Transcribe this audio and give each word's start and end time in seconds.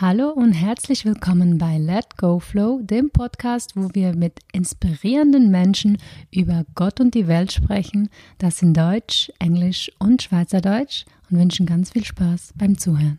Hallo 0.00 0.30
und 0.30 0.52
herzlich 0.52 1.04
willkommen 1.04 1.58
bei 1.58 1.76
Let 1.76 2.16
Go 2.16 2.38
Flow, 2.38 2.80
dem 2.80 3.10
Podcast, 3.10 3.72
wo 3.76 3.90
wir 3.92 4.16
mit 4.16 4.38
inspirierenden 4.50 5.50
Menschen 5.50 5.98
über 6.30 6.64
Gott 6.74 7.00
und 7.00 7.14
die 7.14 7.28
Welt 7.28 7.52
sprechen. 7.52 8.08
Das 8.38 8.62
in 8.62 8.72
Deutsch, 8.72 9.30
Englisch 9.38 9.92
und 9.98 10.22
Schweizerdeutsch 10.22 11.04
und 11.28 11.38
wünschen 11.38 11.66
ganz 11.66 11.90
viel 11.90 12.06
Spaß 12.06 12.54
beim 12.56 12.78
Zuhören. 12.78 13.18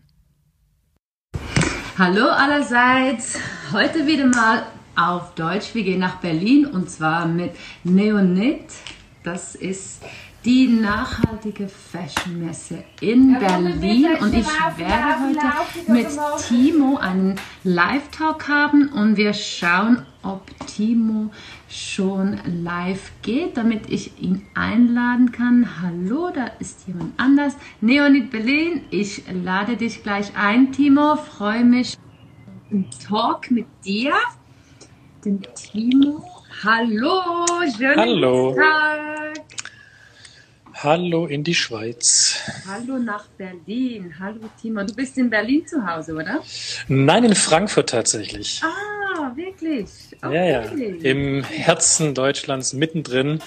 Hallo 2.00 2.26
allerseits, 2.30 3.38
heute 3.72 4.08
wieder 4.08 4.26
mal 4.26 4.66
auf 4.96 5.36
Deutsch. 5.36 5.76
Wir 5.76 5.84
gehen 5.84 6.00
nach 6.00 6.16
Berlin 6.16 6.66
und 6.66 6.90
zwar 6.90 7.28
mit 7.28 7.52
Neonit. 7.84 8.74
Das 9.22 9.54
ist 9.54 10.02
die 10.44 10.68
nachhaltige 10.68 11.68
Fashion 11.68 12.44
Messe 12.44 12.84
in 13.00 13.38
Berlin 13.38 14.08
und 14.22 14.34
ich 14.34 14.48
werde 14.78 15.16
heute 15.22 15.92
mit 15.92 16.08
Timo 16.48 16.98
einen 16.98 17.36
Live-Talk 17.64 18.48
haben 18.48 18.90
und 18.90 19.18
wir 19.18 19.34
schauen, 19.34 20.04
ob 20.24 20.44
Timo 20.66 21.30
schon 21.70 22.40
live 22.64 23.12
geht, 23.22 23.58
damit 23.58 23.90
ich 23.90 24.20
ihn 24.20 24.48
einladen 24.56 25.32
kann. 25.32 25.68
Hallo, 25.82 26.32
da 26.34 26.48
ist 26.60 26.88
jemand 26.88 27.20
anders. 27.20 27.56
Neonit 27.82 28.32
Berlin, 28.32 28.82
ich 28.90 29.24
lade 29.32 29.78
dich 29.78 30.02
gleich 30.02 30.36
ein, 30.36 30.72
Timo. 30.72 31.18
Freue 31.18 31.66
mich. 31.66 31.98
Ein 32.72 32.88
Talk 33.08 33.52
mit 33.52 33.68
dir, 33.86 34.14
den 35.24 35.42
Timo. 35.56 36.24
Hallo, 36.64 37.46
schönen 37.76 37.98
Hallo. 37.98 38.56
Tag. 38.56 39.51
Hallo 40.84 41.28
in 41.28 41.44
die 41.44 41.54
Schweiz. 41.54 42.40
Hallo 42.66 42.98
nach 42.98 43.28
Berlin. 43.38 44.16
Hallo 44.20 44.40
Timo. 44.60 44.84
Du 44.84 44.96
bist 44.96 45.16
in 45.16 45.30
Berlin 45.30 45.68
zu 45.68 45.86
Hause, 45.86 46.16
oder? 46.16 46.42
Nein, 46.88 47.24
in 47.24 47.36
Frankfurt 47.36 47.90
tatsächlich. 47.90 48.64
Ah, 48.64 49.32
wirklich? 49.36 49.90
Ja, 50.24 50.32
ja. 50.44 50.64
Okay. 50.64 50.98
Im 51.04 51.44
Herzen 51.44 52.16
Deutschlands, 52.16 52.74
mittendrin. 52.74 53.42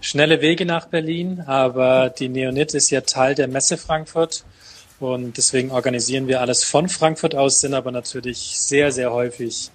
Schnelle 0.00 0.40
Wege 0.40 0.66
nach 0.66 0.86
Berlin, 0.86 1.44
aber 1.46 2.10
die 2.10 2.28
Neonit 2.28 2.74
ist 2.74 2.90
ja 2.90 3.02
Teil 3.02 3.36
der 3.36 3.46
Messe 3.46 3.76
Frankfurt. 3.76 4.44
Und 4.98 5.36
deswegen 5.36 5.70
organisieren 5.70 6.26
wir 6.26 6.40
alles 6.40 6.64
von 6.64 6.88
Frankfurt 6.88 7.36
aus, 7.36 7.60
sind 7.60 7.74
aber 7.74 7.92
natürlich 7.92 8.58
sehr, 8.58 8.90
sehr 8.90 9.12
häufig 9.12 9.70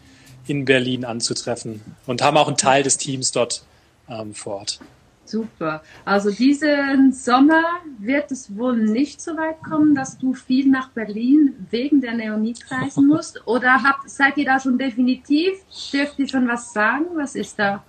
in 0.47 0.65
Berlin 0.65 1.05
anzutreffen 1.05 1.81
und 2.07 2.21
haben 2.21 2.35
auch 2.35 2.49
einen 2.49 2.57
Teil 2.57 2.83
des 2.83 2.97
Teams 2.97 3.31
dort 3.31 3.63
ähm, 4.09 4.33
vor 4.35 4.55
Ort. 4.55 4.79
Super. 5.25 5.81
Also 6.05 6.29
diesen 6.31 7.11
Sommer 7.11 7.63
wird 7.97 8.31
es 8.31 8.55
wohl 8.55 8.77
nicht 8.77 9.19
so 9.19 9.35
weit 9.35 9.61
kommen, 9.63 9.95
dass 9.95 10.17
du 10.17 10.33
viel 10.33 10.69
nach 10.69 10.89
Berlin 10.89 11.67
wegen 11.71 11.99
der 11.99 12.13
Neonit 12.13 12.59
reisen 12.71 13.07
musst. 13.07 13.45
Oder 13.47 13.81
habt, 13.83 14.09
seid 14.09 14.37
ihr 14.37 14.45
da 14.45 14.59
schon 14.59 14.77
definitiv? 14.77 15.53
Dürft 15.91 16.19
ihr 16.19 16.27
schon 16.27 16.47
was 16.47 16.71
sagen? 16.71 17.05
Was 17.15 17.35
ist 17.35 17.57
da 17.57 17.83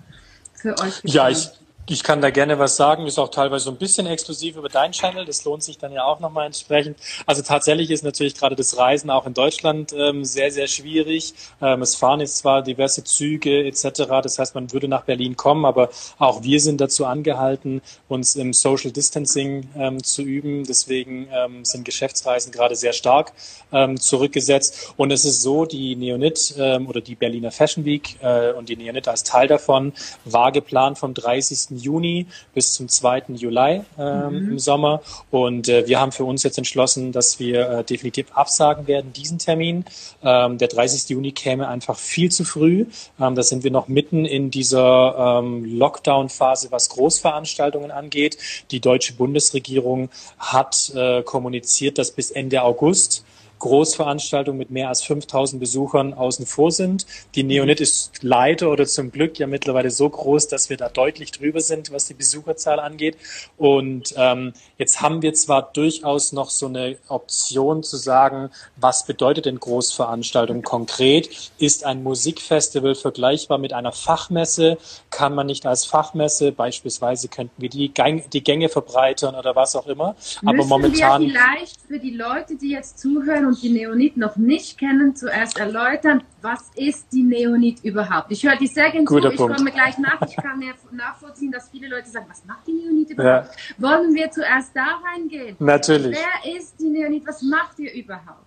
für 0.53 0.71
euch? 0.79 1.01
Ja, 1.03 1.27
geplant? 1.29 1.59
ich, 1.61 1.66
ich 1.89 2.03
kann 2.03 2.21
da 2.21 2.29
gerne 2.29 2.59
was 2.59 2.75
sagen. 2.75 3.05
Ist 3.07 3.17
auch 3.17 3.29
teilweise 3.29 3.65
so 3.65 3.71
ein 3.71 3.77
bisschen 3.77 4.07
exklusiv 4.07 4.57
über 4.57 4.69
deinen 4.69 4.91
Channel. 4.91 5.25
Das 5.25 5.45
lohnt 5.45 5.63
sich 5.63 5.77
dann 5.77 5.91
ja 5.93 6.03
auch 6.03 6.19
nochmal 6.19 6.45
entsprechend. 6.45 6.97
Also 7.25 7.41
tatsächlich 7.41 7.91
ist 7.91 8.03
natürlich 8.03 8.35
gerade 8.35 8.55
das 8.55 8.77
Reisen 8.77 9.09
auch 9.09 9.25
in 9.25 9.33
Deutschland 9.33 9.93
ähm, 9.93 10.25
sehr, 10.25 10.51
sehr 10.51 10.67
schwierig. 10.67 11.33
Ähm, 11.61 11.81
es 11.81 11.95
fahren 11.95 12.19
jetzt 12.19 12.37
zwar 12.37 12.61
diverse 12.61 13.03
Züge 13.03 13.65
etc. 13.65 14.03
Das 14.21 14.37
heißt, 14.37 14.55
man 14.55 14.71
würde 14.73 14.87
nach 14.87 15.03
Berlin 15.03 15.37
kommen, 15.37 15.65
aber 15.65 15.89
auch 16.19 16.43
wir 16.43 16.59
sind 16.59 16.81
dazu 16.81 17.05
angehalten, 17.05 17.81
uns 18.09 18.35
im 18.35 18.53
Social 18.53 18.91
Distancing 18.91 19.69
ähm, 19.77 20.03
zu 20.03 20.23
üben. 20.23 20.65
Deswegen 20.65 21.29
ähm, 21.31 21.63
sind 21.63 21.85
Geschäftsreisen 21.85 22.51
gerade 22.51 22.75
sehr 22.75 22.93
stark 22.93 23.31
ähm, 23.71 23.99
zurückgesetzt. 23.99 24.93
Und 24.97 25.11
es 25.11 25.25
ist 25.25 25.41
so, 25.41 25.65
die 25.65 25.95
Neonit 25.95 26.55
ähm, 26.57 26.87
oder 26.87 27.01
die 27.01 27.15
Berliner 27.15 27.51
Fashion 27.51 27.85
Week 27.85 28.17
äh, 28.21 28.51
und 28.51 28.69
die 28.69 28.75
Neonit 28.75 29.07
als 29.07 29.23
Teil 29.23 29.47
davon 29.47 29.93
war 30.25 30.51
geplant 30.51 30.97
vom 30.97 31.13
30. 31.13 31.76
Juni 31.77 32.27
bis 32.53 32.73
zum 32.73 32.89
2. 32.89 33.23
Juli 33.35 33.81
ähm, 33.97 34.51
im 34.51 34.59
Sommer. 34.59 35.01
Und 35.31 35.69
äh, 35.69 35.87
wir 35.87 35.99
haben 35.99 36.11
für 36.11 36.25
uns 36.25 36.43
jetzt 36.43 36.57
entschlossen, 36.57 37.11
dass 37.11 37.39
wir 37.39 37.69
äh, 37.69 37.83
definitiv 37.83 38.27
absagen 38.33 38.87
werden, 38.87 39.13
diesen 39.13 39.39
Termin. 39.39 39.85
Ähm, 40.23 40.57
der 40.57 40.67
30. 40.67 41.09
Juni 41.09 41.31
käme 41.31 41.67
einfach 41.67 41.97
viel 41.97 42.31
zu 42.31 42.43
früh. 42.43 42.85
Ähm, 43.19 43.35
da 43.35 43.43
sind 43.43 43.63
wir 43.63 43.71
noch 43.71 43.87
mitten 43.87 44.25
in 44.25 44.51
dieser 44.51 45.39
ähm, 45.39 45.65
Lockdown-Phase, 45.65 46.71
was 46.71 46.89
Großveranstaltungen 46.89 47.91
angeht. 47.91 48.37
Die 48.71 48.79
deutsche 48.79 49.13
Bundesregierung 49.13 50.09
hat 50.37 50.91
äh, 50.95 51.21
kommuniziert, 51.23 51.97
dass 51.97 52.11
bis 52.11 52.31
Ende 52.31 52.63
August 52.63 53.23
Großveranstaltungen 53.59 54.57
mit 54.57 54.71
mehr 54.71 54.89
als 54.89 55.03
5000 55.03 55.59
Besuchern 55.59 56.13
außen 56.13 56.45
vor 56.45 56.71
sind. 56.71 57.05
Die 57.35 57.43
Neonit 57.43 57.81
ist 57.81 58.11
leider 58.21 58.71
oder 58.71 58.85
zum 58.85 59.11
Glück 59.11 59.39
ja 59.39 59.47
mittlerweile 59.47 59.91
so 59.91 60.09
groß, 60.09 60.47
dass 60.47 60.69
wir 60.69 60.77
da 60.77 60.89
deutlich 60.89 61.31
drüber 61.31 61.61
sind, 61.61 61.91
was 61.91 62.05
die 62.05 62.13
Besucherzahl 62.13 62.79
angeht. 62.79 63.17
Und 63.57 64.13
ähm, 64.17 64.53
jetzt 64.77 65.01
haben 65.01 65.21
wir 65.21 65.33
zwar 65.33 65.71
durchaus 65.73 66.31
noch 66.31 66.49
so 66.49 66.67
eine 66.67 66.97
Option 67.07 67.83
zu 67.83 67.97
sagen, 67.97 68.49
was 68.75 69.05
bedeutet 69.05 69.45
denn 69.45 69.59
Großveranstaltung 69.59 70.61
konkret? 70.61 71.51
Ist 71.57 71.85
ein 71.85 72.03
Musikfestival 72.03 72.95
vergleichbar 72.95 73.57
mit 73.57 73.73
einer 73.73 73.91
Fachmesse? 73.91 74.77
Kann 75.09 75.33
man 75.33 75.47
nicht 75.47 75.65
als 75.65 75.85
Fachmesse, 75.85 76.51
beispielsweise 76.51 77.27
könnten 77.27 77.61
wir 77.61 77.69
die, 77.69 77.93
Gang, 77.93 78.29
die 78.29 78.43
Gänge 78.43 78.69
verbreitern 78.69 79.35
oder 79.35 79.55
was 79.55 79.75
auch 79.75 79.87
immer. 79.87 80.15
Aber 80.43 80.53
Müssen 80.53 80.69
momentan. 80.69 81.21
wir 81.21 81.29
vielleicht 81.29 81.81
für 81.87 81.99
die 81.99 82.15
Leute, 82.15 82.55
die 82.55 82.71
jetzt 82.71 82.99
zuhören 82.99 83.46
und 83.47 83.61
die 83.61 83.69
Neonit 83.69 84.17
noch 84.17 84.35
nicht 84.35 84.77
kennen, 84.77 85.15
zuerst 85.15 85.57
erläutern, 85.57 86.23
was 86.41 86.69
ist 86.75 87.11
die 87.11 87.23
Neonit 87.23 87.83
überhaupt? 87.83 88.31
Ich 88.31 88.43
höre 88.43 88.55
die 88.55 88.67
sehr 88.67 88.91
gerne 88.91 89.05
zu, 89.05 89.17
ich 89.17 89.35
komme 89.37 89.71
gleich 89.71 89.97
nach. 89.97 90.21
Ich 90.27 90.35
kann 90.35 90.61
ja 90.61 90.73
nachvollziehen, 90.91 91.51
dass 91.51 91.69
viele 91.69 91.87
Leute 91.87 92.09
sagen, 92.09 92.25
was 92.29 92.45
macht 92.45 92.67
die 92.67 92.73
Neonit 92.73 93.11
überhaupt? 93.11 93.49
Wollen 93.77 94.13
wir 94.13 94.29
zuerst 94.31 94.75
da 94.75 94.99
reingehen? 95.03 95.55
Natürlich. 95.59 96.17
Wer 96.17 96.55
ist 96.55 96.79
die 96.79 96.89
Neonit? 96.89 97.25
Was 97.25 97.41
macht 97.41 97.79
ihr 97.79 97.93
überhaupt? 97.93 98.46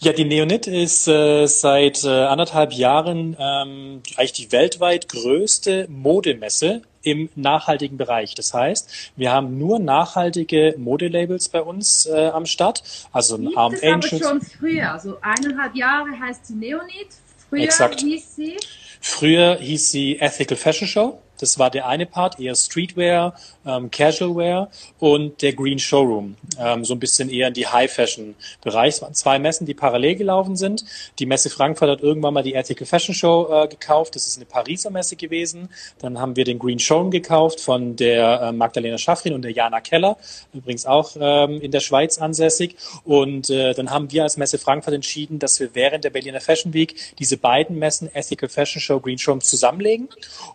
Ja, 0.00 0.12
die 0.12 0.24
Neonit 0.24 0.66
ist 0.66 1.08
äh, 1.08 1.46
seit 1.46 2.04
äh, 2.04 2.08
anderthalb 2.08 2.72
Jahren 2.72 3.36
ähm, 3.38 4.02
eigentlich 4.16 4.32
die 4.32 4.52
weltweit 4.52 5.08
größte 5.08 5.86
Modemesse 5.88 6.82
im 7.02 7.28
nachhaltigen 7.34 7.96
Bereich. 7.96 8.34
Das 8.34 8.52
heißt, 8.52 9.12
wir 9.16 9.32
haben 9.32 9.58
nur 9.58 9.78
nachhaltige 9.78 10.74
Modelabels 10.76 11.48
bei 11.48 11.62
uns 11.62 12.06
äh, 12.06 12.28
am 12.28 12.46
Start. 12.46 12.82
Also 13.12 13.36
ein 13.36 13.56
Arm 13.56 13.74
es 13.74 13.82
aber 13.82 14.02
schon 14.02 14.40
früher, 14.40 14.92
also 14.92 15.18
eineinhalb 15.20 15.74
Jahre 15.74 16.10
heißt 16.20 16.46
sie 16.46 16.54
Neonit. 16.54 17.08
Früher 17.48 17.62
Exakt. 17.62 18.00
hieß 18.00 18.36
sie 18.36 18.56
Früher 19.00 19.56
hieß 19.60 19.92
sie 19.92 20.18
Ethical 20.18 20.56
Fashion 20.56 20.88
Show. 20.88 21.18
Das 21.38 21.58
war 21.58 21.70
der 21.70 21.86
eine 21.86 22.06
Part, 22.06 22.40
eher 22.40 22.54
Streetwear, 22.54 23.34
ähm, 23.64 23.90
Casualwear 23.90 24.70
und 24.98 25.42
der 25.42 25.52
Green 25.52 25.78
Showroom, 25.78 26.36
ähm, 26.58 26.84
so 26.84 26.94
ein 26.94 27.00
bisschen 27.00 27.28
eher 27.28 27.48
in 27.48 27.54
die 27.54 27.66
High-Fashion-Bereich. 27.66 28.94
Es 28.94 29.02
waren 29.02 29.14
zwei 29.14 29.38
Messen, 29.38 29.66
die 29.66 29.74
parallel 29.74 30.16
gelaufen 30.16 30.56
sind. 30.56 30.84
Die 31.18 31.26
Messe 31.26 31.50
Frankfurt 31.50 31.90
hat 31.90 32.00
irgendwann 32.00 32.34
mal 32.34 32.42
die 32.42 32.54
Ethical 32.54 32.86
Fashion 32.86 33.14
Show 33.14 33.48
äh, 33.50 33.68
gekauft. 33.68 34.14
Das 34.14 34.26
ist 34.26 34.36
eine 34.36 34.46
Pariser 34.46 34.90
Messe 34.90 35.16
gewesen. 35.16 35.68
Dann 35.98 36.18
haben 36.18 36.36
wir 36.36 36.44
den 36.44 36.58
Green 36.58 36.78
Showroom 36.78 37.10
gekauft 37.10 37.60
von 37.60 37.96
der 37.96 38.40
äh, 38.40 38.52
Magdalena 38.52 38.98
Schaffrin 38.98 39.34
und 39.34 39.42
der 39.42 39.52
Jana 39.52 39.80
Keller, 39.80 40.16
übrigens 40.52 40.86
auch 40.86 41.16
ähm, 41.18 41.60
in 41.60 41.70
der 41.70 41.80
Schweiz 41.80 42.18
ansässig. 42.18 42.76
Und 43.04 43.50
äh, 43.50 43.74
dann 43.74 43.90
haben 43.90 44.10
wir 44.12 44.22
als 44.22 44.36
Messe 44.36 44.58
Frankfurt 44.58 44.94
entschieden, 44.94 45.38
dass 45.38 45.60
wir 45.60 45.74
während 45.74 46.04
der 46.04 46.10
Berliner 46.10 46.40
Fashion 46.40 46.72
Week 46.72 46.94
diese 47.18 47.36
beiden 47.36 47.78
Messen, 47.78 48.08
Ethical 48.14 48.48
Fashion 48.48 48.80
Show, 48.80 49.00
Green 49.00 49.18
Showroom, 49.18 49.40
zusammenlegen 49.40 50.08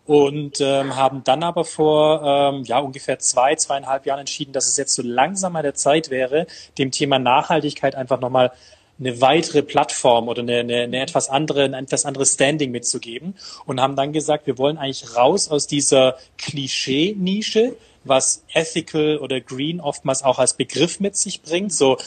und 0.06 0.60
ähm, 0.80 0.96
haben 0.96 1.24
dann 1.24 1.44
aber 1.44 1.66
vor 1.66 2.22
ähm, 2.24 2.64
ja 2.64 2.80
ungefähr 2.80 3.20
zwei, 3.20 3.56
zweieinhalb 3.56 4.06
Jahren 4.06 4.20
entschieden, 4.22 4.54
dass 4.54 4.68
es 4.68 4.78
jetzt 4.78 4.94
so 4.94 5.02
langsam 5.02 5.56
an 5.56 5.64
der 5.64 5.76
Zeit 5.76 6.10
wäre, 6.10 6.48
dem 6.78 6.92
Thema 6.92 7.20
Nachhaltigkeit 7.20 7.96
einfach 7.96 8.20
nochmal 8.20 8.52
eine 9.00 9.20
weitere 9.20 9.64
Plattform 9.64 10.28
oder 10.28 10.42
eine, 10.42 10.60
eine, 10.60 10.82
eine 10.84 11.02
etwas 11.02 11.30
andere, 11.30 11.66
ein 11.66 11.74
etwas 11.74 12.06
anderes 12.06 12.34
Standing 12.34 12.72
mitzugeben 12.72 13.36
und 13.66 13.82
haben 13.82 13.96
dann 13.96 14.14
gesagt, 14.14 14.48
wir 14.48 14.58
wollen 14.58 14.78
eigentlich 14.78 15.16
raus 15.16 15.50
aus 15.50 15.68
dieser 15.68 16.18
Klischee-Nische, 16.38 17.76
was 18.04 18.44
ethical 18.54 19.18
oder 19.18 19.42
green 19.42 19.80
oftmals 19.80 20.24
auch 20.24 20.40
als 20.40 20.54
Begriff 20.54 21.00
mit 21.00 21.16
sich 21.16 21.42
bringt. 21.42 21.74
So 21.74 21.98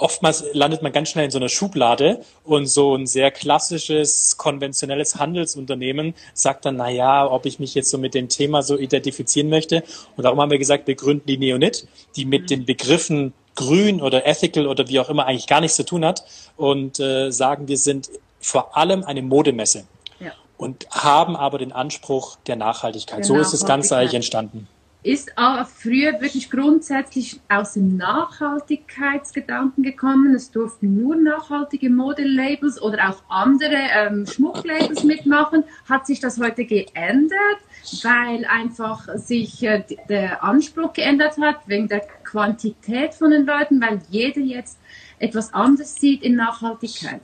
oftmals 0.00 0.44
landet 0.52 0.82
man 0.82 0.92
ganz 0.92 1.10
schnell 1.10 1.26
in 1.26 1.30
so 1.30 1.38
einer 1.38 1.48
Schublade 1.48 2.20
und 2.44 2.66
so 2.66 2.94
ein 2.94 3.06
sehr 3.06 3.30
klassisches, 3.30 4.36
konventionelles 4.36 5.16
Handelsunternehmen 5.16 6.14
sagt 6.34 6.64
dann, 6.64 6.76
na 6.76 6.88
ja, 6.88 7.30
ob 7.30 7.46
ich 7.46 7.58
mich 7.58 7.74
jetzt 7.74 7.90
so 7.90 7.98
mit 7.98 8.14
dem 8.14 8.28
Thema 8.28 8.62
so 8.62 8.78
identifizieren 8.78 9.48
möchte. 9.48 9.82
Und 10.16 10.24
darum 10.24 10.40
haben 10.40 10.50
wir 10.50 10.58
gesagt, 10.58 10.86
wir 10.86 10.94
gründen 10.94 11.26
die 11.26 11.38
Neonit, 11.38 11.86
die 12.16 12.24
mit 12.24 12.50
den 12.50 12.64
Begriffen 12.64 13.32
grün 13.54 14.00
oder 14.00 14.26
ethical 14.26 14.66
oder 14.66 14.88
wie 14.88 15.00
auch 15.00 15.08
immer 15.08 15.26
eigentlich 15.26 15.48
gar 15.48 15.60
nichts 15.60 15.76
zu 15.76 15.84
tun 15.84 16.04
hat 16.04 16.24
und 16.56 17.00
äh, 17.00 17.30
sagen, 17.30 17.66
wir 17.66 17.76
sind 17.76 18.08
vor 18.40 18.76
allem 18.76 19.02
eine 19.02 19.20
Modemesse 19.22 19.84
Ja. 20.20 20.32
und 20.56 20.86
haben 20.90 21.34
aber 21.36 21.58
den 21.58 21.72
Anspruch 21.72 22.36
der 22.46 22.54
Nachhaltigkeit. 22.56 23.24
So 23.24 23.34
Der 23.34 23.42
ist 23.42 23.52
das 23.52 23.66
Ganze 23.66 23.96
eigentlich 23.96 24.14
entstanden. 24.14 24.68
Ist 25.02 25.32
früher 25.76 26.20
wirklich 26.20 26.50
grundsätzlich 26.50 27.40
aus 27.48 27.74
dem 27.74 27.96
Nachhaltigkeitsgedanken 27.96 29.84
gekommen. 29.84 30.34
Es 30.34 30.50
durften 30.50 31.00
nur 31.00 31.14
nachhaltige 31.16 31.88
Modelabels 31.88 32.82
oder 32.82 33.10
auch 33.10 33.22
andere 33.28 33.76
ähm, 33.94 34.26
Schmucklabels 34.26 35.04
mitmachen. 35.04 35.62
Hat 35.88 36.06
sich 36.06 36.18
das 36.18 36.40
heute 36.40 36.64
geändert, 36.64 37.58
weil 38.02 38.44
einfach 38.46 39.08
sich 39.16 39.62
äh, 39.62 39.84
der 40.08 40.42
Anspruch 40.42 40.92
geändert 40.92 41.38
hat 41.38 41.56
wegen 41.66 41.86
der 41.88 42.00
Quantität 42.24 43.14
von 43.14 43.30
den 43.30 43.46
Leuten, 43.46 43.80
weil 43.80 44.00
jeder 44.10 44.40
jetzt 44.40 44.78
etwas 45.20 45.54
anderes 45.54 45.94
sieht 45.94 46.22
in 46.22 46.34
Nachhaltigkeit? 46.34 47.20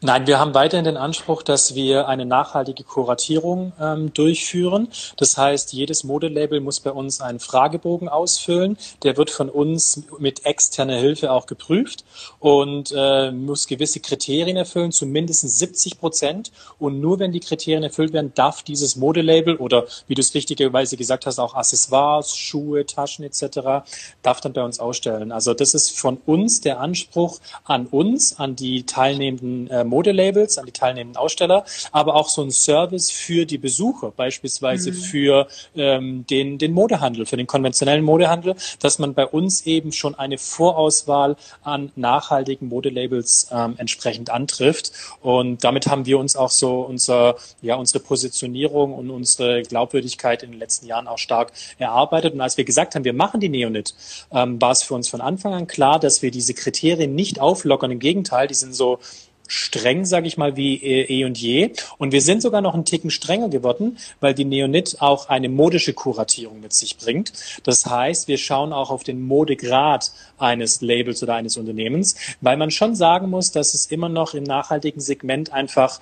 Nein, 0.00 0.26
wir 0.26 0.38
haben 0.38 0.54
weiterhin 0.54 0.84
den 0.84 0.96
Anspruch, 0.96 1.42
dass 1.42 1.74
wir 1.74 2.08
eine 2.08 2.24
nachhaltige 2.24 2.84
Kuratierung 2.84 3.72
ähm, 3.80 4.12
durchführen. 4.14 4.88
Das 5.16 5.36
heißt, 5.36 5.72
jedes 5.72 6.04
Modelabel 6.04 6.60
muss 6.60 6.80
bei 6.80 6.90
uns 6.90 7.20
einen 7.20 7.40
Fragebogen 7.40 8.08
ausfüllen. 8.08 8.78
Der 9.02 9.16
wird 9.16 9.30
von 9.30 9.48
uns 9.48 10.04
mit 10.18 10.46
externer 10.46 10.96
Hilfe 10.96 11.32
auch 11.32 11.46
geprüft 11.46 12.04
und 12.38 12.92
äh, 12.96 13.32
muss 13.32 13.66
gewisse 13.66 14.00
Kriterien 14.00 14.56
erfüllen, 14.56 14.92
zumindest 14.92 15.48
70 15.48 15.98
Prozent. 15.98 16.52
Und 16.78 17.00
nur 17.00 17.18
wenn 17.18 17.32
die 17.32 17.40
Kriterien 17.40 17.82
erfüllt 17.82 18.12
werden, 18.12 18.32
darf 18.34 18.62
dieses 18.62 18.96
Modelabel 18.96 19.56
oder, 19.56 19.86
wie 20.06 20.14
du 20.14 20.20
es 20.20 20.34
richtigerweise 20.34 20.96
gesagt 20.96 21.26
hast, 21.26 21.38
auch 21.38 21.54
Accessoires, 21.54 22.36
Schuhe, 22.36 22.86
Taschen 22.86 23.24
etc., 23.24 23.84
darf 24.22 24.40
dann 24.40 24.52
bei 24.52 24.62
uns 24.62 24.78
ausstellen. 24.80 25.32
Also 25.32 25.54
das 25.54 25.74
ist 25.74 25.98
von 25.98 26.18
uns 26.26 26.60
der 26.60 26.80
Anspruch 26.80 27.40
an 27.64 27.86
uns, 27.86 28.38
an 28.38 28.54
die 28.54 28.84
teilnehmenden 28.84 29.57
äh, 29.66 29.84
Modelabels, 29.84 30.58
an 30.58 30.66
die 30.66 30.72
teilnehmenden 30.72 31.16
Aussteller, 31.16 31.64
aber 31.92 32.14
auch 32.14 32.28
so 32.28 32.42
ein 32.42 32.50
Service 32.50 33.10
für 33.10 33.44
die 33.44 33.58
Besucher, 33.58 34.12
beispielsweise 34.16 34.92
mhm. 34.92 34.94
für 34.94 35.48
ähm, 35.76 36.26
den, 36.28 36.58
den 36.58 36.72
Modehandel, 36.72 37.26
für 37.26 37.36
den 37.36 37.46
konventionellen 37.46 38.04
Modehandel, 38.04 38.54
dass 38.80 38.98
man 38.98 39.14
bei 39.14 39.26
uns 39.26 39.66
eben 39.66 39.92
schon 39.92 40.14
eine 40.14 40.38
Vorauswahl 40.38 41.36
an 41.62 41.90
nachhaltigen 41.96 42.68
Modelabels 42.68 43.48
ähm, 43.52 43.74
entsprechend 43.78 44.30
antrifft. 44.30 44.92
Und 45.20 45.64
damit 45.64 45.86
haben 45.88 46.06
wir 46.06 46.18
uns 46.18 46.36
auch 46.36 46.50
so 46.50 46.80
unser, 46.80 47.36
ja, 47.62 47.76
unsere 47.76 48.00
Positionierung 48.00 48.94
und 48.94 49.10
unsere 49.10 49.62
Glaubwürdigkeit 49.62 50.42
in 50.42 50.52
den 50.52 50.58
letzten 50.58 50.86
Jahren 50.86 51.08
auch 51.08 51.18
stark 51.18 51.52
erarbeitet. 51.78 52.34
Und 52.34 52.40
als 52.40 52.56
wir 52.56 52.64
gesagt 52.64 52.94
haben, 52.94 53.04
wir 53.04 53.12
machen 53.12 53.40
die 53.40 53.48
Neonit, 53.48 53.94
ähm, 54.32 54.60
war 54.60 54.72
es 54.72 54.82
für 54.82 54.94
uns 54.94 55.08
von 55.08 55.20
Anfang 55.20 55.54
an 55.54 55.66
klar, 55.66 55.98
dass 55.98 56.22
wir 56.22 56.30
diese 56.30 56.54
Kriterien 56.54 57.14
nicht 57.14 57.40
auflockern. 57.40 57.90
Im 57.90 57.98
Gegenteil, 57.98 58.46
die 58.46 58.54
sind 58.54 58.74
so 58.74 58.98
streng, 59.48 60.04
sage 60.04 60.28
ich 60.28 60.36
mal, 60.36 60.56
wie 60.56 60.80
eh 60.80 61.24
und 61.24 61.36
je. 61.36 61.72
Und 61.96 62.12
wir 62.12 62.20
sind 62.20 62.42
sogar 62.42 62.60
noch 62.60 62.74
einen 62.74 62.84
Ticken 62.84 63.10
strenger 63.10 63.48
geworden, 63.48 63.98
weil 64.20 64.34
die 64.34 64.44
Neonit 64.44 64.98
auch 65.00 65.28
eine 65.28 65.48
modische 65.48 65.94
Kuratierung 65.94 66.60
mit 66.60 66.72
sich 66.72 66.96
bringt. 66.98 67.32
Das 67.64 67.86
heißt, 67.86 68.28
wir 68.28 68.38
schauen 68.38 68.72
auch 68.72 68.90
auf 68.90 69.02
den 69.02 69.26
Modegrad 69.26 70.12
eines 70.38 70.80
Labels 70.82 71.22
oder 71.22 71.34
eines 71.34 71.56
Unternehmens, 71.56 72.14
weil 72.40 72.56
man 72.56 72.70
schon 72.70 72.94
sagen 72.94 73.30
muss, 73.30 73.50
dass 73.50 73.74
es 73.74 73.86
immer 73.86 74.08
noch 74.08 74.34
im 74.34 74.44
nachhaltigen 74.44 75.00
Segment 75.00 75.52
einfach 75.52 76.00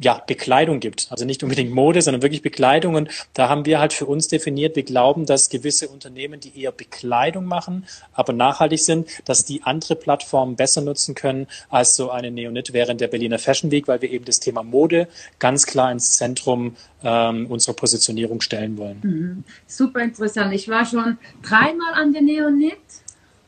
ja, 0.00 0.22
Bekleidung 0.26 0.80
gibt. 0.80 1.08
Also 1.10 1.26
nicht 1.26 1.42
unbedingt 1.42 1.72
Mode, 1.72 2.00
sondern 2.00 2.22
wirklich 2.22 2.40
Bekleidung. 2.40 2.94
Und 2.94 3.10
da 3.34 3.48
haben 3.48 3.66
wir 3.66 3.80
halt 3.80 3.92
für 3.92 4.06
uns 4.06 4.28
definiert, 4.28 4.74
wir 4.74 4.82
glauben, 4.82 5.26
dass 5.26 5.50
gewisse 5.50 5.88
Unternehmen, 5.88 6.40
die 6.40 6.58
eher 6.58 6.72
Bekleidung 6.72 7.44
machen, 7.44 7.84
aber 8.12 8.32
nachhaltig 8.32 8.80
sind, 8.80 9.08
dass 9.26 9.44
die 9.44 9.62
andere 9.62 9.96
Plattformen 9.96 10.56
besser 10.56 10.80
nutzen 10.80 11.14
können 11.14 11.46
als 11.68 11.96
so 11.96 12.10
eine 12.10 12.30
Neonit 12.30 12.72
während 12.72 13.00
der 13.00 13.08
Berliner 13.08 13.38
Fashion 13.38 13.70
Week, 13.70 13.88
weil 13.88 14.00
wir 14.00 14.10
eben 14.10 14.24
das 14.24 14.40
Thema 14.40 14.62
Mode 14.62 15.06
ganz 15.38 15.66
klar 15.66 15.92
ins 15.92 16.12
Zentrum 16.12 16.76
ähm, 17.04 17.46
unserer 17.46 17.74
Positionierung 17.74 18.40
stellen 18.40 18.78
wollen. 18.78 19.00
Mhm. 19.02 19.44
Super 19.66 20.00
interessant. 20.00 20.54
Ich 20.54 20.68
war 20.68 20.86
schon 20.86 21.18
dreimal 21.42 21.94
an 21.94 22.12
der 22.12 22.22
Neonit 22.22 22.78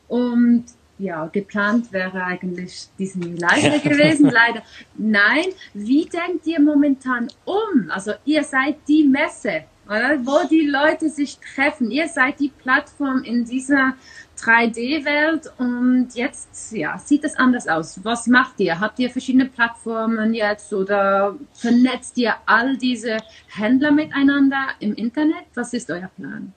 und 0.07 0.65
ja, 0.99 1.25
geplant 1.27 1.91
wäre 1.91 2.23
eigentlich 2.23 2.87
diesen 2.97 3.37
Leider 3.37 3.79
gewesen, 3.79 4.29
leider. 4.31 4.61
Nein, 4.95 5.45
wie 5.73 6.05
denkt 6.05 6.45
ihr 6.45 6.61
momentan 6.61 7.27
um? 7.45 7.89
Also 7.89 8.13
ihr 8.25 8.43
seid 8.43 8.77
die 8.87 9.03
Messe, 9.03 9.63
oder? 9.85 10.19
wo 10.25 10.47
die 10.47 10.67
Leute 10.67 11.09
sich 11.09 11.37
treffen. 11.39 11.91
Ihr 11.91 12.07
seid 12.07 12.39
die 12.39 12.49
Plattform 12.49 13.23
in 13.23 13.43
dieser 13.43 13.95
3D-Welt 14.39 15.51
und 15.57 16.09
jetzt 16.15 16.71
ja, 16.71 16.97
sieht 16.97 17.23
es 17.23 17.35
anders 17.35 17.67
aus. 17.67 18.03
Was 18.03 18.27
macht 18.27 18.59
ihr? 18.59 18.79
Habt 18.79 18.99
ihr 18.99 19.09
verschiedene 19.09 19.45
Plattformen 19.45 20.33
jetzt 20.33 20.73
oder 20.73 21.35
vernetzt 21.53 22.17
ihr 22.17 22.35
all 22.45 22.77
diese 22.77 23.17
Händler 23.47 23.91
miteinander 23.91 24.69
im 24.79 24.93
Internet? 24.95 25.45
Was 25.55 25.73
ist 25.73 25.89
euer 25.89 26.09
Plan? 26.15 26.53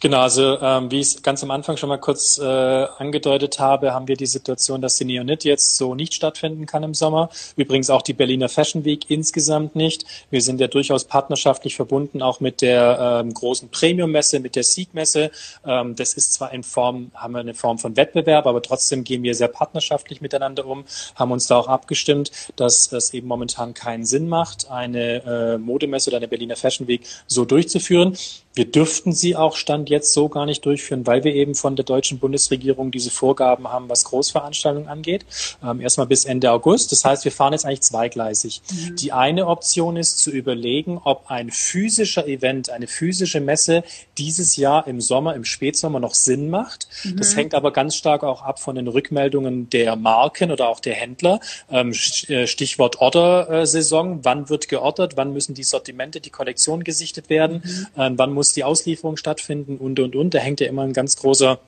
Genau, 0.00 0.20
also 0.20 0.58
ähm, 0.60 0.90
wie 0.90 1.00
ich 1.00 1.08
es 1.08 1.22
ganz 1.22 1.42
am 1.42 1.50
Anfang 1.50 1.76
schon 1.76 1.88
mal 1.88 1.98
kurz 1.98 2.38
äh, 2.38 2.44
angedeutet 2.44 3.58
habe, 3.58 3.92
haben 3.92 4.08
wir 4.08 4.16
die 4.16 4.26
Situation, 4.26 4.80
dass 4.80 4.96
die 4.96 5.04
Neonit 5.04 5.44
jetzt 5.44 5.76
so 5.76 5.94
nicht 5.94 6.14
stattfinden 6.14 6.66
kann 6.66 6.82
im 6.82 6.94
Sommer. 6.94 7.30
Übrigens 7.56 7.90
auch 7.90 8.02
die 8.02 8.12
Berliner 8.12 8.48
Fashion 8.48 8.84
Week 8.84 9.10
insgesamt 9.10 9.76
nicht. 9.76 10.04
Wir 10.30 10.42
sind 10.42 10.60
ja 10.60 10.68
durchaus 10.68 11.04
partnerschaftlich 11.04 11.76
verbunden, 11.76 12.22
auch 12.22 12.40
mit 12.40 12.62
der 12.62 13.22
ähm, 13.22 13.32
großen 13.32 13.70
Premium-Messe, 13.70 14.40
mit 14.40 14.56
der 14.56 14.64
Sieg-Messe. 14.64 15.30
Ähm, 15.66 15.94
das 15.96 16.14
ist 16.14 16.34
zwar 16.34 16.52
in 16.52 16.62
Form, 16.62 17.10
haben 17.14 17.32
wir 17.32 17.40
eine 17.40 17.54
Form 17.54 17.78
von 17.78 17.96
Wettbewerb, 17.96 18.46
aber 18.46 18.62
trotzdem 18.62 19.04
gehen 19.04 19.22
wir 19.22 19.34
sehr 19.34 19.48
partnerschaftlich 19.48 20.20
miteinander 20.20 20.66
um, 20.66 20.84
haben 21.14 21.32
uns 21.32 21.46
da 21.46 21.56
auch 21.56 21.68
abgestimmt, 21.68 22.30
dass 22.56 22.92
es 22.92 23.14
eben 23.14 23.28
momentan 23.28 23.74
keinen 23.74 24.04
Sinn 24.04 24.28
macht, 24.28 24.70
eine 24.70 25.22
äh, 25.24 25.58
Modemesse 25.58 26.10
oder 26.10 26.18
eine 26.18 26.28
Berliner 26.28 26.56
Fashion 26.56 26.88
Week 26.88 27.02
so 27.26 27.44
durchzuführen. 27.44 28.16
Wir 28.54 28.70
dürften 28.70 29.12
sie 29.12 29.34
auch 29.34 29.56
Stand 29.56 29.88
jetzt 29.88 30.12
so 30.12 30.28
gar 30.28 30.46
nicht 30.46 30.64
durchführen, 30.66 31.06
weil 31.06 31.24
wir 31.24 31.34
eben 31.34 31.54
von 31.54 31.76
der 31.76 31.84
deutschen 31.84 32.18
Bundesregierung 32.18 32.90
diese 32.90 33.10
Vorgaben 33.10 33.68
haben, 33.68 33.88
was 33.88 34.04
Großveranstaltungen 34.04 34.88
angeht. 34.88 35.24
Ähm, 35.64 35.80
erstmal 35.80 36.06
bis 36.06 36.24
Ende 36.24 36.50
August. 36.50 36.92
Das 36.92 37.04
heißt, 37.04 37.24
wir 37.24 37.32
fahren 37.32 37.52
jetzt 37.52 37.64
eigentlich 37.64 37.80
zweigleisig. 37.80 38.60
Mhm. 38.70 38.96
Die 38.96 39.12
eine 39.12 39.46
Option 39.46 39.96
ist 39.96 40.18
zu 40.18 40.30
überlegen, 40.30 41.00
ob 41.02 41.30
ein 41.30 41.50
physischer 41.50 42.26
Event, 42.26 42.68
eine 42.70 42.86
physische 42.86 43.40
Messe 43.40 43.84
dieses 44.18 44.56
Jahr 44.56 44.86
im 44.86 45.00
Sommer, 45.00 45.34
im 45.34 45.44
Spätsommer 45.44 46.00
noch 46.00 46.14
Sinn 46.14 46.50
macht. 46.50 46.88
Mhm. 47.04 47.16
Das 47.16 47.36
hängt 47.36 47.54
aber 47.54 47.72
ganz 47.72 47.96
stark 47.96 48.22
auch 48.22 48.42
ab 48.42 48.60
von 48.60 48.74
den 48.74 48.88
Rückmeldungen 48.88 49.70
der 49.70 49.96
Marken 49.96 50.50
oder 50.50 50.68
auch 50.68 50.80
der 50.80 50.94
Händler. 50.94 51.40
Ähm, 51.70 51.92
äh, 52.28 52.46
Stichwort 52.46 53.00
Order-Saison. 53.00 54.20
Wann 54.24 54.50
wird 54.50 54.68
geordert? 54.68 55.16
Wann 55.16 55.32
müssen 55.32 55.54
die 55.54 55.64
Sortimente, 55.64 56.20
die 56.20 56.30
Kollektion 56.30 56.84
gesichtet 56.84 57.30
werden? 57.30 57.62
Mhm. 57.64 57.86
Ähm, 57.96 58.18
wann 58.18 58.32
muss 58.32 58.41
muss 58.42 58.52
die 58.52 58.64
Auslieferung 58.64 59.16
stattfinden 59.16 59.76
und, 59.76 60.00
und, 60.00 60.16
und. 60.16 60.34
Da 60.34 60.40
hängt 60.40 60.60
ja 60.60 60.66
immer 60.66 60.82
ein 60.82 60.92
ganz 60.92 61.16
großer 61.16 61.60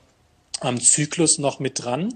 ähm, 0.61 0.81
Zyklus 0.81 1.37
noch 1.37 1.59
mit 1.59 1.81
dran. 1.85 2.15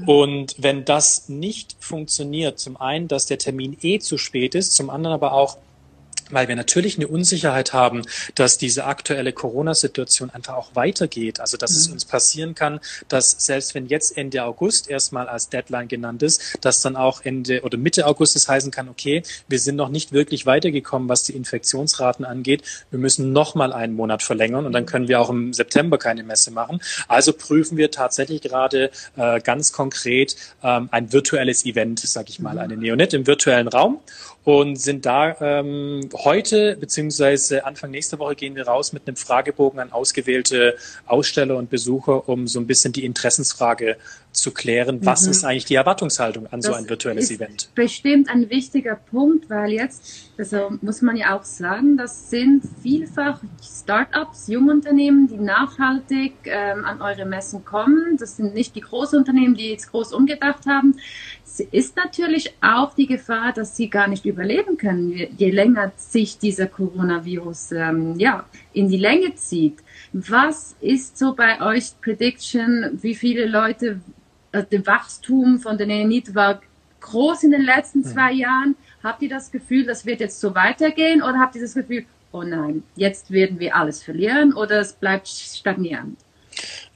Mhm. 0.00 0.08
Und 0.08 0.54
wenn 0.56 0.86
das 0.86 1.28
nicht 1.28 1.76
funktioniert, 1.78 2.58
zum 2.58 2.78
einen, 2.78 3.06
dass 3.06 3.26
der 3.26 3.36
Termin 3.36 3.76
eh 3.82 3.98
zu 3.98 4.16
spät 4.16 4.54
ist, 4.54 4.74
zum 4.74 4.88
anderen 4.88 5.12
aber 5.12 5.32
auch, 5.32 5.58
weil 6.30 6.48
wir 6.48 6.56
natürlich 6.56 6.96
eine 6.96 7.08
Unsicherheit 7.08 7.72
haben, 7.72 8.02
dass 8.34 8.58
diese 8.58 8.84
aktuelle 8.84 9.32
Corona-Situation 9.32 10.30
einfach 10.30 10.54
auch 10.54 10.74
weitergeht. 10.74 11.40
Also 11.40 11.56
dass 11.56 11.72
mhm. 11.72 11.76
es 11.76 11.88
uns 11.88 12.04
passieren 12.04 12.54
kann, 12.54 12.80
dass 13.08 13.30
selbst 13.30 13.74
wenn 13.74 13.86
jetzt 13.86 14.16
Ende 14.16 14.44
August 14.44 14.90
erstmal 14.90 15.28
als 15.28 15.48
Deadline 15.48 15.88
genannt 15.88 16.22
ist, 16.22 16.58
dass 16.60 16.80
dann 16.80 16.96
auch 16.96 17.22
Ende 17.22 17.62
oder 17.62 17.78
Mitte 17.78 18.06
August 18.06 18.36
es 18.36 18.48
heißen 18.48 18.70
kann, 18.70 18.88
okay, 18.88 19.22
wir 19.48 19.58
sind 19.58 19.76
noch 19.76 19.88
nicht 19.88 20.12
wirklich 20.12 20.46
weitergekommen, 20.46 21.08
was 21.08 21.22
die 21.22 21.32
Infektionsraten 21.32 22.24
angeht. 22.24 22.62
Wir 22.90 22.98
müssen 22.98 23.32
noch 23.32 23.54
mal 23.54 23.72
einen 23.72 23.94
Monat 23.94 24.22
verlängern 24.22 24.66
und 24.66 24.72
dann 24.72 24.86
können 24.86 25.08
wir 25.08 25.20
auch 25.20 25.30
im 25.30 25.52
September 25.52 25.98
keine 25.98 26.22
Messe 26.22 26.50
machen. 26.50 26.80
Also 27.06 27.32
prüfen 27.32 27.76
wir 27.76 27.90
tatsächlich 27.90 28.42
gerade 28.42 28.90
äh, 29.16 29.40
ganz 29.40 29.72
konkret 29.72 30.36
ähm, 30.62 30.88
ein 30.90 31.12
virtuelles 31.12 31.64
Event, 31.64 32.00
sag 32.00 32.28
ich 32.28 32.40
mal, 32.40 32.54
mhm. 32.54 32.58
eine 32.60 32.76
Neonet 32.76 33.14
im 33.14 33.26
virtuellen 33.26 33.68
Raum 33.68 34.00
und 34.48 34.76
sind 34.76 35.04
da 35.04 35.36
ähm, 35.42 36.08
heute 36.14 36.74
beziehungsweise 36.76 37.66
Anfang 37.66 37.90
nächster 37.90 38.18
Woche 38.18 38.34
gehen 38.34 38.56
wir 38.56 38.66
raus 38.66 38.94
mit 38.94 39.06
einem 39.06 39.16
Fragebogen 39.16 39.78
an 39.78 39.92
ausgewählte 39.92 40.78
Aussteller 41.04 41.58
und 41.58 41.68
Besucher, 41.68 42.30
um 42.30 42.46
so 42.46 42.58
ein 42.58 42.66
bisschen 42.66 42.94
die 42.94 43.04
Interessensfrage 43.04 43.98
zu 44.38 44.52
klären. 44.52 45.04
Was 45.04 45.24
mhm. 45.24 45.30
ist 45.30 45.44
eigentlich 45.44 45.64
die 45.66 45.74
Erwartungshaltung 45.74 46.46
an 46.46 46.60
das 46.60 46.66
so 46.66 46.72
ein 46.72 46.88
virtuelles 46.88 47.30
Event? 47.30 47.70
Bestimmt 47.74 48.28
ein 48.28 48.48
wichtiger 48.50 48.96
Punkt, 48.96 49.50
weil 49.50 49.72
jetzt, 49.72 50.30
also 50.38 50.70
muss 50.80 51.02
man 51.02 51.16
ja 51.16 51.36
auch 51.36 51.44
sagen, 51.44 51.96
das 51.96 52.30
sind 52.30 52.62
vielfach 52.82 53.40
Startups, 53.62 54.48
Jungunternehmen, 54.48 55.28
die 55.28 55.38
nachhaltig 55.38 56.34
ähm, 56.44 56.84
an 56.84 57.00
eure 57.00 57.24
Messen 57.24 57.64
kommen. 57.64 58.16
Das 58.18 58.36
sind 58.36 58.54
nicht 58.54 58.74
die 58.74 58.80
Großunternehmen, 58.80 59.54
die 59.54 59.70
jetzt 59.70 59.90
groß 59.90 60.12
umgedacht 60.12 60.66
haben. 60.66 60.96
Es 61.44 61.60
ist 61.60 61.96
natürlich 61.96 62.54
auch 62.60 62.94
die 62.94 63.06
Gefahr, 63.06 63.52
dass 63.52 63.76
sie 63.76 63.90
gar 63.90 64.06
nicht 64.06 64.24
überleben 64.24 64.76
können, 64.76 65.12
je 65.36 65.50
länger 65.50 65.92
sich 65.96 66.38
dieser 66.38 66.66
Coronavirus 66.66 67.72
ähm, 67.72 68.14
ja, 68.18 68.44
in 68.72 68.88
die 68.88 68.96
Länge 68.96 69.34
zieht. 69.34 69.78
Was 70.12 70.76
ist 70.80 71.18
so 71.18 71.34
bei 71.34 71.60
euch 71.60 72.00
Prediction? 72.00 72.98
Wie 73.02 73.14
viele 73.14 73.46
Leute 73.46 74.00
äh, 74.52 74.64
das 74.70 74.86
Wachstum 74.86 75.58
von 75.58 75.78
der 75.78 75.86
Neonit 75.86 76.34
war 76.34 76.60
groß 77.00 77.44
in 77.44 77.52
den 77.52 77.62
letzten 77.62 78.04
zwei 78.04 78.32
Jahren. 78.32 78.76
Habt 79.02 79.22
ihr 79.22 79.28
das 79.28 79.50
Gefühl, 79.50 79.86
das 79.86 80.04
wird 80.04 80.20
jetzt 80.20 80.40
so 80.40 80.54
weitergehen 80.54 81.22
oder 81.22 81.38
habt 81.38 81.54
ihr 81.54 81.62
das 81.62 81.74
Gefühl, 81.74 82.04
oh 82.32 82.42
nein, 82.42 82.82
jetzt 82.96 83.30
werden 83.30 83.58
wir 83.60 83.76
alles 83.76 84.02
verlieren 84.02 84.52
oder 84.52 84.80
es 84.80 84.92
bleibt 84.92 85.28
stagnieren? 85.28 86.16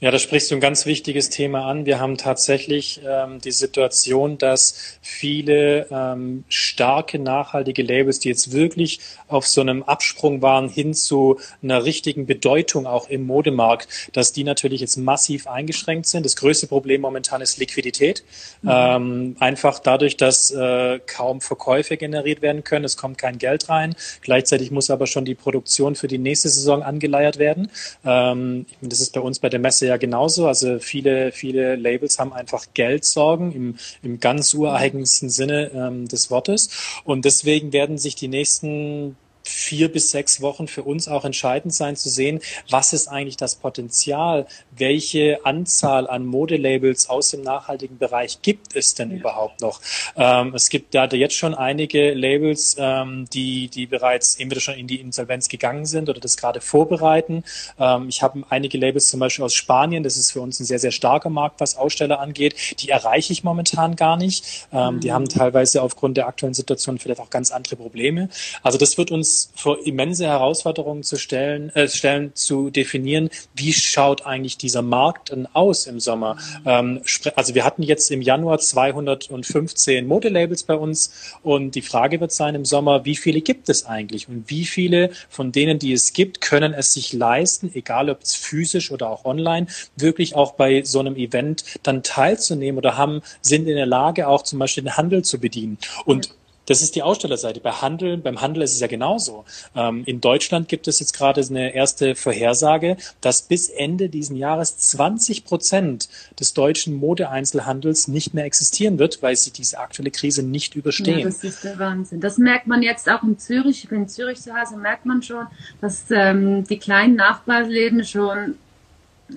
Ja, 0.03 0.11
da 0.11 0.19
sprichst 0.19 0.51
du 0.51 0.55
ein 0.55 0.59
ganz 0.59 0.85
wichtiges 0.85 1.29
Thema 1.29 1.65
an. 1.65 1.85
Wir 1.85 1.97
haben 1.97 2.17
tatsächlich 2.17 2.99
ähm, 3.07 3.39
die 3.39 3.53
Situation, 3.53 4.37
dass 4.37 4.97
viele 5.01 5.87
ähm, 5.89 6.43
starke, 6.49 7.19
nachhaltige 7.19 7.83
Labels, 7.83 8.19
die 8.19 8.27
jetzt 8.27 8.51
wirklich 8.51 8.99
auf 9.29 9.47
so 9.47 9.61
einem 9.61 9.81
Absprung 9.81 10.41
waren 10.41 10.67
hin 10.67 10.93
zu 10.93 11.39
einer 11.61 11.85
richtigen 11.85 12.25
Bedeutung 12.25 12.85
auch 12.85 13.07
im 13.07 13.25
Modemarkt, 13.25 13.87
dass 14.11 14.33
die 14.33 14.43
natürlich 14.43 14.81
jetzt 14.81 14.97
massiv 14.97 15.47
eingeschränkt 15.47 16.07
sind. 16.07 16.25
Das 16.25 16.35
größte 16.35 16.67
Problem 16.67 16.99
momentan 16.99 17.39
ist 17.39 17.57
Liquidität. 17.57 18.25
Mhm. 18.61 18.69
Ähm, 18.73 19.35
einfach 19.39 19.79
dadurch, 19.79 20.17
dass 20.17 20.51
äh, 20.51 20.99
kaum 21.07 21.39
Verkäufe 21.39 21.95
generiert 21.95 22.41
werden 22.41 22.65
können. 22.65 22.83
Es 22.83 22.97
kommt 22.97 23.19
kein 23.19 23.37
Geld 23.37 23.69
rein. 23.69 23.95
Gleichzeitig 24.19 24.69
muss 24.69 24.89
aber 24.89 25.07
schon 25.07 25.23
die 25.23 25.35
Produktion 25.35 25.95
für 25.95 26.09
die 26.09 26.17
nächste 26.17 26.49
Saison 26.49 26.83
angeleiert 26.83 27.37
werden. 27.37 27.71
Ähm, 28.03 28.65
das 28.81 28.99
ist 28.99 29.13
bei 29.13 29.21
uns 29.21 29.39
bei 29.39 29.47
der 29.47 29.61
Messe 29.61 29.87
ja 29.87 29.92
genauso. 29.97 30.47
Also 30.47 30.79
viele, 30.79 31.31
viele 31.31 31.75
Labels 31.75 32.19
haben 32.19 32.33
einfach 32.33 32.65
Geldsorgen 32.73 33.51
im, 33.51 33.75
im 34.01 34.19
ganz 34.19 34.53
ureigensten 34.53 35.29
Sinne 35.29 35.71
ähm, 35.73 36.07
des 36.07 36.29
Wortes. 36.31 36.69
Und 37.03 37.25
deswegen 37.25 37.73
werden 37.73 37.97
sich 37.97 38.15
die 38.15 38.27
nächsten 38.27 39.15
vier 39.43 39.91
bis 39.91 40.11
sechs 40.11 40.41
Wochen 40.41 40.67
für 40.67 40.83
uns 40.83 41.07
auch 41.07 41.25
entscheidend 41.25 41.73
sein 41.73 41.95
zu 41.95 42.09
sehen, 42.09 42.39
was 42.69 42.93
ist 42.93 43.07
eigentlich 43.07 43.37
das 43.37 43.55
Potenzial, 43.55 44.47
welche 44.71 45.45
Anzahl 45.45 46.07
an 46.09 46.25
Modelabels 46.25 47.09
aus 47.09 47.31
dem 47.31 47.41
nachhaltigen 47.41 47.97
Bereich 47.97 48.41
gibt 48.41 48.75
es 48.75 48.95
denn 48.95 49.11
ja. 49.11 49.17
überhaupt 49.17 49.61
noch? 49.61 49.81
Ähm, 50.15 50.53
es 50.55 50.69
gibt 50.69 50.95
da 50.95 51.05
jetzt 51.05 51.35
schon 51.35 51.53
einige 51.53 52.13
Labels, 52.13 52.77
ähm, 52.79 53.27
die, 53.33 53.67
die 53.67 53.85
bereits 53.85 54.35
entweder 54.39 54.61
schon 54.61 54.75
in 54.75 54.87
die 54.87 55.01
Insolvenz 55.01 55.49
gegangen 55.49 55.85
sind 55.85 56.09
oder 56.09 56.21
das 56.21 56.37
gerade 56.37 56.61
vorbereiten. 56.61 57.43
Ähm, 57.77 58.07
ich 58.07 58.21
habe 58.21 58.43
einige 58.49 58.77
Labels 58.77 59.09
zum 59.09 59.19
Beispiel 59.19 59.43
aus 59.43 59.53
Spanien, 59.53 60.03
das 60.03 60.15
ist 60.15 60.31
für 60.31 60.41
uns 60.41 60.59
ein 60.59 60.65
sehr, 60.65 60.79
sehr 60.79 60.91
starker 60.91 61.29
Markt, 61.29 61.59
was 61.59 61.75
Aussteller 61.75 62.19
angeht. 62.19 62.55
Die 62.79 62.89
erreiche 62.89 63.33
ich 63.33 63.43
momentan 63.43 63.95
gar 63.95 64.15
nicht. 64.15 64.67
Ähm, 64.71 64.95
mhm. 64.95 64.99
Die 65.01 65.11
haben 65.11 65.27
teilweise 65.27 65.81
aufgrund 65.81 66.15
der 66.15 66.27
aktuellen 66.27 66.53
Situation 66.53 66.97
vielleicht 66.97 67.19
auch 67.19 67.29
ganz 67.29 67.51
andere 67.51 67.75
Probleme. 67.75 68.29
Also 68.61 68.77
das 68.77 68.97
wird 68.97 69.11
uns 69.11 69.32
vor 69.55 69.85
immense 69.85 70.25
Herausforderungen 70.25 71.03
zu 71.03 71.17
stellen, 71.17 71.69
äh, 71.75 71.87
stellen 71.87 72.31
zu 72.35 72.69
definieren, 72.69 73.29
wie 73.55 73.73
schaut 73.73 74.25
eigentlich 74.25 74.57
dieser 74.57 74.81
Markt 74.81 75.31
denn 75.31 75.47
aus 75.53 75.87
im 75.87 75.99
Sommer. 75.99 76.37
Ähm, 76.65 77.01
also 77.35 77.55
wir 77.55 77.65
hatten 77.65 77.83
jetzt 77.83 78.11
im 78.11 78.21
Januar 78.21 78.59
215 78.59 80.07
Modelabels 80.07 80.63
bei 80.63 80.75
uns 80.75 81.33
und 81.43 81.75
die 81.75 81.81
Frage 81.81 82.19
wird 82.19 82.31
sein 82.31 82.55
im 82.55 82.65
Sommer, 82.65 83.05
wie 83.05 83.15
viele 83.15 83.41
gibt 83.41 83.69
es 83.69 83.85
eigentlich 83.85 84.29
und 84.29 84.49
wie 84.49 84.65
viele 84.65 85.11
von 85.29 85.51
denen, 85.51 85.79
die 85.79 85.93
es 85.93 86.13
gibt, 86.13 86.41
können 86.41 86.73
es 86.73 86.93
sich 86.93 87.13
leisten, 87.13 87.71
egal 87.73 88.09
ob 88.09 88.21
es 88.21 88.35
physisch 88.35 88.91
oder 88.91 89.09
auch 89.09 89.25
online, 89.25 89.67
wirklich 89.95 90.35
auch 90.35 90.53
bei 90.53 90.83
so 90.83 90.99
einem 90.99 91.15
Event 91.15 91.63
dann 91.83 92.03
teilzunehmen 92.03 92.77
oder 92.77 92.97
haben, 92.97 93.21
sind 93.41 93.67
in 93.67 93.75
der 93.75 93.85
Lage, 93.85 94.27
auch 94.27 94.43
zum 94.43 94.59
Beispiel 94.59 94.83
den 94.83 94.97
Handel 94.97 95.23
zu 95.23 95.39
bedienen. 95.39 95.77
Und 96.05 96.29
das 96.65 96.81
ist 96.81 96.95
die 96.95 97.03
Ausstellerseite. 97.03 97.59
Bei 97.59 97.71
Handel, 97.71 98.17
beim 98.17 98.41
Handel 98.41 98.63
ist 98.63 98.73
es 98.73 98.79
ja 98.79 98.87
genauso. 98.87 99.45
Ähm, 99.75 100.03
in 100.05 100.21
Deutschland 100.21 100.69
gibt 100.69 100.87
es 100.87 100.99
jetzt 100.99 101.13
gerade 101.13 101.41
eine 101.41 101.73
erste 101.73 102.15
Vorhersage, 102.15 102.97
dass 103.21 103.41
bis 103.41 103.69
Ende 103.69 104.09
diesen 104.09 104.35
Jahres 104.35 104.77
20 104.77 105.45
Prozent 105.45 106.09
des 106.39 106.53
deutschen 106.53 106.93
Modeeinzelhandels 106.95 108.07
nicht 108.07 108.33
mehr 108.33 108.45
existieren 108.45 108.99
wird, 108.99 109.21
weil 109.21 109.35
sie 109.35 109.51
diese 109.51 109.79
aktuelle 109.79 110.11
Krise 110.11 110.43
nicht 110.43 110.75
überstehen. 110.75 111.19
Ja, 111.19 111.25
das 111.25 111.43
ist 111.43 111.63
der 111.63 111.77
Wahnsinn. 111.79 112.21
Das 112.21 112.37
merkt 112.37 112.67
man 112.67 112.81
jetzt 112.81 113.09
auch 113.09 113.23
in 113.23 113.37
Zürich. 113.37 113.83
Ich 113.83 113.89
bin 113.89 114.03
in 114.03 114.09
Zürich 114.09 114.41
zu 114.41 114.53
Hause, 114.53 114.77
merkt 114.77 115.05
man 115.05 115.21
schon, 115.21 115.47
dass 115.81 116.05
ähm, 116.11 116.63
die 116.65 116.77
kleinen 116.77 117.15
Nachbarläden 117.15 118.05
schon 118.05 118.55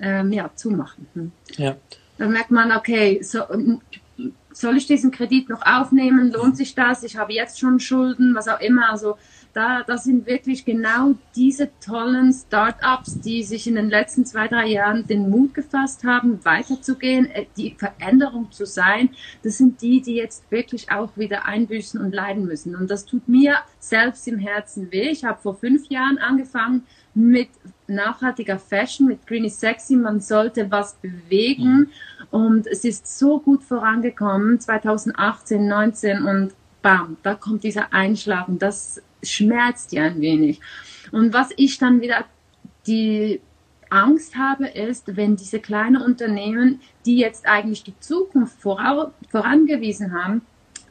ähm, 0.01 0.33
ja, 0.33 0.51
zumachen. 0.55 1.07
Hm. 1.15 1.33
Ja. 1.57 1.77
Da 2.19 2.27
merkt 2.27 2.51
man, 2.51 2.73
okay, 2.73 3.23
so, 3.23 3.43
soll 4.57 4.79
ich 4.79 4.87
diesen 4.87 5.11
Kredit 5.11 5.51
noch 5.51 5.61
aufnehmen? 5.67 6.33
Lohnt 6.33 6.57
sich 6.57 6.75
das? 6.75 7.03
Ich 7.03 7.19
habe 7.19 7.35
jetzt 7.35 7.61
schon 7.61 7.79
Schulden, 7.79 8.35
was 8.35 8.49
auch 8.49 8.61
immer. 8.61 8.91
Also 8.91 9.19
da, 9.53 9.83
das 9.83 10.05
sind 10.05 10.27
wirklich 10.27 10.65
genau 10.65 11.15
diese 11.35 11.71
tollen 11.79 12.33
Startups, 12.33 13.21
die 13.21 13.43
sich 13.43 13.67
in 13.67 13.75
den 13.75 13.91
letzten 13.91 14.25
zwei, 14.25 14.49
drei 14.49 14.67
Jahren 14.67 15.07
den 15.07 15.29
Mut 15.29 15.53
gefasst 15.53 16.05
haben, 16.05 16.43
weiterzugehen, 16.43 17.27
äh, 17.27 17.45
die 17.59 17.75
Veränderung 17.77 18.51
zu 18.51 18.65
sein. 18.65 19.11
Das 19.43 19.59
sind 19.59 19.83
die, 19.83 20.01
die 20.01 20.15
jetzt 20.15 20.51
wirklich 20.51 20.91
auch 20.91 21.15
wieder 21.17 21.45
einbüßen 21.45 22.01
und 22.01 22.15
leiden 22.15 22.47
müssen. 22.47 22.75
Und 22.77 22.91
das 22.91 23.05
tut 23.05 23.29
mir 23.29 23.57
selbst 23.79 24.27
im 24.27 24.39
Herzen 24.39 24.91
weh. 24.91 25.11
Ich 25.11 25.25
habe 25.25 25.39
vor 25.41 25.57
fünf 25.57 25.89
Jahren 25.91 26.17
angefangen 26.17 26.87
mit 27.17 27.49
nachhaltiger 27.89 28.59
Fashion, 28.59 29.09
mit 29.09 29.27
Greeny 29.27 29.49
Sexy. 29.49 29.97
Man 29.97 30.21
sollte 30.21 30.71
was 30.71 30.95
bewegen. 30.95 31.79
Mhm 31.79 31.91
und 32.31 32.67
es 32.67 32.85
ist 32.85 33.19
so 33.19 33.41
gut 33.41 33.63
vorangekommen, 33.63 34.59
2018, 34.59 35.67
19 35.67 36.23
und 36.25 36.53
bam, 36.83 37.17
da 37.23 37.35
kommt 37.35 37.65
dieser 37.65 37.93
Einschlag 37.93 38.49
und 38.49 38.61
das 38.61 39.03
schmerzt 39.23 39.93
ja 39.93 40.05
ein 40.05 40.21
wenig. 40.21 40.61
Und 41.13 41.33
was 41.33 41.51
ich 41.57 41.79
dann 41.79 42.01
wieder 42.01 42.25
die 42.87 43.41
Angst 43.89 44.37
habe, 44.37 44.67
ist, 44.67 45.17
wenn 45.17 45.37
diese 45.37 45.61
kleinen 45.61 46.03
Unternehmen, 46.03 46.81
die 47.05 47.19
jetzt 47.19 47.47
eigentlich 47.47 47.85
die 47.85 47.99
Zukunft 48.01 48.61
vorangewiesen 48.61 50.13
haben, 50.13 50.43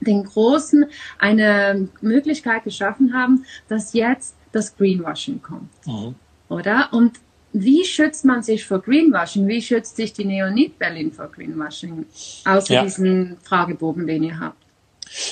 den 0.02 0.24
Großen 0.24 0.86
eine 1.20 1.90
Möglichkeit 2.02 2.64
geschaffen 2.64 3.14
haben, 3.14 3.46
dass 3.68 3.94
jetzt 3.94 4.36
das 4.56 4.76
Greenwashing 4.76 5.42
kommt. 5.42 5.70
Mhm. 5.86 6.16
Oder? 6.50 6.90
Und 6.92 7.20
wie 7.54 7.86
schützt 7.86 8.26
man 8.26 8.44
sich 8.44 8.66
vor 8.66 8.80
Greenwashing? 8.80 9.48
Wie 9.48 9.62
schützt 9.62 9.96
sich 9.96 10.14
die 10.14 10.26
Neonit 10.26 10.78
Berlin 10.78 11.12
vor 11.12 11.28
Greenwashing? 11.28 12.06
Außer 12.44 12.74
ja. 12.74 12.84
diesen 12.84 13.38
Fragebogen, 13.44 14.08
den 14.08 14.24
ihr 14.24 14.40
habt. 14.40 14.65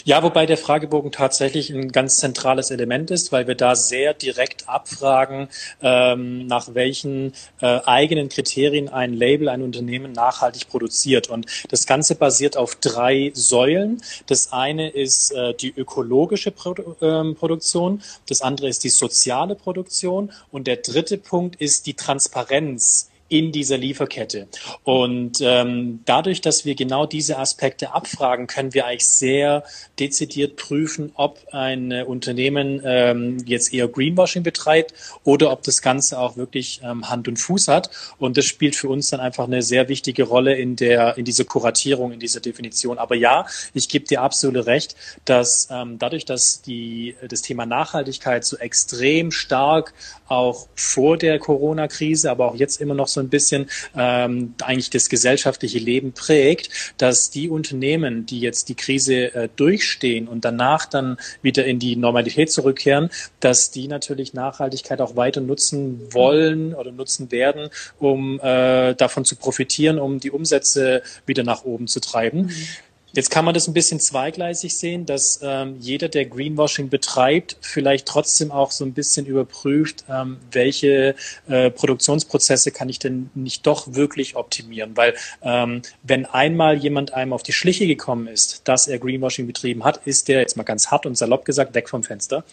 Ja, 0.05 0.23
wobei 0.23 0.45
der 0.45 0.57
Fragebogen 0.57 1.11
tatsächlich 1.11 1.69
ein 1.69 1.91
ganz 1.91 2.17
zentrales 2.17 2.71
Element 2.71 3.11
ist, 3.11 3.31
weil 3.31 3.47
wir 3.47 3.55
da 3.55 3.75
sehr 3.75 4.13
direkt 4.13 4.69
abfragen, 4.69 5.49
ähm, 5.81 6.47
nach 6.47 6.73
welchen 6.73 7.33
äh, 7.61 7.79
eigenen 7.85 8.29
Kriterien 8.29 8.89
ein 8.89 9.13
Label, 9.13 9.49
ein 9.49 9.61
Unternehmen 9.61 10.11
nachhaltig 10.11 10.69
produziert. 10.69 11.29
Und 11.29 11.47
das 11.69 11.85
Ganze 11.85 12.15
basiert 12.15 12.57
auf 12.57 12.75
drei 12.75 13.31
Säulen. 13.33 14.01
Das 14.27 14.51
eine 14.53 14.89
ist 14.89 15.31
äh, 15.31 15.53
die 15.53 15.73
ökologische 15.75 16.51
Produ 16.51 16.95
ähm, 17.01 17.35
Produktion, 17.35 18.01
das 18.27 18.41
andere 18.41 18.67
ist 18.67 18.83
die 18.83 18.89
soziale 18.89 19.55
Produktion 19.55 20.31
und 20.51 20.67
der 20.67 20.77
dritte 20.77 21.17
Punkt 21.17 21.55
ist 21.57 21.87
die 21.87 21.93
Transparenz 21.93 23.09
in 23.33 23.51
dieser 23.51 23.79
Lieferkette. 23.79 24.47
Und 24.83 25.39
ähm, 25.41 26.01
dadurch, 26.05 26.39
dass 26.39 26.65
wir 26.65 26.75
genau 26.75 27.07
diese 27.07 27.39
Aspekte 27.39 27.91
abfragen, 27.91 28.45
können 28.45 28.75
wir 28.75 28.85
eigentlich 28.85 29.07
sehr 29.07 29.63
dezidiert 29.97 30.55
prüfen, 30.55 31.11
ob 31.15 31.39
ein 31.51 31.91
äh, 31.91 32.03
Unternehmen 32.03 32.79
ähm, 32.85 33.43
jetzt 33.47 33.73
eher 33.73 33.87
Greenwashing 33.87 34.43
betreibt 34.43 34.93
oder 35.23 35.51
ob 35.51 35.63
das 35.63 35.81
Ganze 35.81 36.19
auch 36.19 36.37
wirklich 36.37 36.81
ähm, 36.83 37.09
Hand 37.09 37.27
und 37.27 37.37
Fuß 37.37 37.69
hat. 37.69 37.89
Und 38.19 38.37
das 38.37 38.45
spielt 38.45 38.75
für 38.75 38.87
uns 38.87 39.09
dann 39.09 39.19
einfach 39.19 39.45
eine 39.45 39.63
sehr 39.63 39.89
wichtige 39.89 40.23
Rolle 40.23 40.53
in 40.53 40.75
der 40.75 41.17
in 41.17 41.25
dieser 41.25 41.45
Kuratierung, 41.45 42.11
in 42.11 42.19
dieser 42.19 42.39
Definition. 42.39 42.99
Aber 42.99 43.15
ja, 43.15 43.47
ich 43.73 43.89
gebe 43.89 44.05
dir 44.05 44.21
absolut 44.21 44.67
recht, 44.67 44.95
dass 45.25 45.69
ähm, 45.71 45.97
dadurch, 45.97 46.25
dass 46.25 46.61
die 46.61 47.15
das 47.27 47.41
Thema 47.41 47.65
Nachhaltigkeit 47.65 48.45
so 48.45 48.57
extrem 48.57 49.31
stark 49.31 49.95
auch 50.27 50.67
vor 50.75 51.17
der 51.17 51.39
Corona-Krise, 51.39 52.29
aber 52.29 52.51
auch 52.51 52.55
jetzt 52.55 52.79
immer 52.79 52.93
noch 52.93 53.07
so 53.07 53.22
ein 53.23 53.29
bisschen 53.29 53.69
ähm, 53.95 54.53
eigentlich 54.61 54.89
das 54.89 55.09
gesellschaftliche 55.09 55.79
Leben 55.79 56.13
prägt, 56.13 56.69
dass 56.97 57.29
die 57.29 57.49
Unternehmen, 57.49 58.25
die 58.25 58.39
jetzt 58.39 58.69
die 58.69 58.75
Krise 58.75 59.33
äh, 59.33 59.49
durchstehen 59.55 60.27
und 60.27 60.45
danach 60.45 60.85
dann 60.85 61.17
wieder 61.41 61.65
in 61.65 61.79
die 61.79 61.95
Normalität 61.95 62.51
zurückkehren, 62.51 63.09
dass 63.39 63.71
die 63.71 63.87
natürlich 63.87 64.33
Nachhaltigkeit 64.33 65.01
auch 65.01 65.15
weiter 65.15 65.41
nutzen 65.41 66.13
wollen 66.13 66.73
oder 66.73 66.91
nutzen 66.91 67.31
werden, 67.31 67.69
um 67.99 68.39
äh, 68.39 68.93
davon 68.95 69.25
zu 69.25 69.35
profitieren, 69.35 69.99
um 69.99 70.19
die 70.19 70.31
Umsätze 70.31 71.03
wieder 71.25 71.43
nach 71.43 71.63
oben 71.63 71.87
zu 71.87 71.99
treiben. 71.99 72.43
Mhm. 72.43 72.67
Jetzt 73.15 73.29
kann 73.29 73.45
man 73.45 73.53
das 73.53 73.67
ein 73.67 73.73
bisschen 73.73 73.99
zweigleisig 73.99 74.75
sehen, 74.75 75.05
dass 75.05 75.39
ähm, 75.43 75.75
jeder, 75.79 76.09
der 76.09 76.25
Greenwashing 76.25 76.89
betreibt, 76.89 77.57
vielleicht 77.61 78.07
trotzdem 78.07 78.51
auch 78.51 78.71
so 78.71 78.83
ein 78.83 78.93
bisschen 78.93 79.27
überprüft, 79.27 80.03
ähm, 80.09 80.37
welche 80.51 81.13
äh, 81.47 81.69
Produktionsprozesse 81.69 82.71
kann 82.71 82.89
ich 82.89 82.97
denn 82.97 83.29
nicht 83.35 83.67
doch 83.67 83.93
wirklich 83.93 84.35
optimieren. 84.35 84.97
Weil 84.97 85.13
ähm, 85.43 85.83
wenn 86.01 86.25
einmal 86.25 86.75
jemand 86.77 87.13
einem 87.13 87.33
auf 87.33 87.43
die 87.43 87.53
Schliche 87.53 87.85
gekommen 87.85 88.25
ist, 88.25 88.67
dass 88.67 88.87
er 88.87 88.97
Greenwashing 88.97 89.45
betrieben 89.45 89.83
hat, 89.83 90.07
ist 90.07 90.27
der, 90.27 90.39
jetzt 90.39 90.57
mal 90.57 90.63
ganz 90.63 90.87
hart 90.87 91.05
und 91.05 91.15
salopp 91.15 91.45
gesagt, 91.45 91.75
weg 91.75 91.89
vom 91.89 92.03
Fenster. 92.03 92.43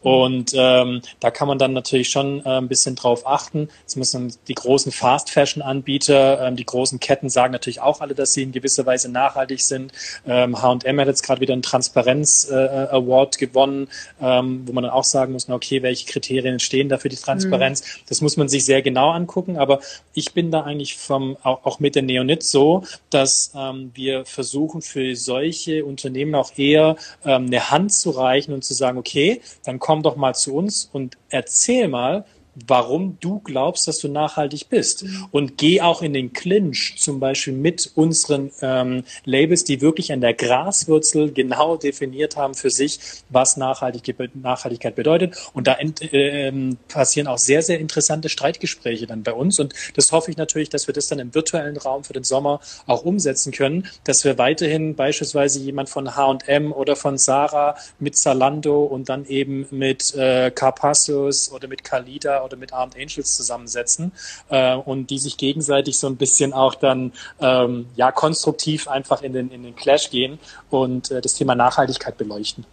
Und 0.00 0.52
ähm, 0.54 1.02
da 1.20 1.30
kann 1.30 1.46
man 1.46 1.58
dann 1.58 1.74
natürlich 1.74 2.08
schon 2.08 2.40
äh, 2.46 2.56
ein 2.56 2.68
bisschen 2.68 2.96
drauf 2.96 3.26
achten. 3.26 3.68
Jetzt 3.82 3.96
müssen 3.96 4.34
die 4.48 4.54
großen 4.54 4.92
Fast-Fashion-Anbieter, 4.92 6.46
ähm, 6.46 6.56
die 6.56 6.64
großen 6.64 7.00
Ketten 7.00 7.28
sagen 7.28 7.52
natürlich 7.52 7.82
auch 7.82 8.00
alle, 8.00 8.14
dass 8.14 8.32
sie 8.32 8.44
in 8.44 8.52
gewisser 8.52 8.86
Weise 8.86 9.10
nachhaltig 9.10 9.60
sind. 9.60 9.92
Ähm, 10.26 10.60
H&M 10.60 11.00
hat 11.00 11.08
jetzt 11.08 11.22
gerade 11.22 11.40
wieder 11.40 11.52
einen 11.52 11.62
Transparenz-Award 11.62 13.36
äh, 13.36 13.46
gewonnen, 13.46 13.88
ähm, 14.20 14.62
wo 14.66 14.72
man 14.72 14.84
dann 14.84 14.92
auch 14.92 15.04
sagen 15.04 15.32
muss, 15.32 15.48
na 15.48 15.54
okay, 15.54 15.82
welche 15.82 16.06
Kriterien 16.06 16.58
stehen 16.58 16.88
da 16.88 16.98
für 16.98 17.08
die 17.08 17.16
Transparenz? 17.16 17.82
Mhm. 17.82 18.00
Das 18.08 18.20
muss 18.20 18.36
man 18.36 18.48
sich 18.48 18.64
sehr 18.64 18.82
genau 18.82 19.10
angucken, 19.10 19.56
aber 19.56 19.80
ich 20.14 20.32
bin 20.32 20.50
da 20.50 20.62
eigentlich 20.62 20.96
vom, 20.96 21.36
auch, 21.42 21.64
auch 21.64 21.80
mit 21.80 21.94
der 21.94 22.02
Neonit 22.02 22.42
so, 22.42 22.84
dass 23.10 23.52
ähm, 23.54 23.90
wir 23.94 24.24
versuchen 24.24 24.82
für 24.82 25.14
solche 25.16 25.84
Unternehmen 25.84 26.34
auch 26.34 26.52
eher 26.56 26.96
ähm, 27.24 27.46
eine 27.46 27.70
Hand 27.70 27.92
zu 27.92 28.10
reichen 28.10 28.52
und 28.52 28.64
zu 28.64 28.74
sagen, 28.74 28.98
okay, 28.98 29.40
dann 29.64 29.78
komm 29.78 30.02
doch 30.02 30.16
mal 30.16 30.34
zu 30.34 30.54
uns 30.54 30.88
und 30.92 31.16
erzähl 31.30 31.88
mal, 31.88 32.24
warum 32.66 33.18
du 33.20 33.40
glaubst, 33.40 33.86
dass 33.86 33.98
du 33.98 34.08
nachhaltig 34.08 34.68
bist. 34.68 35.04
Mhm. 35.04 35.28
Und 35.30 35.58
geh 35.58 35.80
auch 35.80 36.02
in 36.02 36.14
den 36.14 36.32
Clinch, 36.32 36.94
zum 36.98 37.20
Beispiel 37.20 37.52
mit 37.52 37.90
unseren 37.94 38.50
ähm, 38.62 39.04
Labels, 39.24 39.64
die 39.64 39.80
wirklich 39.80 40.12
an 40.12 40.20
der 40.20 40.34
Graswurzel 40.34 41.32
genau 41.32 41.76
definiert 41.76 42.36
haben 42.36 42.54
für 42.54 42.70
sich, 42.70 42.98
was 43.28 43.56
Nachhaltigkeit, 43.56 44.34
Nachhaltigkeit 44.34 44.94
bedeutet. 44.94 45.36
Und 45.52 45.66
da 45.66 45.76
äh, 45.78 46.52
passieren 46.88 47.26
auch 47.26 47.38
sehr, 47.38 47.62
sehr 47.62 47.78
interessante 47.78 48.28
Streitgespräche 48.28 49.06
dann 49.06 49.22
bei 49.22 49.32
uns. 49.32 49.58
Und 49.60 49.74
das 49.94 50.12
hoffe 50.12 50.30
ich 50.30 50.36
natürlich, 50.36 50.70
dass 50.70 50.86
wir 50.86 50.94
das 50.94 51.08
dann 51.08 51.18
im 51.18 51.34
virtuellen 51.34 51.76
Raum 51.76 52.04
für 52.04 52.14
den 52.14 52.24
Sommer 52.24 52.60
auch 52.86 53.04
umsetzen 53.04 53.52
können, 53.52 53.86
dass 54.04 54.24
wir 54.24 54.38
weiterhin 54.38 54.94
beispielsweise 54.94 55.60
jemand 55.60 55.88
von 55.88 56.16
H&M 56.16 56.72
oder 56.72 56.96
von 56.96 57.18
Sarah 57.18 57.76
mit 57.98 58.16
Zalando 58.16 58.84
und 58.84 59.08
dann 59.08 59.26
eben 59.26 59.66
mit 59.70 60.14
äh, 60.14 60.50
Carpassos 60.50 61.52
oder 61.52 61.68
mit 61.68 61.84
Kalida 61.84 62.45
oder 62.46 62.56
mit 62.56 62.72
Armed 62.72 62.96
Angels 62.96 63.36
zusammensetzen 63.36 64.12
äh, 64.48 64.74
und 64.74 65.10
die 65.10 65.18
sich 65.18 65.36
gegenseitig 65.36 65.98
so 65.98 66.06
ein 66.06 66.16
bisschen 66.16 66.52
auch 66.52 66.74
dann 66.74 67.12
ähm, 67.40 67.86
ja 67.96 68.10
konstruktiv 68.12 68.88
einfach 68.88 69.22
in 69.22 69.32
den, 69.32 69.50
in 69.50 69.62
den 69.62 69.76
Clash 69.76 70.10
gehen 70.10 70.38
und 70.70 71.10
äh, 71.10 71.20
das 71.20 71.34
Thema 71.34 71.54
Nachhaltigkeit 71.54 72.16
beleuchten. 72.16 72.64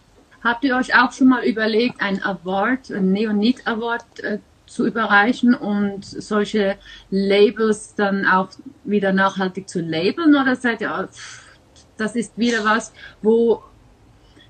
Habt 0.42 0.64
ihr 0.64 0.76
euch 0.76 0.94
auch 0.94 1.12
schon 1.12 1.28
mal 1.28 1.44
überlegt, 1.44 2.00
ein 2.00 2.22
Award, 2.22 2.90
ein 2.90 3.12
Neonit 3.12 3.66
Award 3.66 4.04
äh, 4.20 4.38
zu 4.66 4.86
überreichen 4.86 5.54
und 5.54 6.04
solche 6.04 6.76
Labels 7.10 7.94
dann 7.94 8.26
auch 8.26 8.48
wieder 8.84 9.12
nachhaltig 9.12 9.68
zu 9.68 9.80
labeln 9.80 10.34
oder 10.34 10.56
seid 10.56 10.80
ihr, 10.80 11.08
das 11.96 12.16
ist 12.16 12.36
wieder 12.36 12.64
was, 12.64 12.92
wo 13.22 13.62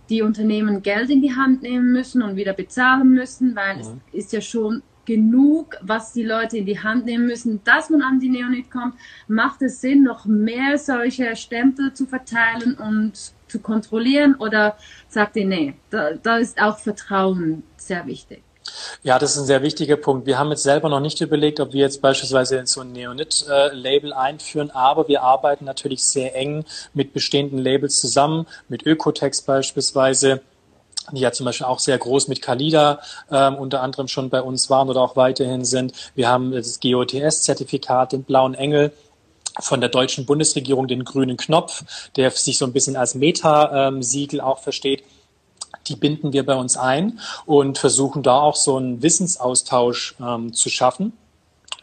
die 0.09 0.23
Unternehmen 0.23 0.83
Geld 0.83 1.11
in 1.11 1.23
die 1.23 1.35
Hand 1.35 1.63
nehmen 1.63 1.93
müssen 1.93 2.23
und 2.23 2.37
wieder 2.37 2.53
bezahlen 2.53 3.11
müssen, 3.11 3.57
weil 3.57 3.77
mhm. 3.77 4.01
es 4.13 4.25
ist 4.25 4.33
ja 4.33 4.41
schon 4.41 4.83
genug, 5.07 5.77
was 5.81 6.13
die 6.13 6.23
Leute 6.23 6.59
in 6.59 6.67
die 6.67 6.81
Hand 6.81 7.07
nehmen 7.07 7.27
müssen, 7.27 7.61
dass 7.65 7.91
man 7.91 8.03
an 8.03 8.21
die 8.21 8.29
Neonit 8.29 8.71
kommt, 8.71 8.95
macht 9.29 9.63
es 9.63 9.81
Sinn, 9.81 10.03
noch 10.03 10.25
mehr 10.25 10.79
solche 10.79 11.37
Stempel 11.37 11.93
zu 11.93 12.07
verteilen 12.07 12.75
und 12.75 13.33
zu 13.49 13.61
kontrollieren 13.61 14.35
oder 14.37 14.77
sagt 15.09 15.37
ihr, 15.37 15.47
nee, 15.47 15.75
da, 15.91 16.13
da 16.15 16.39
ist 16.39 16.61
auch 16.61 16.79
Vertrauen 16.79 17.63
sehr 17.77 18.07
wichtig? 18.07 18.43
Ja, 19.03 19.19
das 19.19 19.33
ist 19.33 19.43
ein 19.43 19.47
sehr 19.47 19.63
wichtiger 19.63 19.97
Punkt. 19.97 20.27
Wir 20.27 20.39
haben 20.39 20.51
jetzt 20.51 20.63
selber 20.63 20.89
noch 20.89 21.01
nicht 21.01 21.21
überlegt, 21.21 21.61
ob 21.61 21.73
wir 21.73 21.81
jetzt 21.81 22.01
beispielsweise 22.01 22.63
so 22.67 22.81
ein 22.81 22.93
Neonit-Label 22.93 24.13
einführen, 24.13 24.71
aber 24.71 25.07
wir 25.09 25.23
arbeiten 25.23 25.67
natürlich 25.67 26.03
sehr 26.03 26.35
eng 26.35 26.65
mit 26.95 27.13
bestehenden 27.13 27.59
Labels 27.59 28.01
zusammen, 28.01 28.47
mit 28.69 28.87
Ökotex 28.87 29.43
beispielsweise 29.43 30.41
die 31.13 31.21
ja 31.21 31.33
zum 31.33 31.47
Beispiel 31.47 31.67
auch 31.67 31.79
sehr 31.79 31.99
groß 31.99 32.29
mit 32.29 32.43
Kalida 32.43 33.01
ähm, 33.31 33.57
unter 33.57 33.83
anderem 33.83 34.09
schon 34.09 34.31
bei 34.31 34.43
uns 34.43 34.71
waren 34.71 34.89
oder 34.89 35.01
auch 35.01 35.17
weiterhin 35.17 35.65
sind. 35.65 35.93
Wir 36.15 36.29
haben 36.29 36.53
das 36.53 36.81
GOTS-Zertifikat, 36.81 38.13
den 38.13 38.25
blauen 38.25 38.55
Engel 38.55 38.93
von 39.61 39.81
der 39.81 39.91
deutschen 39.91 40.27
Bundesregierung, 40.27 40.89
den 40.89 41.05
grünen 41.05 41.37
Knopf, 41.37 41.85
der 42.17 42.31
sich 42.31 42.59
so 42.59 42.65
ein 42.65 42.73
bisschen 42.73 42.97
als 42.97 43.15
Meta-Siegel 43.15 44.41
auch 44.41 44.59
versteht. 44.59 45.05
Die 45.87 45.97
binden 45.97 46.33
wir 46.33 46.47
bei 46.47 46.55
uns 46.55 46.77
ein 46.77 47.21
und 47.45 47.79
versuchen 47.79 48.23
da 48.23 48.41
auch 48.41 48.57
so 48.57 48.77
einen 48.77 49.03
Wissensaustausch 49.03 50.17
ähm, 50.21 50.53
zu 50.53 50.71
schaffen 50.71 51.13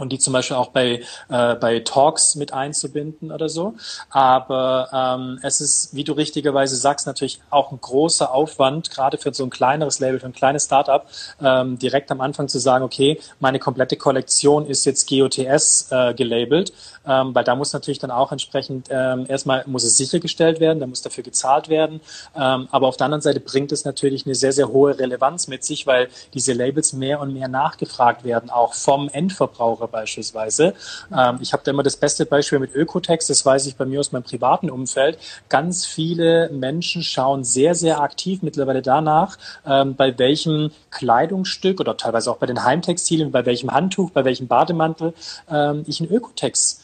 und 0.01 0.11
die 0.11 0.19
zum 0.19 0.33
Beispiel 0.33 0.57
auch 0.57 0.69
bei, 0.69 1.01
äh, 1.29 1.55
bei 1.55 1.79
Talks 1.79 2.35
mit 2.35 2.53
einzubinden 2.53 3.31
oder 3.31 3.47
so. 3.47 3.75
Aber 4.09 4.89
ähm, 4.91 5.39
es 5.43 5.61
ist, 5.61 5.95
wie 5.95 6.03
du 6.03 6.13
richtigerweise 6.13 6.75
sagst, 6.75 7.07
natürlich 7.07 7.39
auch 7.49 7.71
ein 7.71 7.79
großer 7.79 8.33
Aufwand, 8.33 8.89
gerade 8.89 9.17
für 9.17 9.33
so 9.33 9.43
ein 9.43 9.49
kleineres 9.49 9.99
Label, 9.99 10.19
für 10.19 10.25
ein 10.25 10.33
kleines 10.33 10.65
Startup, 10.65 11.05
ähm, 11.41 11.77
direkt 11.77 12.11
am 12.11 12.19
Anfang 12.19 12.47
zu 12.47 12.59
sagen, 12.59 12.83
okay, 12.83 13.19
meine 13.39 13.59
komplette 13.59 13.95
Kollektion 13.95 14.65
ist 14.65 14.85
jetzt 14.85 15.07
GOTS 15.07 15.87
äh, 15.91 16.13
gelabelt, 16.13 16.73
ähm, 17.07 17.33
weil 17.33 17.43
da 17.43 17.55
muss 17.55 17.73
natürlich 17.73 17.99
dann 17.99 18.11
auch 18.11 18.31
entsprechend 18.31 18.87
ähm, 18.89 19.25
erstmal 19.27 19.63
muss 19.65 19.83
es 19.83 19.97
sichergestellt 19.97 20.59
werden, 20.59 20.79
da 20.79 20.87
muss 20.87 21.01
dafür 21.01 21.23
gezahlt 21.23 21.69
werden. 21.69 22.01
Ähm, 22.35 22.67
aber 22.71 22.87
auf 22.87 22.97
der 22.97 23.05
anderen 23.05 23.21
Seite 23.21 23.39
bringt 23.39 23.71
es 23.71 23.85
natürlich 23.85 24.25
eine 24.25 24.35
sehr, 24.35 24.53
sehr 24.53 24.69
hohe 24.69 24.97
Relevanz 24.97 25.47
mit 25.47 25.63
sich, 25.63 25.87
weil 25.87 26.09
diese 26.33 26.53
Labels 26.53 26.93
mehr 26.93 27.19
und 27.19 27.33
mehr 27.33 27.47
nachgefragt 27.47 28.23
werden, 28.23 28.49
auch 28.49 28.73
vom 28.73 29.09
Endverbraucher 29.09 29.87
beispielsweise. 29.87 30.73
Ähm, 31.15 31.39
ich 31.41 31.53
habe 31.53 31.63
da 31.63 31.71
immer 31.71 31.83
das 31.83 31.97
beste 31.97 32.25
Beispiel 32.25 32.59
mit 32.59 32.73
Ökotex, 32.75 33.27
das 33.27 33.45
weiß 33.45 33.65
ich 33.65 33.75
bei 33.75 33.85
mir 33.85 33.99
aus 33.99 34.11
meinem 34.11 34.23
privaten 34.23 34.69
Umfeld. 34.69 35.17
Ganz 35.49 35.85
viele 35.85 36.49
Menschen 36.49 37.03
schauen 37.03 37.43
sehr, 37.43 37.75
sehr 37.75 38.01
aktiv 38.01 38.41
mittlerweile 38.41 38.81
danach, 38.81 39.37
ähm, 39.65 39.95
bei 39.95 40.17
welchem 40.17 40.71
Kleidungsstück 40.91 41.79
oder 41.79 41.97
teilweise 41.97 42.31
auch 42.31 42.37
bei 42.37 42.45
den 42.45 42.63
Heimtextilien, 42.63 43.31
bei 43.31 43.45
welchem 43.45 43.71
Handtuch, 43.71 44.11
bei 44.11 44.25
welchem 44.25 44.47
Bademantel 44.47 45.13
ähm, 45.49 45.83
ich 45.87 45.99
ein 45.99 46.07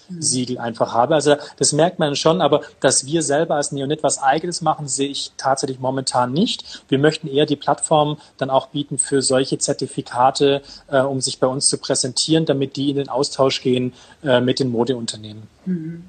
Ökotex-Siegel 0.09 0.57
einfach 0.57 0.93
habe. 0.93 1.15
Also 1.15 1.35
das 1.57 1.73
merkt 1.73 1.99
man 1.99 2.15
schon, 2.15 2.41
aber 2.41 2.61
dass 2.79 3.05
wir 3.05 3.21
selber 3.21 3.55
als 3.55 3.71
Neonit 3.71 4.03
was 4.03 4.21
Eigenes 4.21 4.61
machen, 4.61 4.87
sehe 4.87 5.09
ich 5.09 5.31
tatsächlich 5.37 5.79
momentan 5.79 6.33
nicht. 6.33 6.83
Wir 6.89 6.99
möchten 6.99 7.27
eher 7.27 7.45
die 7.45 7.55
Plattform 7.55 8.17
dann 8.37 8.49
auch 8.49 8.67
bieten 8.67 8.97
für 8.97 9.21
solche 9.21 9.57
Zertifikate, 9.57 10.61
äh, 10.87 10.99
um 10.99 11.21
sich 11.21 11.39
bei 11.39 11.47
uns 11.47 11.67
zu 11.67 11.77
präsentieren, 11.77 12.45
damit 12.45 12.75
die 12.75 12.89
in 12.89 12.97
den 12.97 13.09
Austausch 13.09 13.61
gehen 13.61 13.93
äh, 14.23 14.41
mit 14.41 14.59
den 14.59 14.69
Modeunternehmen. 14.69 15.43
Mhm. 15.65 16.03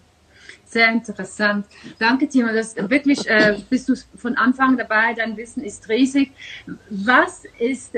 Sehr 0.71 0.91
interessant. 0.91 1.65
Danke, 1.99 2.29
Timo. 2.29 2.53
Das 2.53 2.77
wirklich 2.77 3.27
äh, 3.27 3.57
bist 3.71 3.89
du 3.89 3.95
von 4.17 4.37
Anfang 4.37 4.77
dabei. 4.77 5.15
Dein 5.15 5.35
Wissen 5.39 5.65
ist 5.65 5.89
riesig. 5.89 6.31
Was 6.91 7.45
ist 7.59 7.95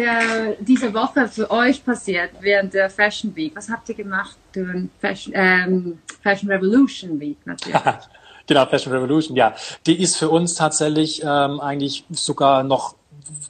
der, 0.00 0.56
diese 0.60 0.92
Woche 0.94 1.28
für 1.28 1.50
euch 1.50 1.84
passiert 1.84 2.30
während 2.40 2.74
der 2.74 2.88
Fashion 2.90 3.34
Week? 3.36 3.54
Was 3.54 3.68
habt 3.68 3.88
ihr 3.88 3.94
gemacht 3.94 4.36
durch 4.52 4.86
Fashion, 5.00 5.32
ähm, 5.36 5.98
Fashion 6.22 6.50
Revolution 6.50 7.20
Week 7.20 7.36
natürlich? 7.44 7.78
genau, 8.46 8.66
Fashion 8.66 8.92
Revolution, 8.92 9.36
ja. 9.36 9.54
Die 9.86 10.00
ist 10.00 10.16
für 10.16 10.30
uns 10.30 10.54
tatsächlich 10.54 11.22
ähm, 11.22 11.60
eigentlich 11.60 12.04
sogar 12.10 12.62
noch 12.62 12.94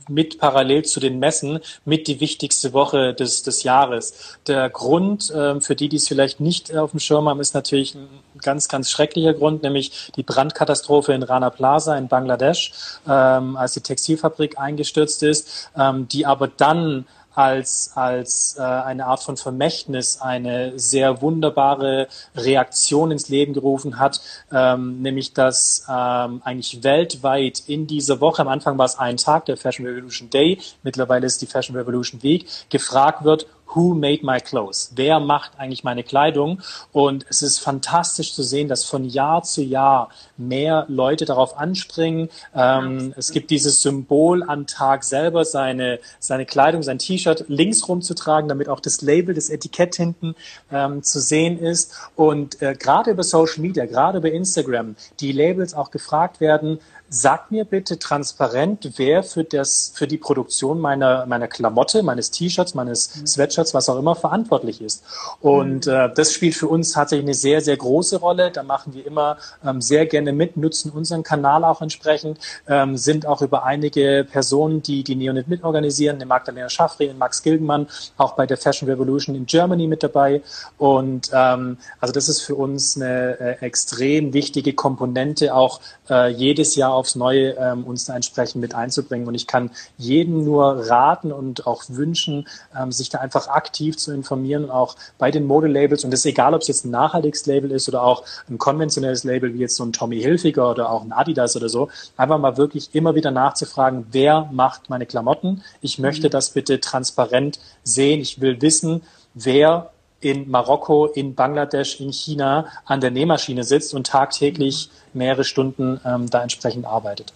mit 0.09 0.39
parallel 0.39 0.85
zu 0.85 1.01
den 1.01 1.19
Messen 1.19 1.61
mit 1.85 2.09
die 2.09 2.21
wichtigste 2.21 2.73
Woche 2.73 3.15
des, 3.15 3.43
des 3.43 3.63
Jahres. 3.63 4.37
Der 4.47 4.69
Grund, 4.71 5.31
äh, 5.31 5.61
für 5.61 5.77
die, 5.77 5.89
die 5.89 5.97
es 5.97 6.09
vielleicht 6.09 6.41
nicht 6.41 6.75
auf 6.77 6.93
dem 6.93 7.01
Schirm 7.01 7.29
haben, 7.29 7.41
ist 7.41 7.55
natürlich 7.55 7.95
ein 7.95 8.09
ganz, 8.39 8.69
ganz 8.69 8.91
schrecklicher 8.91 9.35
Grund, 9.35 9.63
nämlich 9.63 10.13
die 10.17 10.23
Brandkatastrophe 10.23 11.13
in 11.13 11.23
Rana 11.23 11.51
Plaza 11.51 11.97
in 11.97 12.09
Bangladesch, 12.09 12.73
ähm, 13.09 13.57
als 13.57 13.73
die 13.75 13.81
Textilfabrik 13.81 14.59
eingestürzt 14.59 15.23
ist, 15.23 15.71
ähm, 15.77 16.09
die 16.09 16.27
aber 16.27 16.49
dann 16.49 17.07
als, 17.41 17.93
als 17.95 18.57
äh, 18.59 18.63
eine 18.63 19.07
Art 19.07 19.23
von 19.23 19.37
Vermächtnis 19.37 20.21
eine 20.21 20.79
sehr 20.79 21.23
wunderbare 21.23 22.09
Reaktion 22.37 23.11
ins 23.11 23.29
Leben 23.31 23.55
gerufen 23.55 23.99
hat, 23.99 24.21
ähm, 24.53 25.01
nämlich 25.01 25.33
dass 25.33 25.87
ähm, 25.89 26.43
eigentlich 26.45 26.83
weltweit 26.85 27.63
in 27.67 27.87
dieser 27.87 28.21
Woche, 28.21 28.43
am 28.43 28.49
Anfang 28.49 28.77
war 28.77 28.85
es 28.85 28.99
ein 28.99 29.17
Tag, 29.17 29.47
der 29.47 29.57
Fashion 29.57 29.87
Revolution 29.87 30.29
Day, 30.29 30.59
mittlerweile 30.83 31.27
ist 31.27 31.41
die 31.41 31.47
Fashion 31.47 31.77
Revolution 31.77 32.23
Week, 32.23 32.47
gefragt 32.69 33.25
wird, 33.25 33.47
Who 33.75 33.95
made 33.95 34.25
my 34.25 34.41
clothes? 34.41 34.93
Wer 34.97 35.21
macht 35.21 35.53
eigentlich 35.59 35.85
meine 35.85 36.03
Kleidung? 36.03 36.61
Und 36.93 37.25
es 37.29 37.43
ist 37.43 37.59
fantastisch 37.59 38.35
zu 38.35 38.43
sehen, 38.43 38.69
dass 38.69 38.85
von 38.85 39.05
Jahr 39.05 39.43
zu 39.43 39.63
Jahr 39.63 40.09
mehr 40.37 40.87
Leute 40.89 41.25
darauf 41.25 41.57
anspringen. 41.57 42.31
Ähm, 42.55 43.15
es 43.17 43.31
gibt 43.33 43.51
dieses 43.51 43.83
Symbol 43.83 44.43
am 44.43 44.67
Tag 44.67 45.05
selber, 45.05 45.45
seine, 45.45 46.01
seine 46.19 46.47
Kleidung, 46.47 46.83
sein 46.83 46.99
T-Shirt 46.99 47.45
links 47.49 47.89
rumzutragen, 47.89 48.49
damit 48.49 48.69
auch 48.69 48.81
das 48.81 49.03
Label, 49.03 49.35
das 49.35 49.51
Etikett 49.51 49.97
hinten 49.97 50.35
ähm, 50.73 51.03
zu 51.03 51.21
sehen 51.21 51.59
ist. 51.59 51.95
Und 52.17 52.61
äh, 52.63 52.75
gerade 52.75 53.11
über 53.13 53.23
Social 53.23 53.61
Media, 53.61 53.87
gerade 53.87 54.19
über 54.19 54.31
Instagram, 54.31 54.97
die 55.21 55.33
Labels 55.33 55.75
auch 55.75 55.91
gefragt 55.91 56.41
werden, 56.41 56.81
Sag 57.13 57.51
mir 57.51 57.65
bitte 57.65 57.99
transparent, 57.99 58.93
wer 58.97 59.23
für 59.23 59.45
das, 59.45 59.93
für 59.95 60.07
die 60.07 60.19
Produktion 60.19 60.81
meiner, 60.81 61.27
meiner 61.27 61.49
Klamotte, 61.49 62.03
meines 62.03 62.31
T-Shirts, 62.31 62.75
meines 62.75 63.17
mhm. 63.17 63.27
Sweatshirts 63.27 63.61
T-Shirts, 63.61 63.75
was 63.75 63.89
auch 63.89 63.99
immer, 63.99 64.17
verantwortlich 64.17 64.81
ist. 64.81 65.05
Und 65.41 65.87
mhm. 65.87 65.93
äh, 65.93 66.11
das 66.15 66.33
spielt 66.33 66.55
für 66.55 66.69
uns 66.69 66.93
tatsächlich 66.93 67.27
eine 67.27 67.35
sehr, 67.35 67.61
sehr 67.61 67.77
große 67.77 68.19
Rolle. 68.19 68.51
Da 68.51 68.63
machen 68.63 68.95
wir 68.95 69.07
immer 69.07 69.37
ähm, 69.65 69.81
sehr 69.81 70.07
gerne 70.07 70.33
mit, 70.33 70.57
nutzen 70.57 70.91
unseren 70.91 71.23
Kanal 71.23 71.65
auch 71.65 71.83
entsprechend, 71.83 72.39
ähm, 72.67 72.97
sind 72.97 73.27
auch 73.27 73.43
über 73.43 73.65
einige 73.65 74.27
Personen, 74.31 74.83
die 74.83 75.05
die 75.05 75.17
Neonit 75.17 75.49
mitorganisieren, 75.49 76.17
eine 76.17 76.27
Magdalena 76.27 76.69
Schaffri, 76.69 77.09
den 77.09 77.19
Max 77.19 77.43
Gilgenmann, 77.43 77.87
auch 78.17 78.33
bei 78.33 78.47
der 78.47 78.57
Fashion 78.57 78.89
Revolution 78.89 79.35
in 79.35 79.47
Germany 79.47 79.87
mit 79.87 80.03
dabei. 80.03 80.43
Und 80.79 81.31
ähm, 81.33 81.79
also 82.01 82.13
das 82.13 82.29
ist 82.29 82.43
für 82.43 82.55
uns 82.55 82.97
eine 82.97 83.39
äh, 83.41 83.65
extrem 83.65 84.33
wichtige 84.33 84.73
Komponente, 84.73 85.55
auch 85.55 85.81
äh, 86.09 86.29
jedes 86.29 86.75
Jahr 86.77 86.93
aufs 87.01 87.17
Neue 87.17 87.57
ähm, 87.59 87.85
uns 87.85 88.05
da 88.05 88.15
entsprechend 88.15 88.61
mit 88.61 88.75
einzubringen. 88.75 89.27
Und 89.27 89.35
ich 89.35 89.47
kann 89.47 89.71
jeden 89.99 90.45
nur 90.45 90.89
raten 90.89 91.33
und 91.33 91.67
auch 91.67 91.83
wünschen, 91.89 92.47
ähm, 92.79 92.93
sich 92.93 93.09
da 93.09 93.19
einfach 93.19 93.49
aktiv 93.49 93.97
zu 93.97 94.13
informieren, 94.13 94.71
auch 94.71 94.97
bei 95.19 95.31
den 95.31 95.47
Modelabels. 95.47 96.05
Und 96.05 96.13
das 96.13 96.21
ist 96.21 96.27
egal, 96.27 96.55
ob 96.55 96.63
es 96.63 96.69
jetzt 96.69 96.85
ein 96.85 96.91
nachhaltiges 96.91 97.47
Label 97.47 97.71
ist 97.73 97.89
oder 97.89 98.03
auch 98.03 98.25
ein 98.49 98.59
konventionelles 98.59 99.25
Label 99.25 99.55
wie 99.55 99.59
jetzt 99.59 99.77
so 99.77 99.85
ein 99.85 99.93
Tommy 99.93 100.21
Hilfiger 100.21 100.71
oder 100.71 100.91
auch 100.91 101.03
ein 101.03 101.13
Adidas 101.13 101.57
oder 101.57 101.69
so. 101.69 101.89
Einfach 102.17 102.39
mal 102.39 102.57
wirklich 102.57 102.95
immer 102.95 103.15
wieder 103.15 103.31
nachzufragen, 103.31 104.07
wer 104.13 104.49
macht 104.53 104.91
meine 104.91 105.07
Klamotten? 105.07 105.63
Ich 105.81 105.99
möchte 105.99 106.29
mhm. 106.29 106.33
das 106.33 106.51
bitte 106.51 106.81
transparent 106.81 107.59
sehen. 107.83 108.21
Ich 108.21 108.41
will 108.41 108.61
wissen, 108.63 109.03
wer 109.35 109.91
in 110.21 110.51
Marokko, 110.51 111.07
in 111.07 111.35
Bangladesch, 111.35 112.01
in 112.01 112.13
China 112.13 112.67
an 112.85 113.01
der 113.01 113.11
Nähmaschine 113.11 113.65
sitzt 113.65 113.95
und 113.95 114.07
tagtäglich 114.07 114.91
mehrere 115.15 115.45
Stunden 115.45 116.01
ähm, 116.05 116.29
da 116.29 116.43
entsprechend 116.43 116.85
arbeitet. 116.85 117.33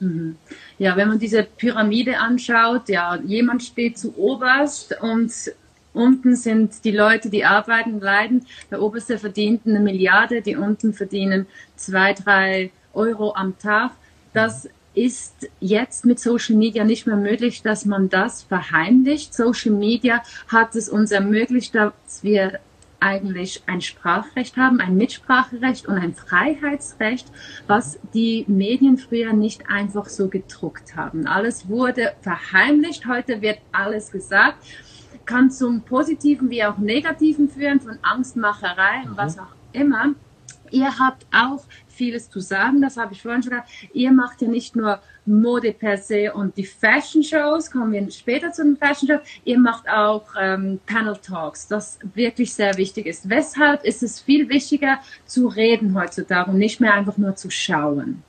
Mhm. 0.00 0.36
Ja, 0.78 0.96
wenn 0.96 1.08
man 1.08 1.18
diese 1.18 1.42
Pyramide 1.42 2.18
anschaut, 2.18 2.88
ja, 2.88 3.16
jemand 3.16 3.62
steht 3.62 3.98
zu 3.98 4.16
oberst 4.16 4.94
und 5.00 5.32
unten 5.92 6.36
sind 6.36 6.84
die 6.84 6.92
Leute, 6.92 7.30
die 7.30 7.44
arbeiten 7.44 7.94
und 7.94 8.02
leiden. 8.02 8.46
Der 8.70 8.80
oberste 8.80 9.18
verdient 9.18 9.62
eine 9.66 9.80
Milliarde, 9.80 10.42
die 10.42 10.56
unten 10.56 10.94
verdienen 10.94 11.46
zwei, 11.76 12.12
drei 12.12 12.70
Euro 12.94 13.34
am 13.34 13.58
Tag. 13.58 13.92
Das 14.32 14.68
ist 14.98 15.48
jetzt 15.60 16.04
mit 16.04 16.18
Social 16.18 16.56
Media 16.56 16.82
nicht 16.84 17.06
mehr 17.06 17.16
möglich, 17.16 17.62
dass 17.62 17.84
man 17.84 18.08
das 18.08 18.42
verheimlicht. 18.42 19.32
Social 19.32 19.72
Media 19.72 20.22
hat 20.48 20.74
es 20.74 20.88
uns 20.88 21.12
ermöglicht, 21.12 21.74
dass 21.74 22.22
wir 22.22 22.58
eigentlich 23.00 23.62
ein 23.66 23.80
Sprachrecht 23.80 24.56
haben, 24.56 24.80
ein 24.80 24.96
Mitspracherecht 24.96 25.86
und 25.86 25.94
ein 25.98 26.14
Freiheitsrecht, 26.14 27.28
was 27.68 28.00
die 28.12 28.44
Medien 28.48 28.98
früher 28.98 29.32
nicht 29.32 29.70
einfach 29.70 30.06
so 30.06 30.28
gedruckt 30.28 30.96
haben. 30.96 31.28
Alles 31.28 31.68
wurde 31.68 32.14
verheimlicht, 32.22 33.06
heute 33.06 33.40
wird 33.40 33.58
alles 33.70 34.10
gesagt, 34.10 34.64
kann 35.26 35.52
zum 35.52 35.82
Positiven 35.82 36.50
wie 36.50 36.64
auch 36.64 36.78
Negativen 36.78 37.48
führen, 37.48 37.80
von 37.80 37.98
Angstmacherei 38.02 39.02
und 39.04 39.12
mhm. 39.12 39.16
was 39.16 39.38
auch 39.38 39.54
immer. 39.72 40.14
Ihr 40.70 40.98
habt 40.98 41.24
auch 41.32 41.64
vieles 41.98 42.30
zu 42.30 42.40
sagen, 42.40 42.80
das 42.80 42.96
habe 42.96 43.12
ich 43.12 43.20
vorhin 43.20 43.42
schon 43.42 43.50
gesagt. 43.50 43.70
Ihr 43.92 44.12
macht 44.12 44.40
ja 44.40 44.48
nicht 44.48 44.76
nur 44.76 45.00
Mode 45.26 45.72
per 45.72 45.98
se 45.98 46.32
und 46.32 46.56
die 46.56 46.64
Fashion 46.64 47.22
Shows, 47.22 47.70
kommen 47.70 47.92
wir 47.92 48.10
später 48.10 48.50
zu 48.52 48.62
den 48.64 48.76
Fashion 48.76 49.08
Shows, 49.08 49.20
ihr 49.44 49.58
macht 49.58 49.88
auch 49.88 50.24
ähm, 50.40 50.80
Panel 50.86 51.16
Talks, 51.16 51.68
das 51.68 51.98
wirklich 52.14 52.54
sehr 52.54 52.76
wichtig 52.78 53.06
ist. 53.06 53.28
Weshalb 53.28 53.84
ist 53.84 54.02
es 54.02 54.20
viel 54.20 54.48
wichtiger 54.48 55.00
zu 55.26 55.48
reden 55.48 55.94
heutzutage 55.94 56.50
und 56.50 56.58
nicht 56.58 56.80
mehr 56.80 56.94
einfach 56.94 57.18
nur 57.18 57.36
zu 57.36 57.50
schauen? 57.50 58.22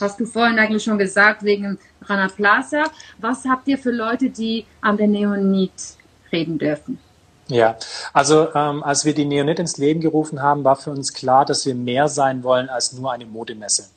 Hast 0.00 0.20
du 0.20 0.26
vorhin 0.26 0.58
eigentlich 0.58 0.84
schon 0.84 0.96
gesagt, 0.96 1.42
wegen 1.42 1.76
Rana 2.08 2.28
Plaza. 2.28 2.84
Was 3.18 3.44
habt 3.44 3.68
ihr 3.68 3.78
für 3.78 3.90
Leute, 3.90 4.30
die 4.30 4.64
an 4.80 4.96
der 4.96 5.08
Neonit 5.08 5.96
reden 6.32 6.58
dürfen? 6.58 6.98
Ja, 7.48 7.76
also 8.12 8.54
ähm, 8.54 8.82
als 8.82 9.06
wir 9.06 9.14
die 9.14 9.24
Neonit 9.24 9.58
ins 9.58 9.78
Leben 9.78 10.00
gerufen 10.00 10.42
haben, 10.42 10.64
war 10.64 10.76
für 10.76 10.90
uns 10.90 11.14
klar, 11.14 11.46
dass 11.46 11.64
wir 11.64 11.74
mehr 11.74 12.08
sein 12.08 12.42
wollen 12.42 12.68
als 12.68 12.92
nur 12.92 13.10
eine 13.10 13.24
Modemesse. 13.24 13.88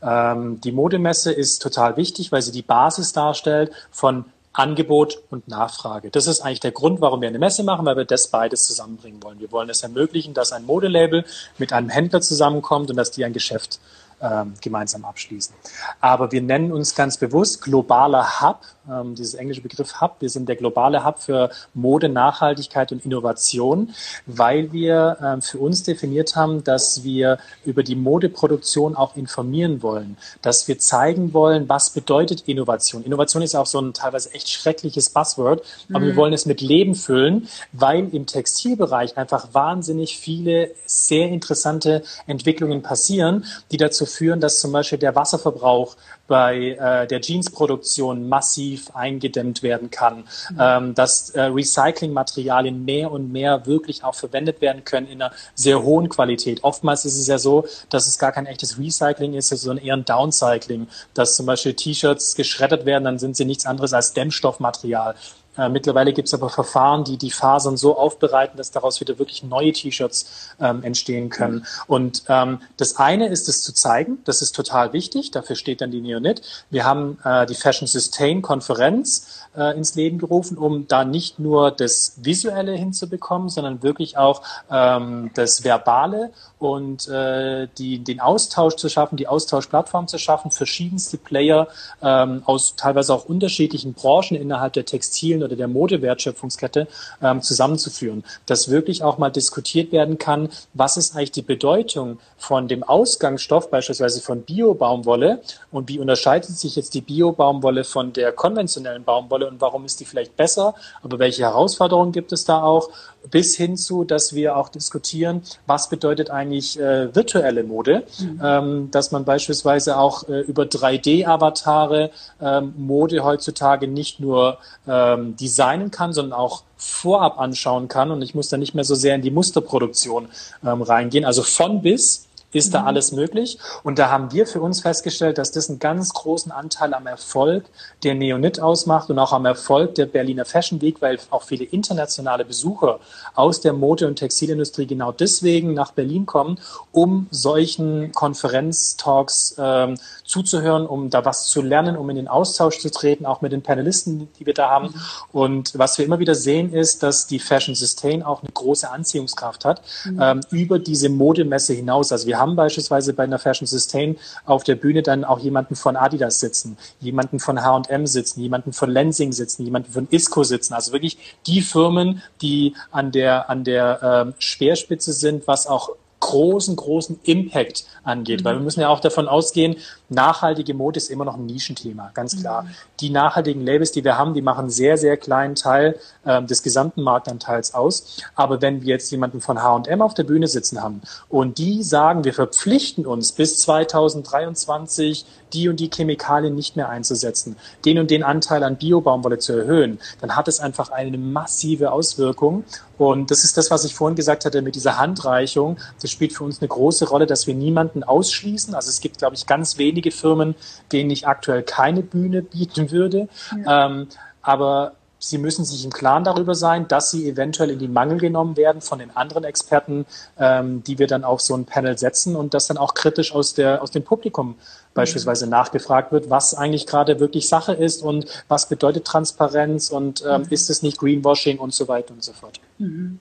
Ähm, 0.00 0.60
die 0.60 0.70
Modemesse 0.70 1.32
ist 1.32 1.60
total 1.60 1.96
wichtig, 1.96 2.30
weil 2.30 2.42
sie 2.42 2.52
die 2.52 2.62
Basis 2.62 3.12
darstellt 3.12 3.72
von 3.90 4.26
Angebot 4.52 5.22
und 5.30 5.48
Nachfrage. 5.48 6.10
Das 6.10 6.26
ist 6.26 6.40
eigentlich 6.40 6.60
der 6.60 6.72
Grund, 6.72 7.00
warum 7.00 7.20
wir 7.20 7.28
eine 7.28 7.38
Messe 7.38 7.62
machen, 7.62 7.86
weil 7.86 7.96
wir 7.96 8.04
das 8.04 8.28
beides 8.28 8.64
zusammenbringen 8.64 9.22
wollen. 9.22 9.40
Wir 9.40 9.50
wollen 9.52 9.70
es 9.70 9.82
ermöglichen, 9.82 10.34
dass 10.34 10.52
ein 10.52 10.64
Modelabel 10.64 11.24
mit 11.58 11.72
einem 11.72 11.88
Händler 11.88 12.20
zusammenkommt 12.20 12.90
und 12.90 12.96
dass 12.96 13.10
die 13.10 13.24
ein 13.24 13.32
Geschäft 13.32 13.80
ähm, 14.20 14.54
gemeinsam 14.60 15.04
abschließen. 15.04 15.54
Aber 16.00 16.32
wir 16.32 16.42
nennen 16.42 16.72
uns 16.72 16.94
ganz 16.94 17.16
bewusst 17.16 17.62
globaler 17.62 18.40
Hub, 18.40 18.60
ähm, 18.90 19.14
dieses 19.14 19.34
englische 19.34 19.62
Begriff 19.62 20.00
Hub. 20.00 20.16
Wir 20.20 20.28
sind 20.28 20.48
der 20.48 20.56
globale 20.56 21.04
Hub 21.04 21.20
für 21.20 21.50
Mode, 21.74 22.08
Nachhaltigkeit 22.08 22.92
und 22.92 23.04
Innovation, 23.04 23.94
weil 24.26 24.72
wir 24.72 25.18
ähm, 25.22 25.42
für 25.42 25.58
uns 25.58 25.82
definiert 25.82 26.36
haben, 26.36 26.64
dass 26.64 27.04
wir 27.04 27.38
über 27.64 27.82
die 27.82 27.96
Modeproduktion 27.96 28.96
auch 28.96 29.16
informieren 29.16 29.82
wollen, 29.82 30.16
dass 30.42 30.68
wir 30.68 30.78
zeigen 30.78 31.32
wollen, 31.32 31.68
was 31.68 31.90
bedeutet 31.90 32.42
Innovation. 32.46 33.04
Innovation 33.04 33.42
ist 33.42 33.54
auch 33.54 33.66
so 33.66 33.80
ein 33.80 33.94
teilweise 33.94 34.32
echt 34.34 34.48
schreckliches 34.48 35.10
Buzzword, 35.10 35.64
aber 35.90 36.00
mhm. 36.00 36.06
wir 36.06 36.16
wollen 36.16 36.32
es 36.32 36.46
mit 36.46 36.60
Leben 36.60 36.94
füllen, 36.94 37.48
weil 37.72 38.14
im 38.14 38.26
Textilbereich 38.26 39.16
einfach 39.16 39.48
wahnsinnig 39.52 40.18
viele 40.18 40.70
sehr 40.86 41.28
interessante 41.28 42.02
Entwicklungen 42.26 42.82
passieren, 42.82 43.44
die 43.70 43.76
dazu 43.76 44.06
führen, 44.10 44.40
dass 44.40 44.60
zum 44.60 44.72
Beispiel 44.72 44.98
der 44.98 45.14
Wasserverbrauch 45.14 45.96
bei 46.26 46.76
äh, 46.78 47.06
der 47.06 47.20
Jeansproduktion 47.20 48.28
massiv 48.28 48.94
eingedämmt 48.94 49.62
werden 49.62 49.90
kann, 49.90 50.18
mhm. 50.50 50.58
ähm, 50.60 50.94
dass 50.94 51.30
äh, 51.30 51.42
Recyclingmaterialien 51.42 52.84
mehr 52.84 53.10
und 53.10 53.32
mehr 53.32 53.66
wirklich 53.66 54.04
auch 54.04 54.14
verwendet 54.14 54.60
werden 54.60 54.84
können 54.84 55.08
in 55.08 55.20
einer 55.20 55.34
sehr 55.54 55.82
hohen 55.82 56.08
Qualität. 56.08 56.62
Oftmals 56.62 57.04
ist 57.04 57.18
es 57.18 57.26
ja 57.26 57.38
so, 57.38 57.66
dass 57.88 58.06
es 58.06 58.18
gar 58.18 58.30
kein 58.30 58.46
echtes 58.46 58.78
Recycling 58.78 59.34
ist, 59.34 59.48
sondern 59.48 59.84
eher 59.84 59.94
ein 59.94 60.04
Downcycling, 60.04 60.86
dass 61.14 61.34
zum 61.34 61.46
Beispiel 61.46 61.74
T-Shirts 61.74 62.36
geschreddert 62.36 62.86
werden, 62.86 63.04
dann 63.04 63.18
sind 63.18 63.36
sie 63.36 63.44
nichts 63.44 63.66
anderes 63.66 63.92
als 63.92 64.12
Dämmstoffmaterial. 64.12 65.16
Äh, 65.60 65.68
mittlerweile 65.68 66.14
gibt 66.14 66.28
es 66.28 66.34
aber 66.34 66.48
Verfahren, 66.48 67.04
die 67.04 67.18
die 67.18 67.30
Fasern 67.30 67.76
so 67.76 67.98
aufbereiten, 67.98 68.56
dass 68.56 68.70
daraus 68.70 69.00
wieder 69.00 69.18
wirklich 69.18 69.42
neue 69.42 69.72
T-Shirts 69.72 70.54
ähm, 70.58 70.82
entstehen 70.82 71.28
können. 71.28 71.66
Und 71.86 72.22
ähm, 72.28 72.60
das 72.78 72.96
eine 72.96 73.28
ist 73.28 73.48
es 73.48 73.62
zu 73.62 73.74
zeigen, 73.74 74.18
das 74.24 74.40
ist 74.40 74.52
total 74.52 74.94
wichtig, 74.94 75.30
dafür 75.30 75.56
steht 75.56 75.82
dann 75.82 75.90
die 75.90 76.00
Neonit. 76.00 76.40
Wir 76.70 76.84
haben 76.86 77.18
äh, 77.24 77.44
die 77.44 77.54
Fashion 77.54 77.86
Sustain 77.86 78.40
Konferenz 78.40 79.46
äh, 79.56 79.76
ins 79.76 79.94
Leben 79.94 80.18
gerufen, 80.18 80.56
um 80.56 80.88
da 80.88 81.04
nicht 81.04 81.38
nur 81.38 81.70
das 81.70 82.14
Visuelle 82.16 82.72
hinzubekommen, 82.72 83.48
sondern 83.50 83.82
wirklich 83.82 84.16
auch 84.16 84.42
ähm, 84.70 85.30
das 85.34 85.64
Verbale 85.64 86.30
und 86.58 87.08
äh, 87.08 87.68
die, 87.78 87.98
den 87.98 88.20
Austausch 88.20 88.76
zu 88.76 88.88
schaffen, 88.88 89.16
die 89.16 89.28
Austauschplattform 89.28 90.08
zu 90.08 90.18
schaffen, 90.18 90.50
verschiedenste 90.50 91.18
Player 91.18 91.68
ähm, 92.02 92.42
aus 92.46 92.76
teilweise 92.76 93.14
auch 93.14 93.24
unterschiedlichen 93.24 93.94
Branchen 93.94 94.36
innerhalb 94.36 94.72
der 94.74 94.84
Textilien 94.84 95.42
oder 95.50 95.56
der 95.56 95.68
Modewertschöpfungskette 95.68 96.86
ähm, 97.22 97.42
zusammenzuführen, 97.42 98.24
dass 98.46 98.70
wirklich 98.70 99.02
auch 99.02 99.18
mal 99.18 99.30
diskutiert 99.30 99.92
werden 99.92 100.18
kann, 100.18 100.48
was 100.74 100.96
ist 100.96 101.16
eigentlich 101.16 101.32
die 101.32 101.42
Bedeutung 101.42 102.18
von 102.38 102.68
dem 102.68 102.82
Ausgangsstoff, 102.82 103.70
beispielsweise 103.70 104.20
von 104.20 104.42
Bio-Baumwolle? 104.42 105.40
Und 105.70 105.88
wie 105.88 105.98
unterscheidet 105.98 106.50
sich 106.50 106.76
jetzt 106.76 106.94
die 106.94 107.00
Bio-Baumwolle 107.00 107.84
von 107.84 108.12
der 108.12 108.32
konventionellen 108.32 109.04
Baumwolle? 109.04 109.48
Und 109.48 109.60
warum 109.60 109.84
ist 109.84 109.98
die 110.00 110.04
vielleicht 110.04 110.36
besser, 110.36 110.74
aber 111.02 111.18
welche 111.18 111.42
Herausforderungen 111.42 112.12
gibt 112.12 112.32
es 112.32 112.44
da 112.44 112.62
auch, 112.62 112.90
bis 113.30 113.56
hin 113.56 113.76
zu, 113.76 114.04
dass 114.04 114.34
wir 114.34 114.56
auch 114.56 114.68
diskutieren, 114.68 115.42
was 115.66 115.88
bedeutet 115.88 116.30
eigentlich 116.30 116.78
äh, 116.78 117.14
virtuelle 117.14 117.62
Mode, 117.64 118.04
mhm. 118.18 118.40
ähm, 118.42 118.90
dass 118.90 119.12
man 119.12 119.24
beispielsweise 119.24 119.98
auch 119.98 120.28
äh, 120.28 120.40
über 120.40 120.64
3D-Avatare 120.64 122.10
ähm, 122.40 122.74
Mode 122.76 123.22
heutzutage 123.24 123.88
nicht 123.88 124.20
nur 124.20 124.58
ähm, 124.88 125.36
designen 125.36 125.90
kann, 125.90 126.12
sondern 126.12 126.38
auch 126.38 126.62
vorab 126.76 127.38
anschauen 127.38 127.88
kann 127.88 128.10
und 128.10 128.22
ich 128.22 128.34
muss 128.34 128.48
da 128.48 128.56
nicht 128.56 128.74
mehr 128.74 128.84
so 128.84 128.94
sehr 128.94 129.14
in 129.14 129.22
die 129.22 129.30
Musterproduktion 129.30 130.28
ähm, 130.64 130.82
reingehen. 130.82 131.26
Also 131.26 131.42
von 131.42 131.82
bis 131.82 132.26
ist 132.52 132.68
mhm. 132.68 132.72
da 132.72 132.84
alles 132.84 133.12
möglich. 133.12 133.58
Und 133.82 133.98
da 133.98 134.10
haben 134.10 134.32
wir 134.32 134.46
für 134.46 134.60
uns 134.60 134.80
festgestellt, 134.80 135.38
dass 135.38 135.52
das 135.52 135.68
einen 135.68 135.78
ganz 135.78 136.12
großen 136.12 136.52
Anteil 136.52 136.94
am 136.94 137.06
Erfolg 137.06 137.64
der 138.02 138.14
Neonit 138.14 138.60
ausmacht 138.60 139.10
und 139.10 139.18
auch 139.18 139.32
am 139.32 139.46
Erfolg 139.46 139.94
der 139.94 140.06
Berliner 140.06 140.44
Fashion 140.44 140.80
Week, 140.80 141.00
weil 141.00 141.18
auch 141.30 141.44
viele 141.44 141.64
internationale 141.64 142.44
Besucher 142.44 143.00
aus 143.34 143.60
der 143.60 143.72
Mode- 143.72 144.06
und 144.06 144.16
Textilindustrie 144.16 144.86
genau 144.86 145.12
deswegen 145.12 145.74
nach 145.74 145.92
Berlin 145.92 146.26
kommen, 146.26 146.58
um 146.92 147.28
solchen 147.30 148.12
Konferenztalks 148.12 149.54
ähm, 149.58 149.96
zuzuhören, 150.24 150.86
um 150.86 151.10
da 151.10 151.24
was 151.24 151.46
zu 151.46 151.62
lernen, 151.62 151.96
um 151.96 152.08
in 152.10 152.16
den 152.16 152.28
Austausch 152.28 152.78
zu 152.78 152.90
treten, 152.90 153.26
auch 153.26 153.40
mit 153.40 153.52
den 153.52 153.62
Panelisten, 153.62 154.28
die 154.38 154.46
wir 154.46 154.54
da 154.54 154.70
haben. 154.70 154.86
Mhm. 154.86 154.94
Und 155.32 155.78
was 155.78 155.98
wir 155.98 156.04
immer 156.04 156.18
wieder 156.18 156.34
sehen, 156.34 156.72
ist, 156.72 157.02
dass 157.02 157.26
die 157.26 157.38
Fashion 157.38 157.74
Sustain 157.74 158.22
auch 158.22 158.42
eine 158.42 158.50
große 158.52 158.90
Anziehungskraft 158.90 159.64
hat 159.64 159.82
mhm. 160.04 160.20
ähm, 160.20 160.40
über 160.50 160.78
diese 160.78 161.08
Modemesse 161.08 161.74
hinaus. 161.74 162.12
Also 162.12 162.26
wir 162.26 162.38
haben 162.40 162.56
beispielsweise 162.56 163.12
bei 163.12 163.24
einer 163.24 163.38
Fashion 163.38 163.66
Sustain 163.66 164.16
auf 164.44 164.64
der 164.64 164.74
Bühne 164.74 165.02
dann 165.02 165.24
auch 165.24 165.38
jemanden 165.38 165.76
von 165.76 165.96
Adidas 165.96 166.40
sitzen, 166.40 166.76
jemanden 166.98 167.38
von 167.38 167.62
H&M 167.62 168.06
sitzen, 168.06 168.40
jemanden 168.40 168.72
von 168.72 168.90
Lensing 168.90 169.32
sitzen, 169.32 169.64
jemanden 169.64 169.92
von 169.92 170.08
Isco 170.10 170.42
sitzen. 170.42 170.74
Also 170.74 170.92
wirklich 170.92 171.36
die 171.46 171.62
Firmen, 171.62 172.22
die 172.42 172.74
an 172.90 173.12
der, 173.12 173.48
an 173.48 173.64
der 173.64 174.00
ähm, 174.02 174.34
Speerspitze 174.38 175.12
sind, 175.12 175.46
was 175.46 175.66
auch 175.66 175.90
großen, 176.20 176.76
großen 176.76 177.20
Impact 177.24 177.86
angeht. 178.04 178.40
Mhm. 178.40 178.44
Weil 178.44 178.54
wir 178.56 178.62
müssen 178.62 178.80
ja 178.80 178.88
auch 178.88 179.00
davon 179.00 179.28
ausgehen, 179.28 179.76
nachhaltige 180.10 180.74
Mode 180.74 180.98
ist 180.98 181.10
immer 181.10 181.24
noch 181.24 181.36
ein 181.36 181.46
Nischenthema, 181.46 182.10
ganz 182.14 182.38
klar. 182.38 182.62
Mhm. 182.62 182.68
Die 183.00 183.10
nachhaltigen 183.10 183.64
Labels, 183.64 183.92
die 183.92 184.04
wir 184.04 184.18
haben, 184.18 184.34
die 184.34 184.42
machen 184.42 184.60
einen 184.60 184.70
sehr, 184.70 184.98
sehr 184.98 185.16
kleinen 185.16 185.54
Teil 185.54 185.98
äh, 186.24 186.42
des 186.42 186.62
gesamten 186.62 187.02
Marktanteils 187.02 187.74
aus. 187.74 188.18
Aber 188.34 188.60
wenn 188.60 188.82
wir 188.82 188.88
jetzt 188.88 189.10
jemanden 189.10 189.40
von 189.40 189.62
H&M 189.62 190.02
auf 190.02 190.14
der 190.14 190.24
Bühne 190.24 190.48
sitzen 190.48 190.82
haben 190.82 191.00
und 191.28 191.58
die 191.58 191.82
sagen, 191.82 192.24
wir 192.24 192.34
verpflichten 192.34 193.06
uns 193.06 193.32
bis 193.32 193.58
2023 193.62 195.24
die 195.52 195.68
und 195.68 195.80
die 195.80 195.90
Chemikalien 195.90 196.54
nicht 196.54 196.76
mehr 196.76 196.88
einzusetzen, 196.88 197.56
den 197.84 197.98
und 197.98 198.10
den 198.10 198.22
Anteil 198.22 198.62
an 198.62 198.76
Biobaumwolle 198.76 199.38
zu 199.38 199.52
erhöhen, 199.52 199.98
dann 200.20 200.36
hat 200.36 200.48
es 200.48 200.60
einfach 200.60 200.90
eine 200.90 201.18
massive 201.18 201.92
Auswirkung. 201.92 202.64
Und 202.98 203.30
das 203.30 203.44
ist 203.44 203.56
das, 203.56 203.70
was 203.70 203.84
ich 203.84 203.94
vorhin 203.94 204.14
gesagt 204.14 204.44
hatte 204.44 204.60
mit 204.62 204.74
dieser 204.74 204.98
Handreichung. 204.98 205.78
Das 206.02 206.10
spielt 206.10 206.34
für 206.34 206.44
uns 206.44 206.60
eine 206.60 206.68
große 206.68 207.08
Rolle, 207.08 207.26
dass 207.26 207.46
wir 207.46 207.54
niemanden 207.54 208.04
ausschließen. 208.04 208.74
Also 208.74 208.90
es 208.90 209.00
gibt, 209.00 209.18
glaube 209.18 209.36
ich, 209.36 209.46
ganz 209.46 209.78
wenige 209.78 209.99
Firmen, 210.10 210.54
denen 210.92 211.10
ich 211.10 211.28
aktuell 211.28 211.62
keine 211.62 212.02
Bühne 212.02 212.40
bieten 212.40 212.90
würde. 212.90 213.28
Ja. 213.64 213.86
Ähm, 213.86 214.08
aber 214.40 214.94
Sie 215.22 215.36
müssen 215.36 215.66
sich 215.66 215.84
im 215.84 215.92
Klaren 215.92 216.24
darüber 216.24 216.54
sein, 216.54 216.88
dass 216.88 217.10
Sie 217.10 217.28
eventuell 217.28 217.68
in 217.68 217.78
den 217.78 217.92
Mangel 217.92 218.18
genommen 218.18 218.56
werden 218.56 218.80
von 218.80 219.00
den 219.00 219.14
anderen 219.14 219.44
Experten, 219.44 220.06
ähm, 220.38 220.82
die 220.82 220.98
wir 220.98 221.06
dann 221.06 221.24
auf 221.24 221.42
so 221.42 221.54
ein 221.54 221.66
Panel 221.66 221.98
setzen 221.98 222.36
und 222.36 222.54
dass 222.54 222.68
dann 222.68 222.78
auch 222.78 222.94
kritisch 222.94 223.34
aus, 223.34 223.52
der, 223.52 223.82
aus 223.82 223.90
dem 223.90 224.02
Publikum 224.02 224.54
beispielsweise 224.94 225.44
mhm. 225.44 225.50
nachgefragt 225.50 226.10
wird, 226.10 226.30
was 226.30 226.54
eigentlich 226.54 226.86
gerade 226.86 227.20
wirklich 227.20 227.48
Sache 227.48 227.74
ist 227.74 228.02
und 228.02 228.24
was 228.48 228.70
bedeutet 228.70 229.04
Transparenz 229.04 229.90
und 229.90 230.24
ähm, 230.26 230.40
mhm. 230.42 230.46
ist 230.48 230.70
es 230.70 230.82
nicht 230.82 230.98
Greenwashing 230.98 231.58
und 231.58 231.74
so 231.74 231.86
weiter 231.86 232.14
und 232.14 232.24
so 232.24 232.32
fort. 232.32 232.58
Mhm. 232.78 233.18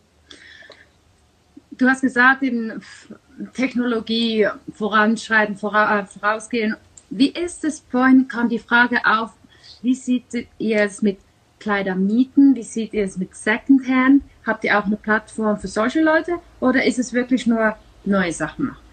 Du 1.71 1.85
hast 1.85 2.01
gesagt, 2.01 2.43
eben 2.43 2.81
Technologie 3.53 4.47
voranschreiten, 4.73 5.55
vora, 5.57 6.05
vorausgehen. 6.05 6.75
Wie 7.09 7.29
ist 7.29 7.63
es? 7.63 7.83
Vorhin 7.89 8.27
kam 8.27 8.49
die 8.49 8.59
Frage 8.59 8.99
auf, 9.05 9.31
wie 9.81 9.95
sieht 9.95 10.47
ihr 10.57 10.81
es 10.81 11.01
mit 11.01 11.17
Kleider 11.59 11.95
mieten? 11.95 12.55
Wie 12.55 12.63
seht 12.63 12.93
ihr 12.93 13.03
es 13.03 13.17
mit 13.17 13.35
Secondhand? 13.35 14.23
Habt 14.45 14.63
ihr 14.63 14.77
auch 14.77 14.85
eine 14.85 14.97
Plattform 14.97 15.57
für 15.57 15.67
solche 15.67 16.01
Leute 16.01 16.33
oder 16.59 16.85
ist 16.85 16.99
es 16.99 17.13
wirklich 17.13 17.47
nur 17.47 17.75
neue 18.05 18.31
Sachen 18.31 18.67
machen? 18.67 18.88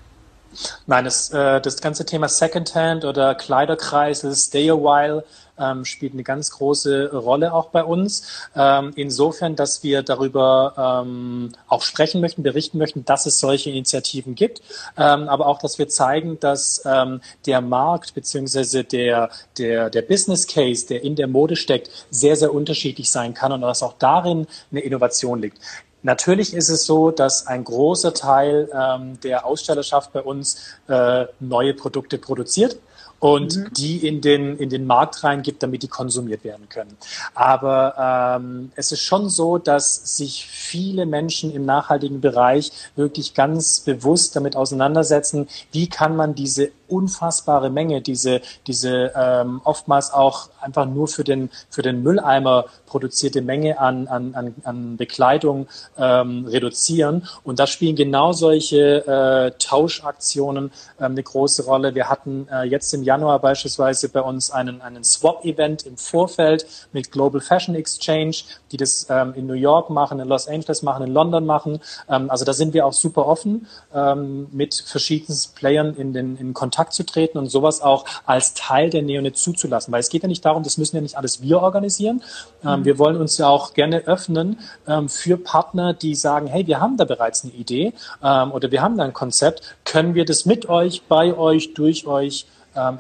Nein, 0.86 1.04
das, 1.04 1.30
äh, 1.30 1.60
das 1.60 1.80
ganze 1.80 2.04
Thema 2.04 2.28
Secondhand 2.28 3.04
oder 3.04 3.34
Kleiderkreisel, 3.34 4.34
Stay 4.34 4.70
a 4.70 4.74
While 4.74 5.24
ähm, 5.58 5.84
spielt 5.84 6.12
eine 6.12 6.22
ganz 6.22 6.50
große 6.50 7.12
Rolle 7.12 7.52
auch 7.52 7.70
bei 7.70 7.84
uns. 7.84 8.48
Ähm, 8.54 8.92
insofern, 8.96 9.56
dass 9.56 9.82
wir 9.82 10.02
darüber 10.02 11.02
ähm, 11.04 11.52
auch 11.68 11.82
sprechen 11.82 12.20
möchten, 12.20 12.42
berichten 12.42 12.78
möchten, 12.78 13.04
dass 13.04 13.26
es 13.26 13.40
solche 13.40 13.70
Initiativen 13.70 14.34
gibt, 14.34 14.62
ähm, 14.96 15.28
aber 15.28 15.46
auch, 15.46 15.58
dass 15.58 15.78
wir 15.78 15.88
zeigen, 15.88 16.38
dass 16.40 16.82
ähm, 16.84 17.20
der 17.46 17.60
Markt 17.60 18.14
beziehungsweise 18.14 18.84
der, 18.84 19.30
der, 19.58 19.90
der 19.90 20.02
Business 20.02 20.46
Case, 20.46 20.86
der 20.86 21.02
in 21.02 21.16
der 21.16 21.26
Mode 21.26 21.56
steckt, 21.56 21.90
sehr, 22.10 22.36
sehr 22.36 22.52
unterschiedlich 22.52 23.10
sein 23.10 23.34
kann 23.34 23.52
und 23.52 23.60
dass 23.62 23.82
auch 23.82 23.94
darin 23.98 24.46
eine 24.70 24.80
Innovation 24.80 25.40
liegt. 25.40 25.58
Natürlich 26.06 26.54
ist 26.54 26.68
es 26.68 26.84
so, 26.84 27.10
dass 27.10 27.48
ein 27.48 27.64
großer 27.64 28.14
Teil 28.14 28.70
ähm, 28.72 29.18
der 29.24 29.44
Ausstellerschaft 29.44 30.12
bei 30.12 30.22
uns 30.22 30.56
äh, 30.86 31.26
neue 31.40 31.74
Produkte 31.74 32.16
produziert 32.16 32.78
und 33.18 33.56
mhm. 33.56 33.68
die 33.72 34.06
in 34.06 34.20
den, 34.20 34.56
in 34.56 34.70
den 34.70 34.86
Markt 34.86 35.24
reingibt, 35.24 35.64
damit 35.64 35.82
die 35.82 35.88
konsumiert 35.88 36.44
werden 36.44 36.68
können. 36.68 36.96
Aber 37.34 38.38
ähm, 38.38 38.70
es 38.76 38.92
ist 38.92 39.02
schon 39.02 39.28
so, 39.28 39.58
dass 39.58 40.16
sich 40.16 40.46
viele 40.46 41.06
Menschen 41.06 41.52
im 41.52 41.64
nachhaltigen 41.64 42.20
Bereich 42.20 42.70
wirklich 42.94 43.34
ganz 43.34 43.80
bewusst 43.80 44.36
damit 44.36 44.54
auseinandersetzen, 44.54 45.48
wie 45.72 45.88
kann 45.88 46.14
man 46.14 46.36
diese 46.36 46.70
unfassbare 46.88 47.70
Menge, 47.70 48.00
diese, 48.00 48.40
diese 48.66 49.12
ähm, 49.14 49.60
oftmals 49.64 50.12
auch 50.12 50.48
einfach 50.60 50.86
nur 50.86 51.08
für 51.08 51.24
den, 51.24 51.50
für 51.70 51.82
den 51.82 52.02
Mülleimer 52.02 52.66
produzierte 52.86 53.42
Menge 53.42 53.78
an, 53.78 54.08
an, 54.08 54.34
an, 54.34 54.54
an 54.64 54.96
Bekleidung 54.96 55.66
ähm, 55.98 56.46
reduzieren. 56.46 57.28
Und 57.44 57.58
da 57.58 57.66
spielen 57.66 57.96
genau 57.96 58.32
solche 58.32 59.06
äh, 59.06 59.52
Tauschaktionen 59.58 60.70
ähm, 61.00 61.12
eine 61.12 61.22
große 61.22 61.64
Rolle. 61.64 61.94
Wir 61.94 62.08
hatten 62.08 62.48
äh, 62.50 62.62
jetzt 62.64 62.92
im 62.94 63.02
Januar 63.02 63.38
beispielsweise 63.40 64.08
bei 64.08 64.20
uns 64.20 64.50
einen, 64.50 64.80
einen 64.80 65.04
Swap-Event 65.04 65.86
im 65.86 65.96
Vorfeld 65.96 66.66
mit 66.92 67.12
Global 67.12 67.40
Fashion 67.40 67.74
Exchange, 67.74 68.36
die 68.72 68.76
das 68.76 69.06
ähm, 69.10 69.34
in 69.34 69.46
New 69.46 69.54
York 69.54 69.90
machen, 69.90 70.20
in 70.20 70.28
Los 70.28 70.48
Angeles 70.48 70.82
machen, 70.82 71.06
in 71.06 71.12
London 71.12 71.44
machen. 71.44 71.80
Ähm, 72.08 72.30
also 72.30 72.44
da 72.44 72.52
sind 72.52 72.74
wir 72.74 72.86
auch 72.86 72.92
super 72.92 73.26
offen 73.26 73.66
ähm, 73.94 74.48
mit 74.52 74.74
verschiedensten 74.74 75.54
Playern 75.54 75.94
in 75.94 76.12
den 76.12 76.36
in 76.36 76.54
Kontakt 76.54 76.75
Kontakt 76.76 76.92
zu 76.92 77.06
treten 77.06 77.38
und 77.38 77.48
sowas 77.48 77.80
auch 77.80 78.04
als 78.26 78.52
Teil 78.52 78.90
der 78.90 79.00
Neonet 79.00 79.38
zuzulassen. 79.38 79.92
Weil 79.92 80.00
es 80.00 80.10
geht 80.10 80.22
ja 80.22 80.28
nicht 80.28 80.44
darum, 80.44 80.62
das 80.62 80.76
müssen 80.76 80.96
ja 80.96 81.02
nicht 81.02 81.16
alles 81.16 81.40
wir 81.40 81.62
organisieren. 81.62 82.22
Ähm, 82.62 82.80
mhm. 82.80 82.84
wir 82.84 82.98
wollen 82.98 83.16
uns 83.16 83.38
ja 83.38 83.48
auch 83.48 83.72
gerne 83.72 84.06
öffnen 84.06 84.58
ähm, 84.86 85.08
für 85.08 85.38
Partner, 85.38 85.94
die 85.94 86.14
sagen, 86.14 86.46
hey, 86.46 86.66
wir 86.66 86.78
haben 86.80 86.98
da 86.98 87.04
bereits 87.04 87.44
eine 87.44 87.54
Idee 87.54 87.94
ähm, 88.22 88.52
oder 88.52 88.70
wir 88.70 88.82
haben 88.82 88.98
da 88.98 89.04
ein 89.04 89.14
Konzept. 89.14 89.76
Können 89.84 90.14
wir 90.14 90.26
das 90.26 90.44
mit 90.44 90.68
euch, 90.68 91.02
bei 91.08 91.34
euch, 91.34 91.72
durch 91.74 92.06
euch 92.06 92.46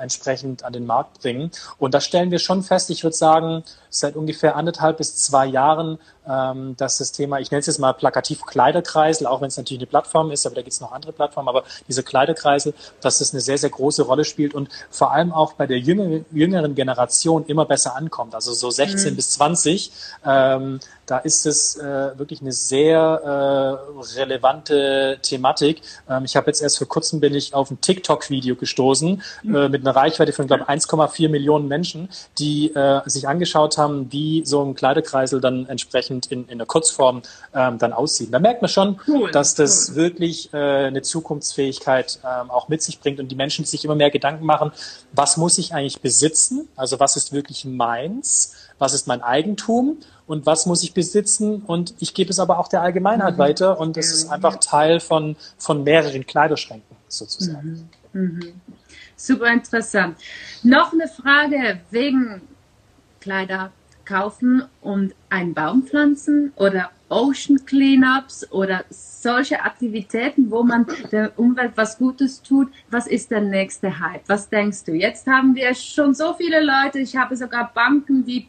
entsprechend 0.00 0.64
an 0.64 0.72
den 0.72 0.86
Markt 0.86 1.20
bringen. 1.20 1.50
Und 1.76 1.92
da 1.92 2.00
stellen 2.00 2.30
wir 2.30 2.38
schon 2.38 2.62
fest, 2.62 2.88
ich 2.88 3.02
würde 3.04 3.14
sagen, 3.14 3.62
seit 3.90 4.16
ungefähr 4.16 4.56
anderthalb 4.56 4.98
bis 4.98 5.16
zwei 5.16 5.46
Jahren 5.46 5.98
ähm, 6.28 6.76
dass 6.76 6.98
das 6.98 7.12
Thema, 7.12 7.38
ich 7.38 7.50
nenne 7.50 7.60
es 7.60 7.66
jetzt 7.66 7.78
mal 7.78 7.92
plakativ 7.92 8.44
Kleiderkreisel, 8.44 9.26
auch 9.26 9.40
wenn 9.40 9.48
es 9.48 9.56
natürlich 9.56 9.80
eine 9.80 9.86
Plattform 9.86 10.30
ist, 10.30 10.46
aber 10.46 10.56
da 10.56 10.62
gibt 10.62 10.72
es 10.72 10.80
noch 10.80 10.92
andere 10.92 11.12
Plattformen, 11.12 11.48
aber 11.48 11.64
diese 11.88 12.02
Kleiderkreisel, 12.02 12.74
dass 13.00 13.18
das 13.18 13.32
eine 13.32 13.40
sehr, 13.40 13.58
sehr 13.58 13.70
große 13.70 14.02
Rolle 14.02 14.24
spielt 14.24 14.54
und 14.54 14.68
vor 14.90 15.12
allem 15.12 15.32
auch 15.32 15.52
bei 15.52 15.66
der 15.66 15.78
jüngeren, 15.78 16.24
jüngeren 16.32 16.74
Generation 16.74 17.46
immer 17.46 17.64
besser 17.64 17.96
ankommt, 17.96 18.34
also 18.34 18.52
so 18.52 18.70
16 18.70 19.12
mhm. 19.12 19.16
bis 19.16 19.30
20. 19.30 19.92
Ähm, 20.24 20.80
da 21.06 21.18
ist 21.18 21.46
es 21.46 21.76
äh, 21.76 22.18
wirklich 22.18 22.40
eine 22.40 22.50
sehr 22.50 22.98
äh, 24.02 24.18
relevante 24.18 25.20
Thematik. 25.22 25.82
Ähm, 26.10 26.24
ich 26.24 26.34
habe 26.34 26.48
jetzt 26.48 26.60
erst 26.60 26.78
vor 26.78 26.88
kurzem 26.88 27.20
bin 27.20 27.32
ich 27.32 27.54
auf 27.54 27.70
ein 27.70 27.80
TikTok-Video 27.80 28.56
gestoßen 28.56 29.22
mhm. 29.44 29.54
äh, 29.54 29.68
mit 29.68 29.82
einer 29.82 29.94
Reichweite 29.94 30.32
von, 30.32 30.48
glaube 30.48 30.68
1,4 30.68 31.28
Millionen 31.28 31.68
Menschen, 31.68 32.08
die 32.40 32.74
äh, 32.74 33.02
sich 33.06 33.28
angeschaut 33.28 33.78
haben, 33.78 33.85
wie 34.10 34.44
so 34.44 34.64
ein 34.64 34.74
Kleiderkreisel 34.74 35.40
dann 35.40 35.66
entsprechend 35.66 36.26
in, 36.26 36.48
in 36.48 36.58
der 36.58 36.66
Kurzform 36.66 37.22
ähm, 37.54 37.78
dann 37.78 37.92
aussieht. 37.92 38.32
Da 38.32 38.38
merkt 38.38 38.62
man 38.62 38.68
schon, 38.68 39.00
cool, 39.08 39.30
dass 39.30 39.54
das 39.54 39.90
cool. 39.90 39.96
wirklich 39.96 40.52
äh, 40.52 40.86
eine 40.86 41.02
Zukunftsfähigkeit 41.02 42.18
ähm, 42.24 42.50
auch 42.50 42.68
mit 42.68 42.82
sich 42.82 43.00
bringt 43.00 43.20
und 43.20 43.28
die 43.28 43.36
Menschen 43.36 43.64
sich 43.64 43.84
immer 43.84 43.94
mehr 43.94 44.10
Gedanken 44.10 44.44
machen, 44.44 44.72
was 45.12 45.36
muss 45.36 45.58
ich 45.58 45.74
eigentlich 45.74 46.00
besitzen? 46.00 46.68
Also 46.76 47.00
was 47.00 47.16
ist 47.16 47.32
wirklich 47.32 47.64
meins? 47.64 48.54
Was 48.78 48.92
ist 48.92 49.06
mein 49.06 49.22
Eigentum? 49.22 49.98
Und 50.26 50.44
was 50.44 50.66
muss 50.66 50.82
ich 50.82 50.92
besitzen? 50.92 51.62
Und 51.62 51.94
ich 52.00 52.12
gebe 52.14 52.30
es 52.30 52.38
aber 52.38 52.58
auch 52.58 52.68
der 52.68 52.82
Allgemeinheit 52.82 53.34
mhm. 53.34 53.38
weiter. 53.38 53.80
Und 53.80 53.96
das 53.96 54.12
ist 54.12 54.30
einfach 54.30 54.56
Teil 54.56 55.00
von, 55.00 55.36
von 55.56 55.84
mehreren 55.84 56.26
Kleiderschränken 56.26 56.96
sozusagen. 57.08 57.88
Mhm. 58.12 58.20
Mhm. 58.20 58.60
Super 59.16 59.52
interessant. 59.52 60.18
Noch 60.62 60.92
eine 60.92 61.08
Frage 61.08 61.80
wegen 61.90 62.42
Kleider 63.26 63.72
kaufen 64.04 64.62
und 64.82 65.12
einen 65.30 65.52
Baum 65.52 65.82
pflanzen 65.82 66.52
oder 66.54 66.90
Ocean 67.08 67.66
Cleanups 67.66 68.52
oder 68.52 68.84
solche 68.88 69.62
Aktivitäten, 69.62 70.48
wo 70.48 70.62
man 70.62 70.86
der 71.10 71.36
Umwelt 71.36 71.72
was 71.74 71.98
Gutes 71.98 72.40
tut. 72.40 72.68
Was 72.88 73.08
ist 73.08 73.32
der 73.32 73.40
nächste 73.40 73.98
Hype? 73.98 74.22
Was 74.28 74.48
denkst 74.48 74.84
du? 74.84 74.92
Jetzt 74.92 75.26
haben 75.26 75.56
wir 75.56 75.74
schon 75.74 76.14
so 76.14 76.34
viele 76.34 76.62
Leute. 76.62 77.00
Ich 77.00 77.16
habe 77.16 77.36
sogar 77.36 77.72
Banken, 77.74 78.24
die 78.24 78.46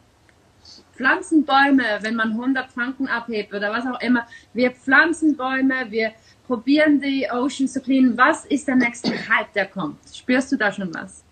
pflanzen 0.96 1.44
Bäume, 1.44 1.84
wenn 2.02 2.14
man 2.14 2.34
100 2.34 2.72
Franken 2.72 3.08
abhebt 3.08 3.52
oder 3.56 3.72
was 3.72 3.88
auch 3.88 4.00
immer. 4.00 4.28
Wir 4.54 4.70
pflanzen 4.70 5.36
Bäume, 5.36 5.90
wir 5.90 6.12
probieren 6.46 7.02
die 7.02 7.28
Ocean 7.32 7.68
zu 7.68 7.82
cleanen. 7.82 8.16
Was 8.16 8.46
ist 8.46 8.68
der 8.68 8.76
nächste 8.76 9.10
Hype, 9.10 9.52
der 9.56 9.66
kommt? 9.66 9.98
Spürst 10.14 10.52
du 10.52 10.56
da 10.56 10.72
schon 10.72 10.94
was? 10.94 11.24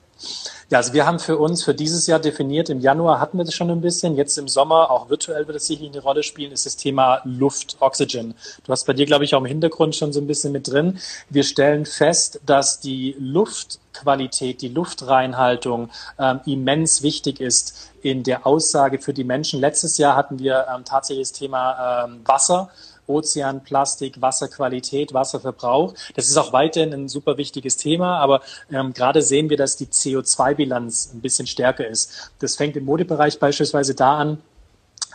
Ja, 0.72 0.80
also 0.80 0.94
wir 0.94 1.06
haben 1.06 1.20
für 1.20 1.38
uns 1.38 1.64
für 1.64 1.76
dieses 1.76 2.08
Jahr 2.08 2.20
definiert, 2.20 2.72
im 2.72 2.80
Januar 2.80 3.20
hatten 3.20 3.38
wir 3.38 3.46
das 3.46 3.54
schon 3.54 3.70
ein 3.70 3.82
bisschen, 3.82 4.16
jetzt 4.16 4.36
im 4.40 4.48
Sommer, 4.48 4.90
auch 4.90 5.12
virtuell 5.12 5.46
wird 5.46 5.58
es 5.58 5.68
sicherlich 5.68 5.92
eine 5.92 6.02
Rolle 6.02 6.24
spielen, 6.24 6.52
ist 6.52 6.66
das 6.66 6.76
Thema 6.76 7.22
Luft, 7.24 7.78
Oxygen. 7.82 8.34
Du 8.64 8.72
hast 8.72 8.88
bei 8.88 8.94
dir, 8.94 9.06
glaube 9.06 9.26
ich, 9.26 9.36
auch 9.36 9.42
im 9.42 9.46
Hintergrund 9.46 9.96
schon 9.96 10.12
so 10.12 10.20
ein 10.20 10.26
bisschen 10.26 10.52
mit 10.52 10.68
drin. 10.68 10.98
Wir 11.30 11.44
stellen 11.44 11.86
fest, 11.86 12.40
dass 12.48 12.80
die 12.80 13.16
Luftqualität, 13.20 14.64
die 14.64 14.70
Luftreinhaltung 14.70 15.92
ähm, 16.18 16.40
immens 16.48 17.04
wichtig 17.04 17.42
ist 17.42 17.92
in 18.02 18.24
der 18.24 18.48
Aussage 18.48 18.98
für 18.98 19.14
die 19.14 19.24
Menschen. 19.24 19.60
Letztes 19.60 20.00
Jahr 20.00 20.16
hatten 20.16 20.40
wir 20.40 20.66
ähm, 20.76 20.84
tatsächlich 20.84 21.30
das 21.30 21.38
Thema 21.38 22.06
ähm, 22.06 22.22
Wasser 22.26 22.72
Ozean, 23.08 23.64
Plastik, 23.64 24.22
Wasserqualität, 24.22 25.14
Wasserverbrauch. 25.14 25.94
Das 26.16 26.28
ist 26.28 26.38
auch 26.38 26.54
weiterhin 26.54 26.94
ein 26.94 27.08
super 27.08 27.38
wichtiges 27.38 27.78
Thema, 27.78 28.20
aber 28.20 28.42
ähm, 28.72 28.94
gerade 28.94 29.22
sehen 29.22 29.50
wir, 29.50 29.58
dass 29.58 29.78
die 29.78 29.88
CO2-Bilanz 29.88 31.12
ein 31.14 31.22
bisschen 31.22 31.48
stärker 31.48 31.88
ist. 31.88 32.32
Das 32.40 32.56
fängt 32.56 32.76
im 32.76 32.86
Modebereich 32.86 33.40
beispielsweise 33.40 33.96
da 33.96 34.18
an, 34.18 34.42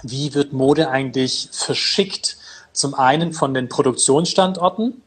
wie 0.02 0.34
wird 0.34 0.52
Mode 0.52 0.88
eigentlich 0.88 1.48
verschickt? 1.52 2.36
Zum 2.72 2.94
einen 2.94 3.32
von 3.32 3.52
den 3.52 3.68
Produktionsstandorten, 3.68 5.02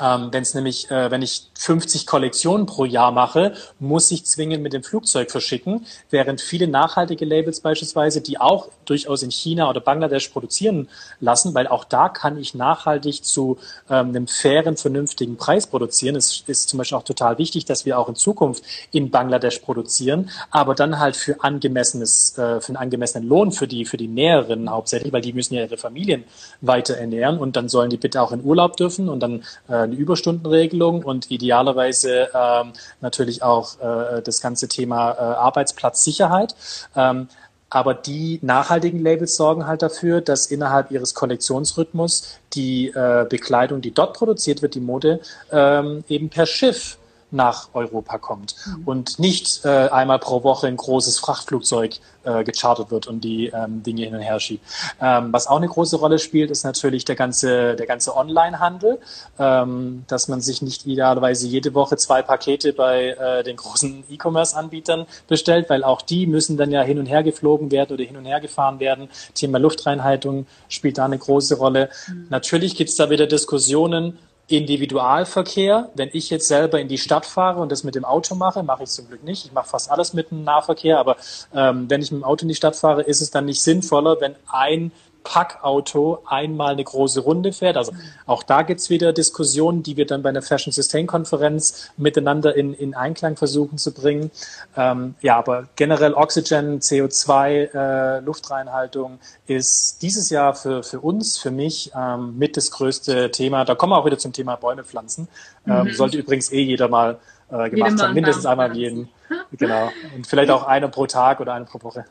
ähm, 0.00 0.28
wenn 0.32 0.42
es 0.42 0.54
nämlich, 0.54 0.90
äh, 0.90 1.10
wenn 1.10 1.22
ich 1.22 1.50
50 1.58 2.06
Kollektionen 2.06 2.66
pro 2.66 2.84
Jahr 2.84 3.12
mache, 3.12 3.52
muss 3.78 4.10
ich 4.10 4.24
zwingend 4.24 4.62
mit 4.62 4.72
dem 4.72 4.82
Flugzeug 4.82 5.30
verschicken, 5.30 5.86
während 6.10 6.40
viele 6.40 6.68
nachhaltige 6.68 7.24
Labels 7.24 7.60
beispielsweise, 7.60 8.20
die 8.20 8.40
auch 8.40 8.68
durchaus 8.84 9.22
in 9.22 9.30
China 9.30 9.68
oder 9.68 9.80
Bangladesch 9.80 10.28
produzieren 10.28 10.88
lassen, 11.20 11.54
weil 11.54 11.66
auch 11.66 11.84
da 11.84 12.08
kann 12.08 12.38
ich 12.38 12.54
nachhaltig 12.54 13.24
zu 13.24 13.58
ähm, 13.88 14.08
einem 14.08 14.26
fairen, 14.26 14.76
vernünftigen 14.76 15.36
Preis 15.36 15.66
produzieren. 15.66 16.16
Es 16.16 16.44
ist 16.46 16.68
zum 16.68 16.78
Beispiel 16.78 16.98
auch 16.98 17.04
total 17.04 17.38
wichtig, 17.38 17.64
dass 17.64 17.84
wir 17.84 17.98
auch 17.98 18.08
in 18.08 18.16
Zukunft 18.16 18.64
in 18.92 19.10
Bangladesch 19.10 19.58
produzieren, 19.58 20.30
aber 20.50 20.74
dann 20.74 20.98
halt 20.98 21.16
für 21.16 21.42
angemessenes, 21.42 22.36
äh, 22.38 22.60
für 22.60 22.68
einen 22.68 22.76
angemessenen 22.76 23.28
Lohn 23.28 23.52
für 23.52 23.68
die, 23.68 23.84
für 23.84 23.96
die 23.96 24.08
Näherinnen 24.08 24.70
hauptsächlich, 24.70 25.12
weil 25.12 25.20
die 25.20 25.32
müssen 25.32 25.54
ja 25.54 25.62
ihre 25.62 25.76
Familien 25.76 26.24
weiter 26.60 26.96
ernähren 26.96 27.38
und 27.38 27.56
dann 27.56 27.68
sollen 27.68 27.90
die 27.90 27.96
bitte 27.96 28.22
auch 28.22 28.32
in 28.32 28.42
Urlaub 28.42 28.76
dürfen 28.76 29.08
und 29.08 29.20
dann 29.20 29.44
äh, 29.68 29.89
eine 29.90 30.00
Überstundenregelung 30.00 31.02
und 31.02 31.30
idealerweise 31.30 32.28
ähm, 32.34 32.72
natürlich 33.00 33.42
auch 33.42 33.78
äh, 33.80 34.22
das 34.22 34.40
ganze 34.40 34.68
Thema 34.68 35.12
äh, 35.12 35.20
Arbeitsplatzsicherheit. 35.20 36.54
Ähm, 36.96 37.28
aber 37.70 37.94
die 37.94 38.40
nachhaltigen 38.42 39.00
Labels 39.00 39.36
sorgen 39.36 39.66
halt 39.66 39.82
dafür, 39.82 40.20
dass 40.20 40.46
innerhalb 40.46 40.90
ihres 40.90 41.14
Kollektionsrhythmus 41.14 42.40
die 42.52 42.88
äh, 42.88 43.24
Bekleidung, 43.28 43.80
die 43.80 43.92
dort 43.92 44.14
produziert 44.14 44.60
wird, 44.60 44.74
die 44.74 44.80
Mode, 44.80 45.20
ähm, 45.52 46.02
eben 46.08 46.28
per 46.30 46.46
Schiff 46.46 46.98
nach 47.30 47.68
Europa 47.74 48.18
kommt 48.18 48.54
mhm. 48.66 48.82
und 48.84 49.18
nicht 49.18 49.64
äh, 49.64 49.88
einmal 49.88 50.18
pro 50.18 50.42
Woche 50.42 50.66
ein 50.66 50.76
großes 50.76 51.18
Frachtflugzeug 51.18 52.00
äh, 52.24 52.44
gechartert 52.44 52.90
wird 52.90 53.06
und 53.06 53.22
die 53.22 53.46
ähm, 53.46 53.82
Dinge 53.82 54.04
hin 54.04 54.14
und 54.14 54.20
her 54.20 54.40
schiebt. 54.40 54.64
Ähm, 55.00 55.32
was 55.32 55.46
auch 55.46 55.56
eine 55.56 55.68
große 55.68 55.96
Rolle 55.96 56.18
spielt, 56.18 56.50
ist 56.50 56.64
natürlich 56.64 57.04
der 57.04 57.16
ganze, 57.16 57.76
der 57.76 57.86
ganze 57.86 58.16
Online-Handel, 58.16 58.98
ähm, 59.38 60.04
dass 60.06 60.28
man 60.28 60.40
sich 60.40 60.62
nicht 60.62 60.86
idealerweise 60.86 61.46
jede 61.46 61.74
Woche 61.74 61.96
zwei 61.96 62.22
Pakete 62.22 62.72
bei 62.72 63.10
äh, 63.10 63.42
den 63.42 63.56
großen 63.56 64.04
E-Commerce-Anbietern 64.10 65.06
bestellt, 65.28 65.70
weil 65.70 65.84
auch 65.84 66.02
die 66.02 66.26
müssen 66.26 66.56
dann 66.56 66.70
ja 66.70 66.82
hin 66.82 66.98
und 66.98 67.06
her 67.06 67.22
geflogen 67.22 67.70
werden 67.70 67.94
oder 67.94 68.04
hin 68.04 68.16
und 68.16 68.24
her 68.24 68.40
gefahren 68.40 68.80
werden. 68.80 69.08
Thema 69.34 69.58
Luftreinhaltung 69.58 70.46
spielt 70.68 70.98
da 70.98 71.04
eine 71.04 71.18
große 71.18 71.56
Rolle. 71.56 71.90
Mhm. 72.08 72.26
Natürlich 72.28 72.76
gibt's 72.76 72.96
da 72.96 73.10
wieder 73.10 73.26
Diskussionen, 73.26 74.18
Individualverkehr, 74.50 75.90
wenn 75.94 76.10
ich 76.12 76.30
jetzt 76.30 76.48
selber 76.48 76.80
in 76.80 76.88
die 76.88 76.98
Stadt 76.98 77.26
fahre 77.26 77.60
und 77.60 77.70
das 77.70 77.84
mit 77.84 77.94
dem 77.94 78.04
Auto 78.04 78.34
mache, 78.34 78.62
mache 78.62 78.84
ich 78.84 78.90
zum 78.90 79.08
Glück 79.08 79.22
nicht. 79.24 79.46
Ich 79.46 79.52
mache 79.52 79.68
fast 79.68 79.90
alles 79.90 80.12
mit 80.12 80.30
dem 80.30 80.44
Nahverkehr, 80.44 80.98
aber 80.98 81.16
ähm, 81.54 81.88
wenn 81.88 82.02
ich 82.02 82.10
mit 82.10 82.22
dem 82.22 82.24
Auto 82.24 82.42
in 82.42 82.48
die 82.48 82.54
Stadt 82.54 82.76
fahre, 82.76 83.02
ist 83.02 83.20
es 83.20 83.30
dann 83.30 83.44
nicht 83.44 83.62
sinnvoller, 83.62 84.20
wenn 84.20 84.34
ein 84.48 84.92
Packauto 85.22 86.22
einmal 86.26 86.72
eine 86.72 86.84
große 86.84 87.20
Runde 87.20 87.52
fährt. 87.52 87.76
Also 87.76 87.92
auch 88.26 88.42
da 88.42 88.62
gibt's 88.62 88.90
wieder 88.90 89.12
Diskussionen, 89.12 89.82
die 89.82 89.96
wir 89.96 90.06
dann 90.06 90.22
bei 90.22 90.28
einer 90.28 90.42
Fashion 90.42 90.72
Sustain 90.72 91.06
Konferenz 91.06 91.90
miteinander 91.96 92.54
in, 92.56 92.74
in 92.74 92.94
Einklang 92.94 93.36
versuchen 93.36 93.78
zu 93.78 93.92
bringen. 93.92 94.30
Ähm, 94.76 95.14
ja, 95.20 95.36
aber 95.36 95.68
generell 95.76 96.14
Oxygen, 96.14 96.80
CO2, 96.80 97.74
äh, 97.74 98.20
Luftreinhaltung 98.20 99.18
ist 99.46 100.02
dieses 100.02 100.30
Jahr 100.30 100.54
für, 100.54 100.82
für 100.82 101.00
uns, 101.00 101.38
für 101.38 101.50
mich 101.50 101.92
ähm, 101.96 102.38
mit 102.38 102.56
das 102.56 102.70
größte 102.70 103.30
Thema. 103.30 103.64
Da 103.64 103.74
kommen 103.74 103.92
wir 103.92 103.98
auch 103.98 104.06
wieder 104.06 104.18
zum 104.18 104.32
Thema 104.32 104.56
Bäume 104.56 104.84
pflanzen. 104.84 105.28
Ähm, 105.66 105.84
mhm. 105.84 105.92
Sollte 105.92 106.18
übrigens 106.18 106.50
eh 106.52 106.62
jeder 106.62 106.88
mal 106.88 107.18
äh, 107.50 107.70
gemacht 107.70 108.00
haben, 108.00 108.14
mindestens 108.14 108.46
einmal 108.46 108.76
jeden. 108.76 109.08
Genau. 109.52 109.90
Und 110.14 110.26
vielleicht 110.26 110.50
auch 110.50 110.64
eine 110.64 110.88
pro 110.88 111.06
Tag 111.06 111.40
oder 111.40 111.54
eine 111.54 111.64
pro 111.64 111.82
Woche 111.82 112.04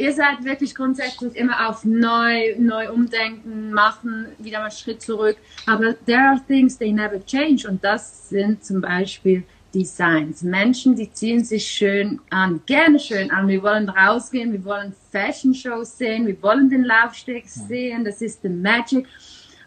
ihr 0.00 0.14
seid 0.14 0.44
wirklich 0.44 0.74
grundsätzlich 0.74 1.36
immer 1.36 1.68
auf 1.68 1.84
neu, 1.84 2.54
neu 2.58 2.90
umdenken, 2.90 3.70
machen, 3.70 4.26
wieder 4.38 4.60
mal 4.60 4.70
Schritt 4.70 5.02
zurück. 5.02 5.36
Aber 5.66 5.94
there 6.06 6.22
are 6.22 6.40
things 6.48 6.78
they 6.78 6.90
never 6.90 7.24
change. 7.24 7.68
Und 7.68 7.84
das 7.84 8.30
sind 8.30 8.64
zum 8.64 8.80
Beispiel 8.80 9.44
Designs. 9.74 10.42
Menschen, 10.42 10.96
die 10.96 11.12
ziehen 11.12 11.44
sich 11.44 11.66
schön 11.66 12.18
an, 12.30 12.62
gerne 12.64 12.98
schön 12.98 13.30
an. 13.30 13.46
Wir 13.46 13.62
wollen 13.62 13.88
rausgehen, 13.90 14.52
wir 14.52 14.64
wollen 14.64 14.94
Fashion 15.12 15.54
Shows 15.54 15.98
sehen, 15.98 16.26
wir 16.26 16.42
wollen 16.42 16.70
den 16.70 16.84
Laufsteg 16.84 17.46
sehen. 17.46 18.04
Das 18.04 18.22
ist 18.22 18.40
the 18.42 18.48
magic. 18.48 19.06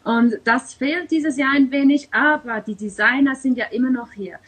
Und 0.03 0.33
das 0.43 0.73
fehlt 0.73 1.11
dieses 1.11 1.37
Jahr 1.37 1.53
ein 1.55 1.71
wenig, 1.71 2.09
aber 2.11 2.59
die 2.59 2.75
Designer 2.75 3.35
sind 3.35 3.57
ja 3.57 3.65
immer 3.65 3.91
noch 3.91 4.11
hier. 4.11 4.39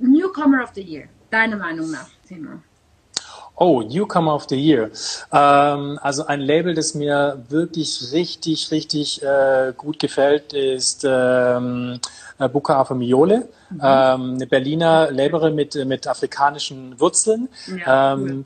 Newcomer 0.00 0.64
of 0.64 0.74
the 0.74 0.82
Year, 0.82 1.08
deiner 1.30 1.56
Meinung 1.56 1.90
nach, 1.90 2.10
Timo? 2.26 2.60
Oh, 3.60 3.82
Newcomer 3.82 4.34
of 4.34 4.46
the 4.48 4.56
Year. 4.56 4.90
Ähm, 5.32 5.98
also 6.00 6.26
ein 6.26 6.40
Label, 6.40 6.74
das 6.74 6.94
mir 6.94 7.42
wirklich 7.48 8.12
richtig, 8.12 8.70
richtig 8.70 9.20
äh, 9.22 9.72
gut 9.76 9.98
gefällt, 9.98 10.52
ist 10.52 11.04
ähm, 11.04 11.98
äh, 12.38 12.48
Buca 12.48 12.80
Afamiole, 12.80 13.48
mhm. 13.70 13.80
ähm, 13.82 14.34
eine 14.34 14.46
Berliner 14.46 15.10
Laberin 15.10 15.56
mit, 15.56 15.74
mit 15.86 16.06
afrikanischen 16.06 16.98
Wurzeln. 17.00 17.48
Ja, 17.84 18.14
ähm, 18.14 18.20
cool. 18.20 18.44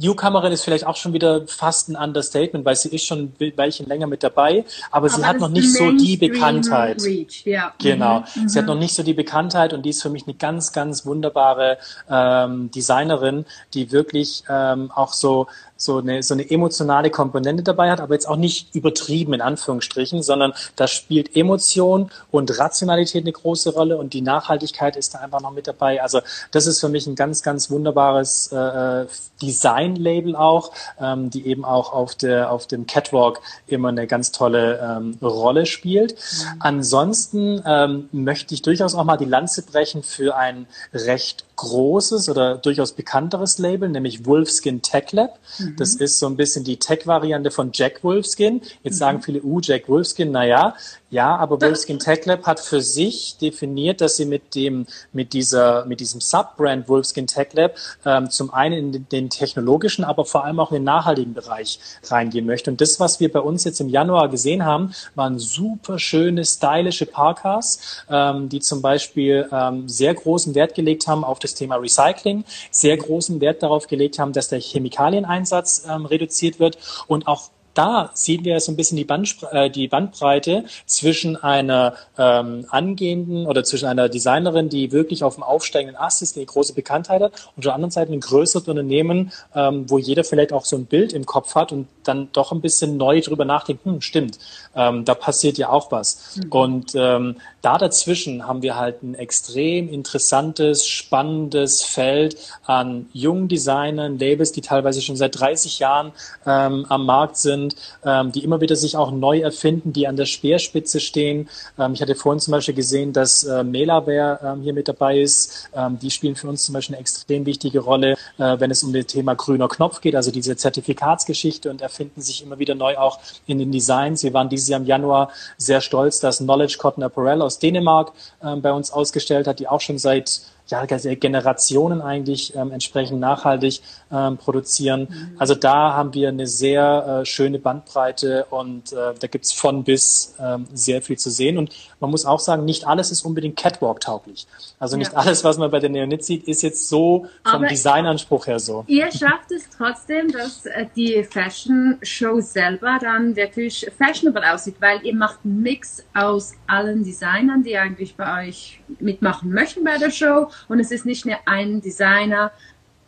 Newcomerin 0.00 0.52
ist 0.52 0.64
vielleicht 0.64 0.86
auch 0.86 0.96
schon 0.96 1.12
wieder 1.12 1.46
fast 1.46 1.88
ein 1.88 1.96
Understatement, 1.96 2.64
weil 2.64 2.76
sie 2.76 2.88
ist 2.90 3.04
schon 3.04 3.32
ein 3.40 3.52
Weilchen 3.56 3.86
länger 3.86 4.06
mit 4.06 4.22
dabei, 4.22 4.64
aber, 4.90 5.06
aber 5.06 5.08
sie 5.08 5.24
hat 5.24 5.40
noch 5.40 5.48
nicht 5.48 5.72
so 5.72 5.90
die 5.90 6.16
Bekanntheit. 6.16 7.02
Reach. 7.02 7.42
Genau. 7.78 8.24
Mhm. 8.34 8.48
Sie 8.48 8.58
hat 8.58 8.66
mhm. 8.66 8.74
noch 8.74 8.78
nicht 8.78 8.94
so 8.94 9.02
die 9.02 9.14
Bekanntheit 9.14 9.72
und 9.72 9.82
die 9.82 9.90
ist 9.90 10.02
für 10.02 10.10
mich 10.10 10.24
eine 10.26 10.34
ganz, 10.34 10.72
ganz 10.72 11.04
wunderbare 11.04 11.78
ähm, 12.08 12.70
Designerin, 12.70 13.44
die 13.74 13.90
wirklich 13.90 14.44
ähm, 14.48 14.90
auch 14.92 15.12
so 15.12 15.48
so 15.84 15.98
eine, 15.98 16.22
so 16.22 16.34
eine 16.34 16.48
emotionale 16.50 17.10
Komponente 17.10 17.62
dabei 17.62 17.90
hat, 17.90 18.00
aber 18.00 18.14
jetzt 18.14 18.28
auch 18.28 18.36
nicht 18.36 18.74
übertrieben 18.74 19.34
in 19.34 19.40
Anführungsstrichen, 19.40 20.22
sondern 20.22 20.52
da 20.76 20.86
spielt 20.86 21.36
Emotion 21.36 22.10
und 22.30 22.58
Rationalität 22.58 23.24
eine 23.24 23.32
große 23.32 23.72
Rolle 23.72 23.96
und 23.98 24.12
die 24.12 24.20
Nachhaltigkeit 24.20 24.96
ist 24.96 25.14
da 25.14 25.18
einfach 25.18 25.40
noch 25.40 25.52
mit 25.52 25.66
dabei. 25.66 26.02
Also 26.02 26.20
das 26.50 26.66
ist 26.66 26.80
für 26.80 26.88
mich 26.88 27.06
ein 27.06 27.14
ganz, 27.14 27.42
ganz 27.42 27.70
wunderbares 27.70 28.52
äh, 28.52 29.06
Design-Label 29.40 30.36
auch, 30.36 30.72
ähm, 31.00 31.30
die 31.30 31.46
eben 31.46 31.64
auch 31.64 31.92
auf, 31.92 32.14
der, 32.14 32.50
auf 32.50 32.66
dem 32.66 32.86
Catwalk 32.86 33.40
immer 33.66 33.88
eine 33.88 34.06
ganz 34.06 34.32
tolle 34.32 34.78
ähm, 34.80 35.18
Rolle 35.20 35.66
spielt. 35.66 36.12
Mhm. 36.12 36.56
Ansonsten 36.60 37.62
ähm, 37.66 38.08
möchte 38.12 38.54
ich 38.54 38.62
durchaus 38.62 38.94
auch 38.94 39.04
mal 39.04 39.16
die 39.16 39.24
Lanze 39.24 39.62
brechen 39.62 40.02
für 40.02 40.36
ein 40.36 40.66
recht 40.92 41.44
großes 41.62 42.28
oder 42.28 42.58
durchaus 42.58 42.92
bekannteres 42.92 43.58
Label, 43.58 43.88
nämlich 43.88 44.26
Wolfskin 44.26 44.82
Tech 44.82 45.12
Lab. 45.12 45.38
Mhm. 45.58 45.76
Das 45.76 45.94
ist 45.94 46.18
so 46.18 46.26
ein 46.26 46.36
bisschen 46.36 46.64
die 46.64 46.76
Tech-Variante 46.76 47.52
von 47.52 47.70
Jack 47.72 48.02
Wolfskin. 48.02 48.62
Jetzt 48.82 48.94
mhm. 48.94 48.98
sagen 48.98 49.22
viele, 49.22 49.42
uh, 49.42 49.60
Jack 49.60 49.88
Wolfskin, 49.88 50.32
naja, 50.32 50.74
ja, 51.12 51.36
aber 51.36 51.60
Wolfskin 51.60 51.98
Tech 51.98 52.24
Lab 52.24 52.46
hat 52.46 52.58
für 52.58 52.80
sich 52.80 53.36
definiert, 53.36 54.00
dass 54.00 54.16
sie 54.16 54.24
mit 54.24 54.54
dem, 54.54 54.86
mit 55.12 55.34
dieser, 55.34 55.84
mit 55.84 56.00
diesem 56.00 56.22
Subbrand 56.22 56.88
Wolfskin 56.88 57.26
Tech 57.26 57.48
Lab 57.52 57.76
ähm, 58.06 58.30
zum 58.30 58.52
einen 58.52 58.94
in 58.94 59.08
den 59.10 59.28
technologischen, 59.28 60.04
aber 60.04 60.24
vor 60.24 60.46
allem 60.46 60.58
auch 60.58 60.70
in 60.70 60.76
den 60.76 60.84
nachhaltigen 60.84 61.34
Bereich 61.34 61.78
reingehen 62.04 62.46
möchte. 62.46 62.70
Und 62.70 62.80
das, 62.80 62.98
was 62.98 63.20
wir 63.20 63.30
bei 63.30 63.40
uns 63.40 63.64
jetzt 63.64 63.78
im 63.82 63.90
Januar 63.90 64.30
gesehen 64.30 64.64
haben, 64.64 64.94
waren 65.14 65.38
super 65.38 65.98
schöne, 65.98 66.46
stylische 66.46 67.04
Parkas, 67.04 68.04
ähm, 68.08 68.48
die 68.48 68.60
zum 68.60 68.80
Beispiel 68.80 69.46
ähm, 69.52 69.90
sehr 69.90 70.14
großen 70.14 70.54
Wert 70.54 70.74
gelegt 70.74 71.08
haben 71.08 71.24
auf 71.24 71.38
das 71.40 71.52
Thema 71.52 71.76
Recycling, 71.76 72.44
sehr 72.70 72.96
großen 72.96 73.38
Wert 73.42 73.62
darauf 73.62 73.86
gelegt 73.86 74.18
haben, 74.18 74.32
dass 74.32 74.48
der 74.48 74.60
Chemikalieneinsatz 74.60 75.84
ähm, 75.86 76.06
reduziert 76.06 76.58
wird 76.58 76.78
und 77.06 77.26
auch 77.26 77.50
da 77.74 78.10
sehen 78.14 78.44
wir 78.44 78.60
so 78.60 78.72
ein 78.72 78.76
bisschen 78.76 78.96
die, 78.96 79.04
Bandspre 79.04 79.50
äh, 79.52 79.70
die 79.70 79.88
Bandbreite 79.88 80.64
zwischen 80.86 81.36
einer 81.36 81.94
ähm, 82.18 82.66
angehenden 82.70 83.46
oder 83.46 83.64
zwischen 83.64 83.86
einer 83.86 84.08
Designerin, 84.08 84.68
die 84.68 84.92
wirklich 84.92 85.24
auf 85.24 85.34
dem 85.34 85.42
aufsteigenden 85.42 85.96
Ast 85.96 86.22
ist, 86.22 86.36
die 86.36 86.40
eine 86.40 86.46
große 86.46 86.74
Bekanntheit 86.74 87.22
hat, 87.22 87.32
und 87.32 87.58
auf 87.58 87.64
der 87.64 87.74
anderen 87.74 87.90
Seite 87.90 88.12
ein 88.12 88.20
größeres 88.20 88.68
Unternehmen, 88.68 89.32
ähm, 89.54 89.88
wo 89.88 89.98
jeder 89.98 90.24
vielleicht 90.24 90.52
auch 90.52 90.64
so 90.64 90.76
ein 90.76 90.86
Bild 90.86 91.12
im 91.12 91.26
Kopf 91.26 91.54
hat 91.54 91.72
und 91.72 91.88
dann 92.04 92.28
doch 92.32 92.52
ein 92.52 92.60
bisschen 92.60 92.96
neu 92.96 93.20
drüber 93.20 93.44
nachdenkt, 93.44 93.84
hm, 93.84 94.00
stimmt, 94.00 94.38
ähm, 94.74 95.04
da 95.04 95.14
passiert 95.14 95.58
ja 95.58 95.68
auch 95.68 95.90
was. 95.92 96.36
Mhm. 96.36 96.52
Und 96.52 96.92
ähm, 96.94 97.36
da 97.60 97.78
dazwischen 97.78 98.46
haben 98.46 98.62
wir 98.62 98.76
halt 98.76 99.02
ein 99.02 99.14
extrem 99.14 99.88
interessantes, 99.88 100.86
spannendes 100.86 101.82
Feld 101.82 102.36
an 102.64 103.06
jungen 103.12 103.48
Designern, 103.48 104.18
Labels, 104.18 104.52
die 104.52 104.60
teilweise 104.60 105.00
schon 105.00 105.16
seit 105.16 105.38
30 105.38 105.78
Jahren 105.78 106.12
ähm, 106.46 106.86
am 106.88 107.06
Markt 107.06 107.36
sind, 107.36 107.61
sind, 107.62 107.76
ähm, 108.04 108.32
die 108.32 108.44
immer 108.44 108.60
wieder 108.60 108.76
sich 108.76 108.96
auch 108.96 109.10
neu 109.10 109.40
erfinden, 109.40 109.92
die 109.92 110.06
an 110.06 110.16
der 110.16 110.26
Speerspitze 110.26 111.00
stehen. 111.00 111.48
Ähm, 111.78 111.94
ich 111.94 112.02
hatte 112.02 112.14
vorhin 112.14 112.40
zum 112.40 112.52
Beispiel 112.52 112.74
gesehen, 112.74 113.12
dass 113.12 113.44
äh, 113.44 113.64
Melaware 113.64 114.40
ähm, 114.42 114.62
hier 114.62 114.72
mit 114.72 114.88
dabei 114.88 115.20
ist. 115.20 115.68
Ähm, 115.74 115.98
die 116.00 116.10
spielen 116.10 116.36
für 116.36 116.48
uns 116.48 116.64
zum 116.64 116.74
Beispiel 116.74 116.96
eine 116.96 117.00
extrem 117.00 117.46
wichtige 117.46 117.80
Rolle, 117.80 118.12
äh, 118.38 118.60
wenn 118.60 118.70
es 118.70 118.82
um 118.82 118.92
das 118.92 119.06
Thema 119.06 119.34
grüner 119.34 119.68
Knopf 119.68 120.00
geht, 120.00 120.16
also 120.16 120.30
diese 120.30 120.56
Zertifikatsgeschichte 120.56 121.70
und 121.70 121.80
erfinden 121.80 122.20
sich 122.20 122.42
immer 122.42 122.58
wieder 122.58 122.74
neu 122.74 122.96
auch 122.96 123.18
in 123.46 123.58
den 123.58 123.70
Designs. 123.70 124.22
Wir 124.22 124.32
waren 124.32 124.48
dieses 124.48 124.68
Jahr 124.68 124.80
im 124.80 124.86
Januar 124.86 125.30
sehr 125.56 125.80
stolz, 125.80 126.20
dass 126.20 126.38
Knowledge 126.38 126.76
Cotton 126.78 127.02
Apparel 127.02 127.42
aus 127.42 127.58
Dänemark 127.58 128.12
ähm, 128.42 128.62
bei 128.62 128.72
uns 128.72 128.90
ausgestellt 128.90 129.46
hat, 129.46 129.58
die 129.58 129.68
auch 129.68 129.80
schon 129.80 129.98
seit 129.98 130.42
ja, 130.72 130.86
Generationen 130.86 132.00
eigentlich 132.00 132.54
ähm, 132.56 132.72
entsprechend 132.72 133.20
nachhaltig 133.20 133.80
ähm, 134.10 134.36
produzieren. 134.38 135.08
Mhm. 135.10 135.36
Also 135.38 135.54
da 135.54 135.94
haben 135.94 136.14
wir 136.14 136.28
eine 136.28 136.46
sehr 136.46 137.20
äh, 137.22 137.26
schöne 137.26 137.58
Bandbreite 137.58 138.46
und 138.50 138.92
äh, 138.92 139.14
da 139.18 139.26
gibt's 139.26 139.52
von 139.52 139.84
bis 139.84 140.34
ähm, 140.40 140.66
sehr 140.72 141.02
viel 141.02 141.18
zu 141.18 141.30
sehen. 141.30 141.58
Und 141.58 141.74
man 142.00 142.10
muss 142.10 142.24
auch 142.24 142.40
sagen, 142.40 142.64
nicht 142.64 142.86
alles 142.86 143.10
ist 143.10 143.24
unbedingt 143.24 143.56
Catwalk-tauglich. 143.56 144.46
Also 144.78 144.96
nicht 144.96 145.12
ja. 145.12 145.18
alles, 145.18 145.44
was 145.44 145.58
man 145.58 145.70
bei 145.70 145.78
der 145.78 145.90
Neonit 145.90 146.24
sieht, 146.24 146.48
ist 146.48 146.62
jetzt 146.62 146.88
so 146.88 147.26
vom 147.44 147.54
Aber 147.54 147.66
Designanspruch 147.66 148.46
her 148.46 148.58
so. 148.58 148.84
Ihr 148.86 149.10
schafft 149.12 149.52
es 149.52 149.68
trotzdem, 149.76 150.32
dass 150.32 150.66
äh, 150.66 150.86
die 150.96 151.22
Fashion 151.22 151.98
Show 152.02 152.40
selber 152.40 152.98
dann 153.00 153.36
wirklich 153.36 153.86
fashionable 153.96 154.52
aussieht, 154.52 154.76
weil 154.80 155.04
ihr 155.04 155.14
macht 155.14 155.40
einen 155.44 155.62
Mix 155.62 156.02
aus 156.14 156.54
allen 156.66 157.04
Designern, 157.04 157.62
die 157.62 157.76
eigentlich 157.76 158.16
bei 158.16 158.48
euch 158.48 158.80
mitmachen 158.98 159.52
möchten 159.52 159.84
bei 159.84 159.98
der 159.98 160.10
Show 160.10 160.48
und 160.68 160.80
es 160.80 160.90
ist 160.90 161.06
nicht 161.06 161.26
nur 161.26 161.36
ein 161.46 161.80
Designer, 161.80 162.52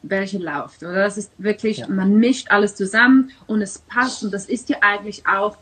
welcher 0.02 0.38
läuft, 0.38 0.82
oder? 0.82 1.06
Es 1.06 1.16
ist 1.16 1.32
wirklich, 1.38 1.78
ja. 1.78 1.88
man 1.88 2.16
mischt 2.16 2.50
alles 2.50 2.74
zusammen 2.74 3.30
und 3.46 3.62
es 3.62 3.78
passt 3.78 4.22
und 4.22 4.32
das 4.32 4.46
ist 4.46 4.68
ja 4.68 4.78
eigentlich 4.80 5.26
auch 5.26 5.56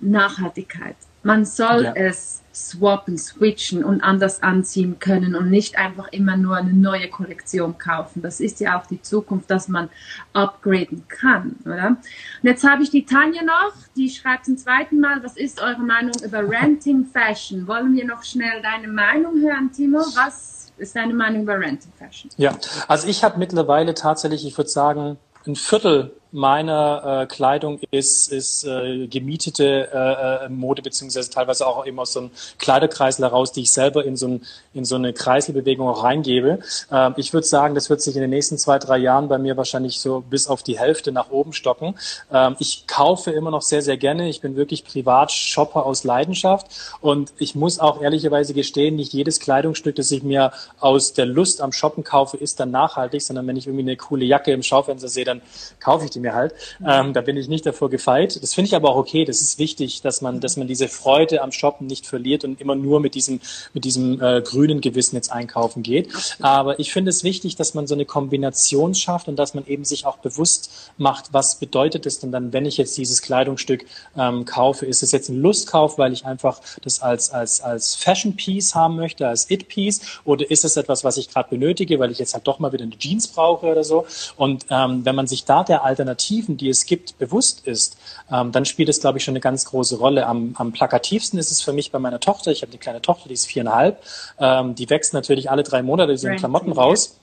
Nachhaltigkeit. 0.00 0.96
Man 1.22 1.44
soll 1.44 1.84
ja. 1.84 1.92
es 1.94 2.42
swappen, 2.54 3.18
switchen 3.18 3.84
und 3.84 4.00
anders 4.00 4.42
anziehen 4.42 4.98
können 4.98 5.34
und 5.34 5.50
nicht 5.50 5.76
einfach 5.76 6.08
immer 6.12 6.36
nur 6.36 6.56
eine 6.56 6.72
neue 6.72 7.08
Kollektion 7.08 7.76
kaufen. 7.78 8.22
Das 8.22 8.40
ist 8.40 8.60
ja 8.60 8.78
auch 8.78 8.86
die 8.86 9.02
Zukunft, 9.02 9.50
dass 9.50 9.68
man 9.68 9.90
upgraden 10.32 11.02
kann, 11.08 11.56
oder? 11.64 11.88
Und 11.88 11.98
jetzt 12.42 12.66
habe 12.66 12.82
ich 12.82 12.90
die 12.90 13.04
Tanja 13.04 13.42
noch, 13.42 13.72
die 13.96 14.08
schreibt 14.08 14.46
zum 14.46 14.56
zweiten 14.56 15.00
Mal, 15.00 15.22
was 15.22 15.36
ist 15.36 15.60
eure 15.60 15.82
Meinung 15.82 16.14
über 16.24 16.48
Renting 16.48 17.04
Fashion? 17.04 17.66
Wollen 17.66 17.94
wir 17.94 18.06
noch 18.06 18.22
schnell 18.22 18.62
deine 18.62 18.88
Meinung 18.88 19.40
hören, 19.40 19.72
Timo? 19.72 19.98
Was 19.98 20.65
ist 20.78 20.96
deine 20.96 21.14
Meinung 21.14 21.42
über 21.42 21.58
Renting 21.58 21.92
Fashion? 21.98 22.30
Ja, 22.36 22.56
also 22.88 23.08
ich 23.08 23.24
habe 23.24 23.38
mittlerweile 23.38 23.94
tatsächlich, 23.94 24.46
ich 24.46 24.56
würde 24.56 24.70
sagen, 24.70 25.18
ein 25.46 25.56
Viertel 25.56 26.12
meiner 26.32 27.22
äh, 27.22 27.26
Kleidung 27.26 27.80
ist, 27.90 28.32
ist 28.32 28.64
äh, 28.64 29.06
gemietete 29.06 29.88
äh, 29.92 30.46
äh, 30.46 30.48
Mode, 30.48 30.82
beziehungsweise 30.82 31.30
teilweise 31.30 31.66
auch 31.66 31.86
eben 31.86 31.98
aus 31.98 32.12
so 32.12 32.20
einem 32.20 32.30
Kleiderkreisel 32.58 33.24
heraus, 33.24 33.52
die 33.52 33.62
ich 33.62 33.72
selber 33.72 34.04
in 34.04 34.16
so, 34.16 34.28
ein, 34.28 34.46
in 34.74 34.84
so 34.84 34.96
eine 34.96 35.12
Kreiselbewegung 35.12 35.88
auch 35.88 36.02
reingebe. 36.02 36.58
Ähm, 36.90 37.14
ich 37.16 37.32
würde 37.32 37.46
sagen, 37.46 37.74
das 37.74 37.90
wird 37.90 38.02
sich 38.02 38.16
in 38.16 38.20
den 38.20 38.30
nächsten 38.30 38.58
zwei, 38.58 38.78
drei 38.78 38.98
Jahren 38.98 39.28
bei 39.28 39.38
mir 39.38 39.56
wahrscheinlich 39.56 40.00
so 40.00 40.20
bis 40.20 40.48
auf 40.48 40.62
die 40.62 40.78
Hälfte 40.78 41.12
nach 41.12 41.30
oben 41.30 41.52
stocken. 41.52 41.94
Ähm, 42.32 42.56
ich 42.58 42.86
kaufe 42.86 43.30
immer 43.30 43.50
noch 43.50 43.62
sehr, 43.62 43.82
sehr 43.82 43.96
gerne. 43.96 44.28
Ich 44.28 44.40
bin 44.40 44.56
wirklich 44.56 44.84
Privatshopper 44.84 45.86
aus 45.86 46.04
Leidenschaft 46.04 46.66
und 47.00 47.32
ich 47.38 47.54
muss 47.54 47.78
auch 47.78 48.02
ehrlicherweise 48.02 48.52
gestehen, 48.52 48.96
nicht 48.96 49.12
jedes 49.12 49.40
Kleidungsstück, 49.40 49.96
das 49.96 50.10
ich 50.10 50.22
mir 50.22 50.52
aus 50.80 51.12
der 51.12 51.26
Lust 51.26 51.60
am 51.60 51.72
Shoppen 51.72 52.04
kaufe, 52.04 52.36
ist 52.36 52.58
dann 52.58 52.70
nachhaltig, 52.70 53.22
sondern 53.22 53.46
wenn 53.46 53.56
ich 53.56 53.66
irgendwie 53.66 53.84
eine 53.84 53.96
coole 53.96 54.24
Jacke 54.24 54.52
im 54.52 54.62
Schaufenster 54.62 55.08
sehe, 55.08 55.24
dann 55.24 55.40
kaufe 55.78 56.04
ich 56.04 56.15
die 56.16 56.20
mir 56.20 56.34
halt. 56.34 56.54
Ähm, 56.84 57.12
da 57.12 57.20
bin 57.20 57.36
ich 57.36 57.48
nicht 57.48 57.64
davor 57.66 57.90
gefeit. 57.90 58.42
Das 58.42 58.54
finde 58.54 58.68
ich 58.68 58.74
aber 58.74 58.90
auch 58.90 58.96
okay. 58.96 59.24
Das 59.24 59.40
ist 59.40 59.58
wichtig, 59.58 60.02
dass 60.02 60.20
man, 60.20 60.40
dass 60.40 60.56
man 60.56 60.66
diese 60.66 60.88
Freude 60.88 61.42
am 61.42 61.52
Shoppen 61.52 61.86
nicht 61.86 62.06
verliert 62.06 62.44
und 62.44 62.60
immer 62.60 62.74
nur 62.74 63.00
mit 63.00 63.14
diesem, 63.14 63.40
mit 63.72 63.84
diesem 63.84 64.20
äh, 64.20 64.40
grünen 64.42 64.80
Gewissen 64.80 65.16
jetzt 65.16 65.30
einkaufen 65.30 65.82
geht. 65.82 66.08
Aber 66.40 66.78
ich 66.78 66.92
finde 66.92 67.10
es 67.10 67.22
wichtig, 67.22 67.56
dass 67.56 67.74
man 67.74 67.86
so 67.86 67.94
eine 67.94 68.04
Kombination 68.04 68.94
schafft 68.94 69.28
und 69.28 69.36
dass 69.36 69.54
man 69.54 69.66
eben 69.66 69.84
sich 69.84 70.06
auch 70.06 70.18
bewusst 70.18 70.92
macht, 70.96 71.32
was 71.32 71.58
bedeutet 71.58 72.06
es 72.06 72.18
denn 72.18 72.32
dann, 72.32 72.52
wenn 72.52 72.66
ich 72.66 72.76
jetzt 72.76 72.96
dieses 72.96 73.22
Kleidungsstück 73.22 73.84
ähm, 74.16 74.44
kaufe? 74.44 74.86
Ist 74.86 75.02
es 75.02 75.12
jetzt 75.12 75.28
ein 75.28 75.40
Lustkauf, 75.40 75.98
weil 75.98 76.12
ich 76.12 76.24
einfach 76.24 76.60
das 76.82 77.02
als, 77.02 77.30
als, 77.30 77.60
als 77.60 77.94
Fashion 77.94 78.36
Piece 78.36 78.74
haben 78.74 78.96
möchte, 78.96 79.28
als 79.28 79.50
It 79.50 79.68
Piece? 79.68 80.00
Oder 80.24 80.50
ist 80.50 80.64
es 80.64 80.76
etwas, 80.76 81.04
was 81.04 81.16
ich 81.16 81.28
gerade 81.28 81.50
benötige, 81.50 81.98
weil 81.98 82.10
ich 82.10 82.18
jetzt 82.18 82.34
halt 82.34 82.46
doch 82.46 82.58
mal 82.58 82.72
wieder 82.72 82.84
eine 82.84 82.96
Jeans 82.98 83.28
brauche 83.28 83.66
oder 83.66 83.84
so? 83.84 84.06
Und 84.36 84.66
ähm, 84.70 85.04
wenn 85.04 85.14
man 85.14 85.26
sich 85.26 85.44
da 85.44 85.64
der 85.64 85.84
Alternative 85.84 86.05
Alternativen, 86.06 86.56
die 86.56 86.68
es 86.68 86.86
gibt, 86.86 87.18
bewusst 87.18 87.66
ist, 87.66 87.96
ähm, 88.32 88.52
dann 88.52 88.64
spielt 88.64 88.88
es, 88.88 89.00
glaube 89.00 89.18
ich, 89.18 89.24
schon 89.24 89.32
eine 89.32 89.40
ganz 89.40 89.64
große 89.64 89.98
Rolle. 89.98 90.26
Am, 90.26 90.54
am 90.56 90.72
plakativsten 90.72 91.38
ist 91.38 91.50
es 91.50 91.62
für 91.62 91.72
mich 91.72 91.90
bei 91.90 91.98
meiner 91.98 92.20
Tochter. 92.20 92.52
Ich 92.52 92.62
habe 92.62 92.70
eine 92.70 92.78
kleine 92.78 93.02
Tochter, 93.02 93.28
die 93.28 93.34
ist 93.34 93.46
viereinhalb. 93.46 94.02
Ähm, 94.38 94.74
die 94.74 94.88
wächst 94.88 95.12
natürlich 95.12 95.50
alle 95.50 95.62
drei 95.62 95.82
Monate 95.82 96.12
diese 96.12 96.34
Klamotten 96.36 96.72
raus. 96.72 97.16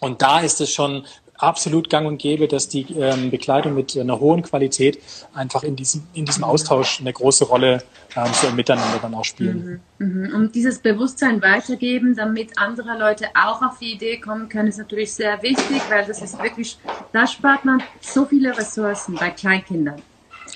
Und 0.00 0.22
da 0.22 0.40
ist 0.40 0.60
es 0.60 0.72
schon 0.72 1.04
absolut 1.42 1.90
gang 1.90 2.06
und 2.06 2.18
gäbe, 2.18 2.48
dass 2.48 2.68
die 2.68 2.86
ähm, 2.94 3.30
Bekleidung 3.30 3.74
mit 3.74 3.96
einer 3.96 4.20
hohen 4.20 4.42
Qualität 4.42 4.98
einfach 5.34 5.62
in 5.62 5.76
diesem, 5.76 6.02
in 6.14 6.24
diesem 6.24 6.44
Austausch 6.44 7.00
eine 7.00 7.12
große 7.12 7.44
Rolle 7.44 7.82
ähm, 8.16 8.32
so 8.32 8.48
im 8.48 8.56
Miteinander 8.56 8.98
dann 9.00 9.14
auch 9.14 9.24
spielen. 9.24 9.82
Mhm. 9.98 10.06
Mhm. 10.06 10.34
Und 10.34 10.54
dieses 10.54 10.78
Bewusstsein 10.78 11.42
weitergeben, 11.42 12.14
damit 12.16 12.58
andere 12.58 12.98
Leute 12.98 13.26
auch 13.34 13.62
auf 13.62 13.78
die 13.78 13.92
Idee 13.92 14.18
kommen 14.18 14.48
können, 14.48 14.68
ist 14.68 14.78
natürlich 14.78 15.12
sehr 15.12 15.42
wichtig, 15.42 15.82
weil 15.88 16.06
das 16.06 16.22
ist 16.22 16.40
wirklich, 16.42 16.78
da 17.12 17.26
spart 17.26 17.64
man 17.64 17.82
so 18.00 18.24
viele 18.24 18.56
Ressourcen 18.56 19.14
bei 19.16 19.30
Kleinkindern. 19.30 20.00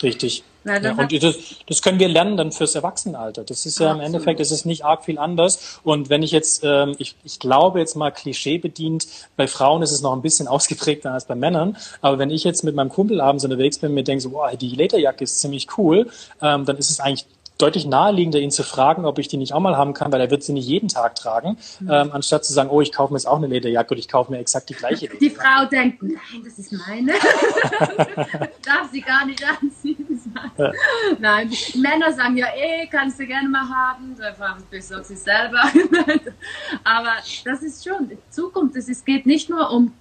Richtig. 0.03 0.45
Ja, 0.65 0.93
und 0.93 1.23
das, 1.23 1.37
das 1.67 1.83
können 1.83 1.99
wir 1.99 2.09
lernen 2.09 2.37
dann 2.37 2.51
fürs 2.51 2.75
Erwachsenenalter. 2.75 3.45
Das 3.45 3.67
ist 3.67 3.79
ja 3.79 3.89
Absolut. 3.89 4.01
im 4.01 4.07
Endeffekt, 4.07 4.41
das 4.41 4.51
ist 4.51 4.65
nicht 4.65 4.85
arg 4.85 5.05
viel 5.05 5.19
anders. 5.19 5.81
Und 5.83 6.09
wenn 6.09 6.23
ich 6.23 6.31
jetzt, 6.31 6.63
ähm, 6.65 6.95
ich, 6.99 7.17
ich 7.23 7.39
glaube 7.39 7.81
jetzt 7.81 7.97
mal 7.97 8.11
Klischee 8.11 8.59
bedient, 8.59 9.07
bei 9.37 9.47
Frauen 9.47 9.83
ist 9.83 9.93
es 9.93 10.01
noch 10.01 10.15
ein 10.15 10.23
bisschen 10.23 10.49
ausgeprägter 10.55 11.13
als 11.13 11.27
bei 11.27 11.35
Männern. 11.35 11.77
Aber 12.01 12.19
wenn 12.19 12.31
ich 12.31 12.45
jetzt 12.45 12.65
mit 12.65 12.75
meinem 12.75 12.89
Kumpel 12.89 13.21
abends 13.21 13.45
unterwegs 13.45 13.79
bin 13.79 13.91
und 13.91 13.95
mir 13.95 14.05
denke, 14.05 14.23
so, 14.23 14.31
boah, 14.31 14.51
die 14.57 14.71
Lederjacke 14.71 15.25
ist 15.25 15.41
ziemlich 15.41 15.67
cool, 15.77 16.09
ähm, 16.41 16.65
dann 16.65 16.79
ist 16.79 16.91
es 16.91 17.01
eigentlich 17.01 17.27
deutlich 17.59 17.87
naheliegender, 17.87 18.41
ihn 18.41 18.51
zu 18.51 18.63
fragen, 18.63 19.05
ob 19.05 19.19
ich 19.19 19.29
die 19.29 19.37
nicht 19.37 19.53
auch 19.53 19.61
mal 19.61 19.77
haben 19.77 19.95
kann, 19.95 20.13
weil 20.13 20.21
er 20.21 20.31
wird 20.31 20.43
sie 20.43 20.53
nicht 20.53 20.67
jeden 20.67 20.89
Tag 20.89 21.15
tragen, 21.15 21.57
mhm. 21.81 21.91
ähm, 21.91 22.13
anstatt 22.13 22.45
zu 22.45 22.53
sagen, 22.53 22.71
oh, 22.71 22.81
ich 22.81 22.93
kaufe 22.93 23.13
mir 23.13 23.19
jetzt 23.19 23.27
auch 23.27 23.37
eine 23.37 23.47
Lederjacke 23.47 23.95
und 23.95 23.99
ich 23.99 24.09
kaufe 24.09 24.33
mir 24.33 24.39
exakt 24.39 24.69
die 24.71 24.75
gleiche. 24.75 25.09
Die 25.21 25.31
Frau 25.31 25.65
denkt, 25.71 26.03
nein, 26.03 26.43
das 26.45 26.59
ist 26.59 26.73
meine. 26.73 27.13
Darf 28.63 28.91
sie 28.93 29.01
gar 29.01 29.25
nicht 29.27 29.45
anziehen. 29.45 30.05
Ja. 30.57 30.73
Nein, 31.19 31.51
Männer 31.75 32.13
sagen 32.13 32.37
ja, 32.37 32.47
eh, 32.57 32.87
kannst 32.87 33.19
du 33.19 33.27
gerne 33.27 33.49
mal 33.49 33.69
haben, 33.69 34.17
bis 34.71 34.93
auf 34.93 35.05
sich 35.05 35.19
selber. 35.19 35.63
Aber 36.85 37.15
das 37.45 37.63
ist 37.63 37.85
schon 37.85 38.11
Zukunft. 38.31 38.77
Es 38.77 39.05
geht 39.05 39.27
nicht 39.27 39.49
nur 39.49 39.71
um 39.71 39.93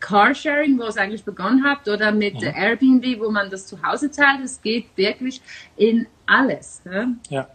Carsharing, 0.00 0.78
wo 0.78 0.84
es 0.84 0.96
eigentlich 0.96 1.24
begonnen 1.24 1.64
hat, 1.64 1.88
oder 1.88 2.12
mit 2.12 2.34
mhm. 2.34 2.52
Airbnb, 2.54 3.20
wo 3.20 3.30
man 3.30 3.50
das 3.50 3.66
zu 3.66 3.82
Hause 3.82 4.10
zahlt. 4.10 4.40
Es 4.44 4.60
geht 4.60 4.86
wirklich 4.96 5.40
in 5.76 6.06
alles. 6.26 6.82
Ne? 6.84 7.16
Ja. 7.28 7.48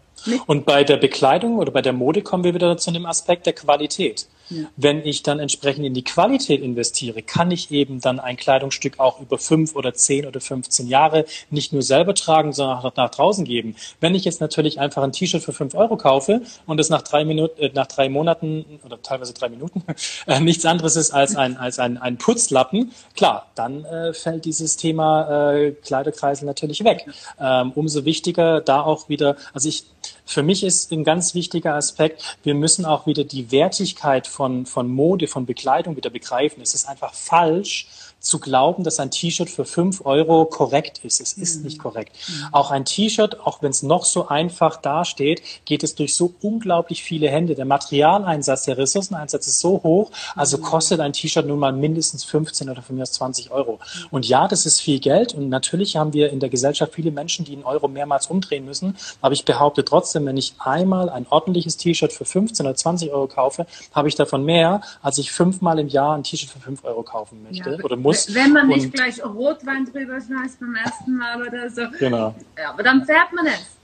Und 0.45 0.65
bei 0.65 0.83
der 0.83 0.97
Bekleidung 0.97 1.57
oder 1.57 1.71
bei 1.71 1.81
der 1.81 1.93
Mode 1.93 2.21
kommen 2.21 2.43
wir 2.43 2.53
wieder 2.53 2.77
zu 2.77 2.91
dem 2.91 3.05
Aspekt 3.05 3.45
der 3.45 3.53
Qualität. 3.53 4.27
Wenn 4.75 5.05
ich 5.05 5.23
dann 5.23 5.39
entsprechend 5.39 5.85
in 5.85 5.93
die 5.93 6.03
Qualität 6.03 6.61
investiere, 6.61 7.21
kann 7.21 7.51
ich 7.51 7.71
eben 7.71 8.01
dann 8.01 8.19
ein 8.19 8.37
Kleidungsstück 8.37 8.99
auch 8.99 9.19
über 9.19 9.37
fünf 9.37 9.75
oder 9.75 9.93
zehn 9.93 10.25
oder 10.25 10.41
15 10.41 10.87
Jahre 10.87 11.25
nicht 11.49 11.73
nur 11.73 11.81
selber 11.81 12.13
tragen, 12.15 12.53
sondern 12.53 12.77
auch 12.77 12.95
nach 12.95 13.09
draußen 13.09 13.45
geben. 13.45 13.75
Wenn 13.99 14.15
ich 14.15 14.25
jetzt 14.25 14.41
natürlich 14.41 14.79
einfach 14.79 15.03
ein 15.03 15.11
T-Shirt 15.11 15.43
für 15.43 15.53
fünf 15.53 15.75
Euro 15.75 15.97
kaufe 15.97 16.41
und 16.65 16.79
es 16.79 16.89
nach 16.89 17.01
drei 17.01 17.25
Minuten, 17.25 17.59
äh, 17.61 17.71
nach 17.73 17.87
drei 17.87 18.09
Monaten 18.09 18.65
oder 18.85 19.01
teilweise 19.01 19.33
drei 19.33 19.49
Minuten 19.49 19.83
äh, 20.27 20.39
nichts 20.39 20.65
anderes 20.65 20.95
ist 20.95 21.11
als 21.11 21.35
ein, 21.35 21.57
als 21.57 21.79
ein, 21.79 21.97
ein 21.97 22.17
Putzlappen, 22.17 22.91
klar, 23.15 23.47
dann 23.55 23.85
äh, 23.85 24.13
fällt 24.13 24.45
dieses 24.45 24.77
Thema 24.77 25.53
äh, 25.53 25.71
Kleiderkreisel 25.71 26.45
natürlich 26.45 26.83
weg. 26.83 27.05
Ähm, 27.39 27.71
umso 27.75 28.05
wichtiger 28.05 28.61
da 28.61 28.81
auch 28.81 29.09
wieder, 29.09 29.35
also 29.53 29.69
ich, 29.69 29.85
für 30.25 30.43
mich 30.43 30.63
ist 30.63 30.91
ein 30.91 31.03
ganz 31.03 31.35
wichtiger 31.35 31.75
Aspekt, 31.75 32.37
wir 32.43 32.55
müssen 32.55 32.85
auch 32.85 33.05
wieder 33.05 33.23
die 33.23 33.51
Wertigkeit 33.51 34.27
von, 34.27 34.65
von 34.65 34.87
Mode, 34.87 35.27
von 35.27 35.45
Bekleidung 35.45 35.95
wieder 35.95 36.09
begreifen. 36.09 36.61
Es 36.61 36.73
ist 36.73 36.87
einfach 36.87 37.13
falsch, 37.13 37.87
zu 38.23 38.39
glauben, 38.39 38.85
dass 38.85 38.99
ein 39.01 39.11
T-Shirt 39.11 39.49
für 39.49 39.65
fünf 39.65 40.05
Euro 40.05 40.45
korrekt 40.45 41.01
ist. 41.03 41.19
Es 41.19 41.33
ist 41.33 41.57
mhm. 41.57 41.63
nicht 41.65 41.79
korrekt. 41.79 42.15
Mhm. 42.27 42.47
Auch 42.53 42.71
ein 42.71 42.85
T-Shirt, 42.85 43.41
auch 43.41 43.61
wenn 43.61 43.71
es 43.71 43.83
noch 43.83 44.05
so 44.05 44.29
einfach 44.29 44.77
dasteht, 44.77 45.41
geht 45.65 45.83
es 45.83 45.95
durch 45.95 46.15
so 46.15 46.33
unglaublich 46.41 47.03
viele 47.03 47.29
Hände. 47.29 47.53
Der 47.53 47.65
Materialeinsatz, 47.65 48.63
der 48.63 48.77
Ressourceneinsatz 48.77 49.47
ist 49.47 49.59
so 49.59 49.83
hoch, 49.83 50.09
also 50.37 50.57
mhm. 50.57 50.61
kostet 50.61 51.01
ein 51.01 51.11
T-Shirt 51.11 51.45
nun 51.45 51.59
mal 51.59 51.73
mindestens 51.73 52.23
15 52.23 52.69
oder 52.69 52.81
von 52.81 52.95
mir 52.95 53.01
aus 53.01 53.11
20 53.11 53.51
Euro. 53.51 53.79
Und 54.09 54.25
ja, 54.25 54.47
das 54.47 54.65
ist 54.65 54.79
viel 54.79 55.01
Geld 55.01 55.33
und 55.33 55.49
natürlich 55.49 55.97
haben 55.97 56.13
wir 56.13 56.31
in 56.31 56.39
der 56.39 56.49
Gesellschaft 56.49 56.93
viele 56.93 57.11
Menschen, 57.11 57.43
die 57.43 57.53
einen 57.53 57.65
Euro 57.65 57.89
mehrmals 57.89 58.27
umdrehen 58.27 58.63
müssen. 58.63 58.95
Aber 59.19 59.33
ich 59.33 59.43
behaupte 59.43 59.83
trotzdem, 59.83 60.25
wenn 60.25 60.37
ich 60.37 60.53
einmal 60.59 61.09
ein 61.09 61.27
ordentliches 61.29 61.75
T-Shirt 61.75 62.13
für 62.13 62.23
15 62.23 62.65
oder 62.65 62.75
20 62.75 63.11
Euro 63.11 63.27
kaufe, 63.27 63.65
habe 63.91 64.07
ich 64.07 64.15
davon 64.15 64.45
mehr, 64.45 64.79
als 65.01 65.17
ich 65.17 65.33
fünfmal 65.33 65.77
im 65.79 65.89
Jahr 65.89 66.15
ein 66.15 66.23
T-Shirt 66.23 66.49
für 66.49 66.59
fünf 66.59 66.85
Euro 66.85 67.03
kaufen 67.03 67.43
möchte 67.43 67.71
ja, 67.71 67.83
oder 67.83 67.97
muss. 67.97 68.12
Wenn 68.29 68.53
man 68.53 68.67
nicht 68.67 68.93
gleich 68.93 69.23
Rotwein 69.23 69.85
drüber 69.85 70.19
schmeißt 70.19 70.59
beim 70.59 70.75
ersten 70.75 71.15
Mal 71.15 71.41
oder 71.41 71.69
so. 71.69 71.83
Genau. 71.99 72.35
Ja, 72.57 72.71
aber 72.71 72.83
dann 72.83 73.05
fährt 73.05 73.33
man 73.33 73.47
es. 73.47 73.77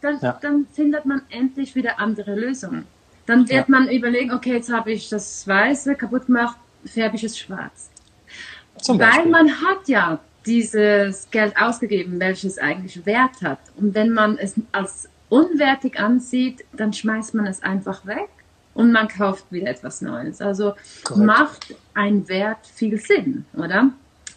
Dann, 0.00 0.18
ja. 0.20 0.38
dann 0.40 0.66
findet 0.72 1.04
man 1.04 1.22
endlich 1.30 1.74
wieder 1.74 1.98
andere 1.98 2.34
Lösungen. 2.34 2.86
Dann 3.26 3.48
wird 3.48 3.68
man 3.68 3.88
überlegen, 3.88 4.32
okay, 4.32 4.54
jetzt 4.54 4.72
habe 4.72 4.92
ich 4.92 5.08
das 5.08 5.46
Weiße 5.46 5.94
kaputt 5.94 6.26
gemacht, 6.26 6.56
färbe 6.84 7.16
ich 7.16 7.24
es 7.24 7.38
schwarz. 7.38 7.90
Zum 8.80 8.98
Weil 8.98 9.26
man 9.26 9.50
hat 9.60 9.86
ja 9.86 10.18
dieses 10.46 11.30
Geld 11.30 11.54
ausgegeben, 11.60 12.18
welches 12.18 12.58
eigentlich 12.58 13.04
Wert 13.04 13.42
hat. 13.42 13.58
Und 13.76 13.94
wenn 13.94 14.10
man 14.10 14.38
es 14.38 14.54
als 14.72 15.08
unwertig 15.28 16.00
ansieht, 16.00 16.64
dann 16.72 16.92
schmeißt 16.92 17.34
man 17.34 17.46
es 17.46 17.62
einfach 17.62 18.06
weg 18.06 18.30
und 18.80 18.92
man 18.92 19.08
kauft 19.08 19.44
wieder 19.50 19.68
etwas 19.68 20.00
Neues. 20.00 20.40
Also 20.40 20.74
Correct. 21.04 21.26
macht 21.26 21.74
ein 21.94 22.28
Wert 22.28 22.66
viel 22.66 22.98
Sinn, 22.98 23.44
oder? 23.54 23.90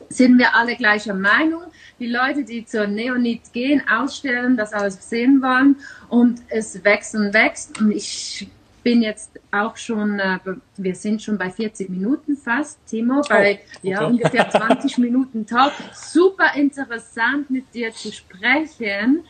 Sind 0.10 0.38
wir 0.38 0.54
alle 0.54 0.76
gleicher 0.76 1.14
Meinung? 1.14 1.64
Die 2.00 2.08
Leute, 2.08 2.44
die 2.44 2.66
zur 2.66 2.88
Neonit 2.88 3.54
gehen, 3.54 3.82
ausstellen, 3.90 4.58
das 4.58 4.74
alles 4.74 5.10
sehen 5.10 5.42
wollen 5.42 5.78
und 6.10 6.42
es 6.50 6.84
wächst 6.84 7.16
und 7.16 7.34
wächst 7.34 7.80
und 7.80 7.92
ich 7.92 8.48
bin 8.84 9.02
jetzt 9.02 9.32
auch 9.52 9.78
schon, 9.78 10.20
äh, 10.20 10.40
wir 10.76 10.96
sind 10.96 11.22
schon 11.22 11.38
bei 11.38 11.50
40 11.50 11.90
Minuten 11.90 12.36
fast, 12.36 12.78
Timo, 12.86 13.22
bei 13.30 13.60
oh, 13.62 13.78
okay. 13.78 13.90
ja, 13.90 14.06
ungefähr 14.06 14.50
20 14.50 14.98
Minuten 14.98 15.46
Talk. 15.46 15.72
Super 15.94 16.54
interessant 16.56 17.50
mit 17.50 17.74
dir 17.74 17.94
zu 17.94 18.12
sprechen. 18.12 19.24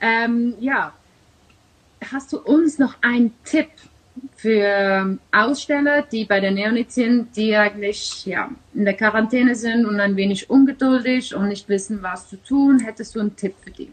Ähm, 0.00 0.54
ja, 0.58 0.92
hast 2.10 2.32
du 2.32 2.40
uns 2.40 2.80
noch 2.80 2.96
einen 3.00 3.32
Tipp 3.44 3.68
für 4.36 5.18
Aussteller, 5.32 6.02
die 6.02 6.24
bei 6.24 6.40
der 6.40 6.50
Neonit 6.50 6.92
sind, 6.92 7.36
die 7.36 7.56
eigentlich 7.56 8.26
ja, 8.26 8.50
in 8.74 8.84
der 8.84 8.94
Quarantäne 8.94 9.54
sind 9.54 9.86
und 9.86 10.00
ein 10.00 10.16
wenig 10.16 10.48
ungeduldig 10.50 11.34
und 11.34 11.48
nicht 11.48 11.68
wissen, 11.68 12.02
was 12.02 12.28
zu 12.28 12.36
tun? 12.36 12.80
Hättest 12.80 13.14
du 13.14 13.20
einen 13.20 13.36
Tipp 13.36 13.54
für 13.62 13.70
die? 13.70 13.90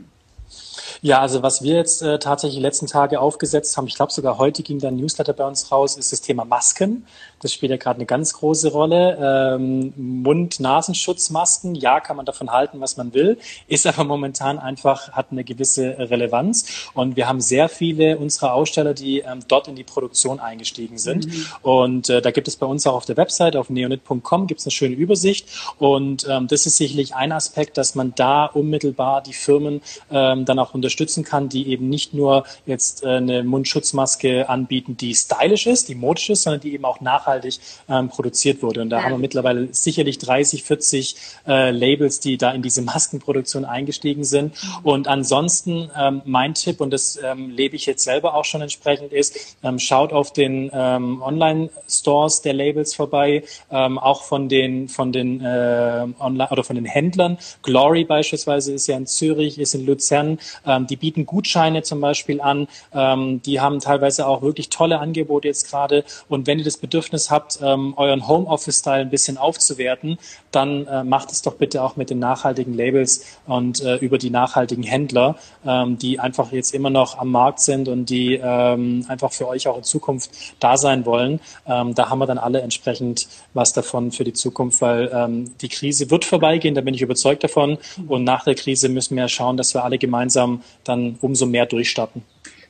Ja, 1.01 1.19
also 1.19 1.43
was 1.43 1.61
wir 1.61 1.75
jetzt 1.75 2.01
äh, 2.01 2.19
tatsächlich 2.19 2.57
die 2.57 2.61
letzten 2.61 2.87
Tage 2.87 3.19
aufgesetzt 3.19 3.75
haben, 3.77 3.87
ich 3.87 3.95
glaube 3.95 4.11
sogar 4.11 4.37
heute 4.37 4.63
ging 4.63 4.79
da 4.79 4.89
ein 4.89 4.97
Newsletter 4.97 5.33
bei 5.33 5.45
uns 5.45 5.71
raus, 5.71 5.97
ist 5.97 6.11
das 6.11 6.21
Thema 6.21 6.45
Masken. 6.45 7.05
Das 7.43 7.51
spielt 7.51 7.71
ja 7.71 7.77
gerade 7.77 7.97
eine 7.97 8.05
ganz 8.05 8.33
große 8.33 8.71
Rolle. 8.71 9.17
Ähm, 9.21 9.93
Mund-Nasenschutzmasken, 9.97 11.75
ja, 11.75 11.99
kann 11.99 12.15
man 12.15 12.25
davon 12.25 12.51
halten, 12.51 12.79
was 12.79 12.95
man 12.95 13.13
will, 13.13 13.37
ist 13.67 13.85
aber 13.85 14.05
momentan 14.05 14.57
einfach, 14.59 15.11
hat 15.11 15.27
eine 15.31 15.43
gewisse 15.43 15.97
Relevanz. 15.99 16.89
Und 16.93 17.17
wir 17.17 17.27
haben 17.27 17.41
sehr 17.41 17.67
viele 17.67 18.17
unserer 18.17 18.53
Aussteller, 18.53 18.93
die 18.93 19.19
ähm, 19.19 19.39
dort 19.47 19.67
in 19.67 19.75
die 19.75 19.83
Produktion 19.83 20.39
eingestiegen 20.39 20.97
sind. 20.97 21.27
Mhm. 21.27 21.45
Und 21.61 22.09
äh, 22.09 22.21
da 22.21 22.31
gibt 22.31 22.47
es 22.47 22.55
bei 22.55 22.65
uns 22.65 22.87
auch 22.87 22.95
auf 22.95 23.05
der 23.05 23.17
Website, 23.17 23.57
auf 23.57 23.69
neonit.com, 23.69 24.47
gibt 24.47 24.61
es 24.61 24.65
eine 24.65 24.71
schöne 24.71 24.95
Übersicht. 24.95 25.49
Und 25.77 26.25
ähm, 26.29 26.47
das 26.47 26.65
ist 26.65 26.77
sicherlich 26.77 27.13
ein 27.13 27.33
Aspekt, 27.33 27.77
dass 27.77 27.93
man 27.93 28.13
da 28.15 28.45
unmittelbar 28.45 29.21
die 29.21 29.33
Firmen 29.33 29.81
ähm, 30.09 30.45
dann 30.45 30.59
auch 30.59 30.73
unterstützen 30.83 31.23
kann, 31.23 31.49
die 31.49 31.69
eben 31.69 31.89
nicht 31.89 32.13
nur 32.13 32.45
jetzt 32.65 33.03
äh, 33.03 33.07
eine 33.07 33.43
Mundschutzmaske 33.43 34.49
anbieten, 34.49 34.97
die 34.97 35.15
stylisch 35.15 35.65
ist, 35.65 35.87
die 35.87 35.95
modisch 35.95 36.29
ist, 36.29 36.43
sondern 36.43 36.61
die 36.61 36.73
eben 36.73 36.85
auch 36.85 36.99
nachhaltig 37.01 37.59
ähm, 37.89 38.09
produziert 38.09 38.61
wurde. 38.61 38.81
Und 38.81 38.89
da 38.89 38.97
ja. 38.97 39.03
haben 39.03 39.11
wir 39.13 39.17
mittlerweile 39.17 39.69
sicherlich 39.71 40.17
30, 40.17 40.63
40 40.63 41.15
äh, 41.47 41.71
Labels, 41.71 42.19
die 42.19 42.37
da 42.37 42.51
in 42.51 42.61
diese 42.61 42.81
Maskenproduktion 42.81 43.65
eingestiegen 43.65 44.23
sind. 44.23 44.53
Mhm. 44.53 44.85
Und 44.85 45.07
ansonsten 45.07 45.89
ähm, 45.97 46.21
mein 46.25 46.53
Tipp, 46.53 46.81
und 46.81 46.91
das 46.91 47.19
ähm, 47.23 47.49
lebe 47.49 47.75
ich 47.75 47.85
jetzt 47.85 48.03
selber 48.03 48.35
auch 48.35 48.45
schon 48.45 48.61
entsprechend, 48.61 49.13
ist, 49.13 49.57
ähm, 49.63 49.79
schaut 49.79 50.11
auf 50.11 50.33
den 50.33 50.69
ähm, 50.73 51.21
Online-Stores 51.21 52.41
der 52.41 52.53
Labels 52.53 52.93
vorbei, 52.93 53.43
ähm, 53.71 53.97
auch 53.97 54.23
von 54.23 54.49
den 54.49 54.89
von 54.89 55.11
den 55.11 55.41
äh, 55.41 56.05
Online 56.19 56.49
oder 56.51 56.63
von 56.63 56.75
den 56.75 56.85
Händlern. 56.85 57.37
Glory 57.61 58.03
beispielsweise 58.03 58.73
ist 58.73 58.87
ja 58.87 58.97
in 58.97 59.07
Zürich, 59.07 59.57
ist 59.59 59.73
in 59.75 59.85
Luzern. 59.85 60.39
Ähm, 60.73 60.87
die 60.87 60.95
bieten 60.95 61.25
Gutscheine 61.25 61.83
zum 61.83 62.01
Beispiel 62.01 62.41
an. 62.41 62.67
Ähm, 62.93 63.41
die 63.41 63.59
haben 63.59 63.79
teilweise 63.79 64.27
auch 64.27 64.41
wirklich 64.41 64.69
tolle 64.69 64.99
Angebote 64.99 65.47
jetzt 65.47 65.69
gerade. 65.69 66.03
Und 66.29 66.47
wenn 66.47 66.59
ihr 66.59 66.65
das 66.65 66.77
Bedürfnis 66.77 67.29
habt, 67.29 67.59
ähm, 67.61 67.93
euren 67.97 68.27
Homeoffice-Style 68.27 69.01
ein 69.01 69.09
bisschen 69.09 69.37
aufzuwerten, 69.37 70.17
dann 70.51 70.87
äh, 70.87 71.03
macht 71.03 71.31
es 71.31 71.41
doch 71.41 71.55
bitte 71.55 71.83
auch 71.83 71.95
mit 71.95 72.09
den 72.09 72.19
nachhaltigen 72.19 72.73
Labels 72.73 73.25
und 73.47 73.81
äh, 73.81 73.95
über 73.97 74.17
die 74.17 74.29
nachhaltigen 74.29 74.83
Händler, 74.83 75.35
ähm, 75.65 75.97
die 75.97 76.19
einfach 76.19 76.51
jetzt 76.51 76.73
immer 76.73 76.89
noch 76.89 77.17
am 77.17 77.31
Markt 77.31 77.59
sind 77.59 77.87
und 77.87 78.09
die 78.09 78.39
ähm, 78.41 79.05
einfach 79.07 79.31
für 79.31 79.47
euch 79.47 79.67
auch 79.67 79.77
in 79.77 79.83
Zukunft 79.83 80.31
da 80.59 80.77
sein 80.77 81.05
wollen. 81.05 81.39
Ähm, 81.67 81.95
da 81.95 82.09
haben 82.09 82.19
wir 82.19 82.27
dann 82.27 82.37
alle 82.37 82.61
entsprechend 82.61 83.27
was 83.53 83.73
davon 83.73 84.11
für 84.11 84.23
die 84.23 84.33
Zukunft, 84.33 84.81
weil 84.81 85.43
die 85.61 85.69
Krise 85.69 86.09
wird 86.09 86.25
vorbeigehen, 86.25 86.75
da 86.75 86.81
bin 86.81 86.93
ich 86.93 87.01
überzeugt 87.01 87.43
davon. 87.43 87.77
Und 88.07 88.23
nach 88.23 88.43
der 88.43 88.55
Krise 88.55 88.89
müssen 88.89 89.15
wir 89.15 89.27
schauen, 89.27 89.57
dass 89.57 89.73
wir 89.73 89.83
alle 89.83 89.97
gemeinsam 89.97 90.62
dann 90.83 91.17
umso 91.21 91.45
mehr 91.45 91.65
durchstarten. 91.65 92.23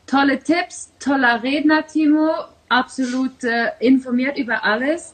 Tolle 0.06 0.40
Tipps, 0.40 0.92
toller 1.00 1.42
Redner, 1.44 1.86
Timo 1.88 2.30
absolut 2.70 3.44
äh, 3.44 3.72
informiert 3.80 4.38
über 4.38 4.64
alles. 4.64 5.14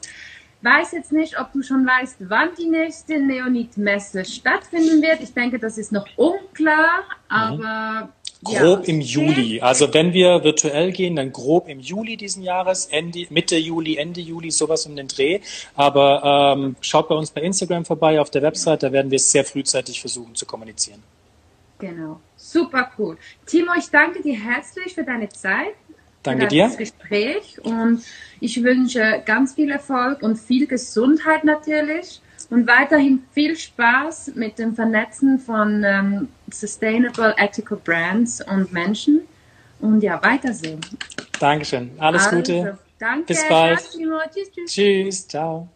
Weiß 0.62 0.92
jetzt 0.92 1.12
nicht, 1.12 1.40
ob 1.40 1.52
du 1.52 1.62
schon 1.62 1.86
weißt, 1.86 2.16
wann 2.28 2.50
die 2.58 2.68
nächste 2.68 3.18
Neonit-Messe 3.18 4.26
stattfinden 4.26 5.00
wird. 5.00 5.22
Ich 5.22 5.32
denke, 5.32 5.58
das 5.58 5.78
ist 5.78 5.90
noch 5.92 6.06
unklar, 6.16 7.04
aber. 7.28 8.02
Mhm. 8.04 8.08
Grob 8.42 8.88
ja, 8.88 8.94
im 8.94 9.02
Juli. 9.02 9.60
Also 9.60 9.92
wenn 9.92 10.14
wir 10.14 10.42
virtuell 10.42 10.92
gehen, 10.92 11.16
dann 11.16 11.30
grob 11.30 11.68
im 11.68 11.78
Juli 11.78 12.16
diesen 12.16 12.42
Jahres, 12.42 12.86
Ende, 12.86 13.26
Mitte 13.28 13.58
Juli, 13.58 13.98
Ende 13.98 14.22
Juli, 14.22 14.50
sowas 14.50 14.86
um 14.86 14.96
den 14.96 15.08
Dreh. 15.08 15.40
Aber 15.74 16.56
ähm, 16.56 16.74
schaut 16.80 17.10
bei 17.10 17.14
uns 17.14 17.30
bei 17.30 17.42
Instagram 17.42 17.84
vorbei 17.84 18.18
auf 18.18 18.30
der 18.30 18.40
Website, 18.40 18.82
da 18.82 18.92
werden 18.92 19.10
wir 19.10 19.16
es 19.16 19.30
sehr 19.30 19.44
frühzeitig 19.44 20.00
versuchen 20.00 20.34
zu 20.36 20.46
kommunizieren. 20.46 21.02
Genau, 21.80 22.20
super 22.36 22.90
cool. 22.98 23.16
Timo, 23.46 23.72
ich 23.76 23.90
danke 23.90 24.22
dir 24.22 24.38
herzlich 24.38 24.94
für 24.94 25.04
deine 25.04 25.28
Zeit. 25.28 25.74
Danke 26.22 26.48
dir. 26.48 26.64
Das 26.64 26.76
Gespräch 26.76 27.58
und 27.62 28.02
ich 28.40 28.62
wünsche 28.62 29.22
ganz 29.24 29.54
viel 29.54 29.70
Erfolg 29.70 30.22
und 30.22 30.36
viel 30.36 30.66
Gesundheit 30.66 31.44
natürlich 31.44 32.20
und 32.50 32.66
weiterhin 32.66 33.22
viel 33.32 33.56
Spaß 33.56 34.32
mit 34.34 34.58
dem 34.58 34.74
Vernetzen 34.74 35.38
von 35.38 35.82
ähm, 35.82 36.28
Sustainable 36.50 37.34
Ethical 37.38 37.78
Brands 37.82 38.44
und 38.46 38.72
Menschen 38.72 39.22
und 39.80 40.02
ja, 40.02 40.22
weitersehen. 40.22 40.80
Dankeschön. 41.38 41.92
Alles 41.98 42.26
also, 42.26 42.36
Gute. 42.36 42.78
Danke. 42.98 43.24
Bis 43.24 43.48
bald. 43.48 43.78
Tschüss, 43.78 44.50
tschüss. 44.52 44.72
Tschüss. 44.72 45.28
Ciao. 45.28 45.68